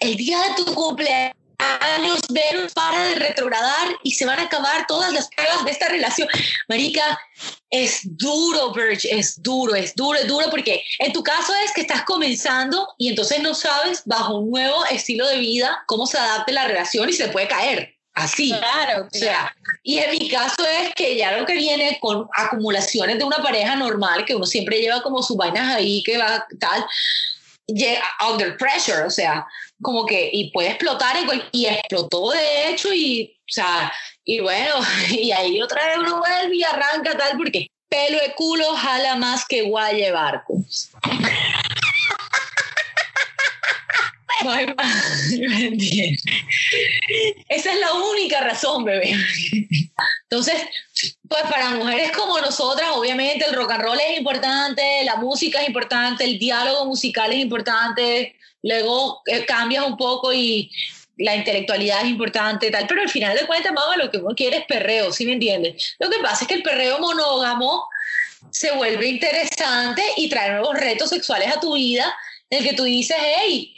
el 0.00 0.16
día 0.16 0.38
de 0.40 0.64
tu 0.64 0.74
cumpleaños 0.74 1.41
años 1.80 2.20
Venus 2.28 2.72
para 2.72 3.04
de 3.08 3.14
retrogradar 3.16 3.88
y 4.02 4.12
se 4.12 4.26
van 4.26 4.38
a 4.38 4.44
acabar 4.44 4.86
todas 4.86 5.12
las 5.12 5.28
pruebas 5.28 5.64
de 5.64 5.70
esta 5.70 5.88
relación. 5.88 6.28
Marica, 6.68 7.18
es 7.70 8.00
duro, 8.04 8.72
Verge, 8.72 9.18
es 9.18 9.42
duro, 9.42 9.74
es 9.74 9.94
duro, 9.94 10.18
es 10.18 10.26
duro 10.26 10.46
porque 10.50 10.84
en 10.98 11.12
tu 11.12 11.22
caso 11.22 11.52
es 11.64 11.72
que 11.72 11.82
estás 11.82 12.02
comenzando 12.04 12.88
y 12.98 13.08
entonces 13.08 13.40
no 13.40 13.54
sabes 13.54 14.02
bajo 14.04 14.38
un 14.38 14.50
nuevo 14.50 14.84
estilo 14.86 15.26
de 15.28 15.38
vida 15.38 15.82
cómo 15.86 16.06
se 16.06 16.18
adapte 16.18 16.52
la 16.52 16.66
relación 16.66 17.08
y 17.08 17.12
se 17.12 17.28
puede 17.28 17.48
caer. 17.48 17.96
Así. 18.14 18.50
Claro. 18.50 19.08
O 19.10 19.18
sea, 19.18 19.56
y 19.82 19.98
en 19.98 20.10
mi 20.10 20.28
caso 20.28 20.62
es 20.82 20.94
que 20.94 21.16
ya 21.16 21.32
lo 21.36 21.46
que 21.46 21.54
viene 21.54 21.98
con 22.00 22.28
acumulaciones 22.36 23.18
de 23.18 23.24
una 23.24 23.38
pareja 23.38 23.74
normal, 23.74 24.26
que 24.26 24.34
uno 24.34 24.44
siempre 24.44 24.80
lleva 24.80 25.02
como 25.02 25.22
sus 25.22 25.36
vainas 25.36 25.74
ahí, 25.74 26.02
que 26.02 26.18
va 26.18 26.46
tal, 26.60 26.84
under 28.20 28.56
pressure, 28.56 29.04
o 29.06 29.10
sea, 29.10 29.46
como 29.80 30.06
que, 30.06 30.30
y 30.32 30.50
puede 30.50 30.70
explotar, 30.70 31.16
y 31.52 31.66
explotó 31.66 32.30
de 32.30 32.70
hecho, 32.70 32.92
y, 32.92 33.36
o 33.40 33.52
sea, 33.52 33.92
y 34.24 34.40
bueno, 34.40 34.74
y 35.10 35.32
ahí 35.32 35.60
otra 35.60 35.86
vez 35.86 35.98
uno 35.98 36.18
vuelve 36.18 36.56
y 36.56 36.62
arranca 36.62 37.16
tal, 37.16 37.36
porque 37.36 37.68
pelo 37.88 38.18
de 38.18 38.32
culo 38.34 38.74
jala 38.74 39.16
más 39.16 39.44
que 39.46 39.62
guaye 39.62 40.10
barco. 40.12 40.54
No 44.44 44.50
hay 44.50 44.66
más. 44.74 45.30
Esa 47.48 47.72
es 47.72 47.80
la 47.80 47.92
única 47.92 48.40
razón, 48.40 48.84
bebé. 48.84 49.14
Entonces, 50.32 50.62
pues 51.28 51.42
para 51.42 51.72
mujeres 51.72 52.10
como 52.12 52.40
nosotras, 52.40 52.88
obviamente 52.94 53.44
el 53.44 53.54
rock 53.54 53.72
and 53.72 53.82
roll 53.82 54.00
es 54.00 54.16
importante, 54.16 55.04
la 55.04 55.16
música 55.16 55.60
es 55.60 55.68
importante, 55.68 56.24
el 56.24 56.38
diálogo 56.38 56.86
musical 56.86 57.30
es 57.32 57.38
importante, 57.40 58.34
luego 58.62 59.20
eh, 59.26 59.44
cambias 59.44 59.84
un 59.84 59.98
poco 59.98 60.32
y 60.32 60.72
la 61.18 61.36
intelectualidad 61.36 62.00
es 62.00 62.08
importante, 62.08 62.70
tal, 62.70 62.86
pero 62.86 63.02
al 63.02 63.10
final 63.10 63.36
de 63.36 63.46
cuentas, 63.46 63.74
mamá, 63.74 63.94
lo 63.98 64.10
que 64.10 64.16
uno 64.16 64.34
quiere 64.34 64.56
es 64.56 64.64
perreo, 64.64 65.12
¿sí 65.12 65.26
me 65.26 65.34
entiendes? 65.34 65.96
Lo 65.98 66.08
que 66.08 66.18
pasa 66.20 66.44
es 66.44 66.48
que 66.48 66.54
el 66.54 66.62
perreo 66.62 66.98
monógamo 66.98 67.86
se 68.50 68.72
vuelve 68.72 69.08
interesante 69.08 70.02
y 70.16 70.30
trae 70.30 70.52
nuevos 70.52 70.74
retos 70.78 71.10
sexuales 71.10 71.54
a 71.54 71.60
tu 71.60 71.74
vida, 71.74 72.10
en 72.48 72.60
el 72.60 72.70
que 72.70 72.74
tú 72.74 72.84
dices, 72.84 73.18
hey, 73.20 73.76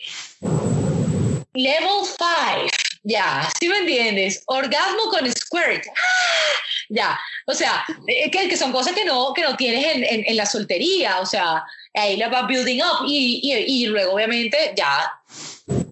level 1.52 2.04
5, 2.04 2.83
ya, 3.04 3.48
¿sí 3.60 3.68
me 3.68 3.78
entiendes? 3.78 4.42
Orgasmo 4.46 5.10
con 5.10 5.30
squirt, 5.30 5.86
¡Ah! 5.86 6.54
ya, 6.88 7.20
o 7.46 7.54
sea, 7.54 7.84
eh, 8.08 8.30
que, 8.30 8.48
que, 8.48 8.56
son 8.56 8.72
cosas 8.72 8.94
que 8.94 9.04
no, 9.04 9.32
que 9.34 9.42
no 9.42 9.56
tienes 9.56 9.94
en, 9.94 10.04
en, 10.04 10.24
en 10.26 10.36
la 10.36 10.46
soltería, 10.46 11.20
o 11.20 11.26
sea, 11.26 11.64
ahí 11.94 12.16
la 12.16 12.28
vas 12.28 12.46
building 12.48 12.82
up 12.82 13.06
y, 13.06 13.40
y, 13.42 13.82
y, 13.82 13.86
luego 13.86 14.14
obviamente 14.14 14.72
ya 14.76 15.12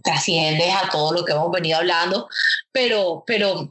trasciendes 0.03 0.75
a 0.75 0.89
todo 0.91 1.13
lo 1.13 1.25
que 1.25 1.33
hemos 1.33 1.51
venido 1.51 1.79
hablando, 1.79 2.29
pero, 2.73 3.23
pero 3.27 3.71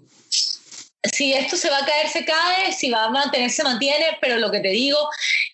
si 1.12 1.34
esto 1.34 1.58
se 1.58 1.70
va 1.70 1.80
a 1.80 1.86
caer, 1.86 2.08
se 2.10 2.24
cae, 2.24 2.72
si 2.72 2.92
va 2.92 3.06
a 3.06 3.10
mantenerse, 3.10 3.58
se 3.58 3.64
mantiene, 3.64 4.18
pero 4.22 4.38
lo 4.38 4.52
que 4.52 4.60
te 4.60 4.70
digo, 4.70 4.98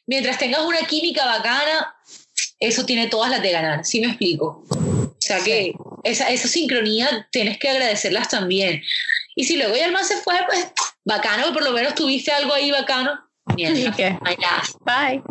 mientras 0.06 0.38
tengas 0.38 0.62
una 0.62 0.86
química 0.86 1.26
bacana, 1.26 1.96
eso 2.60 2.86
tiene 2.86 3.08
todas 3.08 3.32
las 3.32 3.42
de 3.42 3.52
ganar, 3.52 3.86
¿sí 3.86 4.02
me 4.02 4.08
explico? 4.08 4.64
O 5.28 5.34
sea 5.34 5.44
que 5.44 5.74
esa, 6.06 6.30
esa 6.30 6.48
sincronía 6.48 7.28
tienes 7.32 7.58
que 7.58 7.68
agradecerlas 7.68 8.30
también. 8.30 8.82
Y 9.36 9.44
si 9.44 9.58
luego 9.58 9.76
ya 9.76 9.88
el 9.88 9.92
más 9.92 10.08
se 10.08 10.16
fue, 10.18 10.36
pues 10.48 10.68
bacano, 11.04 11.52
por 11.52 11.64
lo 11.64 11.74
menos 11.74 11.96
tuviste 11.96 12.32
algo 12.32 12.54
ahí 12.54 12.72
bacano. 12.72 13.20
Mientras, 13.58 13.98
Bye. 14.86 15.22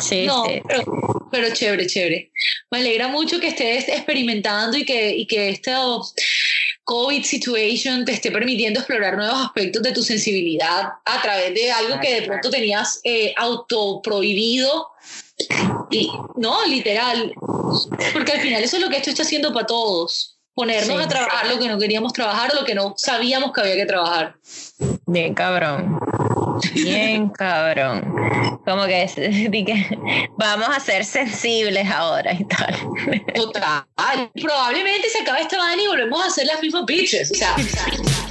Sí, 0.00 0.26
no, 0.26 0.42
Pero, 0.44 1.28
pero, 1.30 1.54
chévere, 1.54 1.86
chévere. 1.86 2.32
Me 2.72 2.78
alegra 2.78 3.06
mucho 3.06 3.38
que 3.38 3.48
estés 3.48 3.88
experimentando 3.88 4.76
y 4.76 4.84
que, 4.84 5.14
y 5.16 5.26
que 5.26 5.50
esta 5.50 5.78
COVID 6.82 7.22
situation 7.22 8.04
te 8.04 8.12
esté 8.12 8.32
permitiendo 8.32 8.80
explorar 8.80 9.16
nuevos 9.16 9.44
aspectos 9.44 9.82
de 9.82 9.92
tu 9.92 10.02
sensibilidad 10.02 10.88
a 11.04 11.22
través 11.22 11.54
de 11.54 11.70
algo 11.70 12.00
que 12.00 12.14
de 12.14 12.22
pronto 12.22 12.50
tenías 12.50 13.00
eh, 13.04 13.32
autoprohibido. 13.36 14.88
Y 15.90 16.10
no, 16.36 16.64
literal. 16.66 17.32
Porque 18.12 18.32
al 18.32 18.40
final 18.40 18.62
eso 18.62 18.76
es 18.76 18.82
lo 18.82 18.88
que 18.88 18.96
esto 18.96 19.10
está 19.10 19.22
haciendo 19.22 19.52
para 19.52 19.66
todos. 19.66 20.38
Ponernos 20.54 21.00
a 21.02 21.08
trabajar 21.08 21.46
lo 21.46 21.58
que 21.58 21.68
no 21.68 21.78
queríamos 21.78 22.12
trabajar 22.12 22.52
lo 22.54 22.64
que 22.64 22.74
no 22.74 22.92
sabíamos 22.98 23.52
que 23.52 23.62
había 23.62 23.76
que 23.76 23.86
trabajar. 23.86 24.36
Bien, 25.06 25.34
cabrón. 25.34 25.98
Bien, 26.74 27.28
cabrón. 27.38 28.14
Como 28.64 28.84
que, 28.84 29.06
que 29.66 29.98
vamos 30.36 30.68
a 30.68 30.80
ser 30.80 31.04
sensibles 31.04 31.90
ahora 31.90 32.32
y 32.34 32.44
tal. 32.44 32.76
Total. 33.34 33.84
Probablemente 34.40 35.08
se 35.08 35.20
acabe 35.22 35.42
esta 35.42 35.58
vaina 35.58 35.82
y 35.82 35.86
volvemos 35.86 36.22
a 36.22 36.26
hacer 36.26 36.46
las 36.46 36.60
mismas 36.60 36.84
bitches. 36.86 37.30
O 37.30 37.34
sea, 37.34 37.56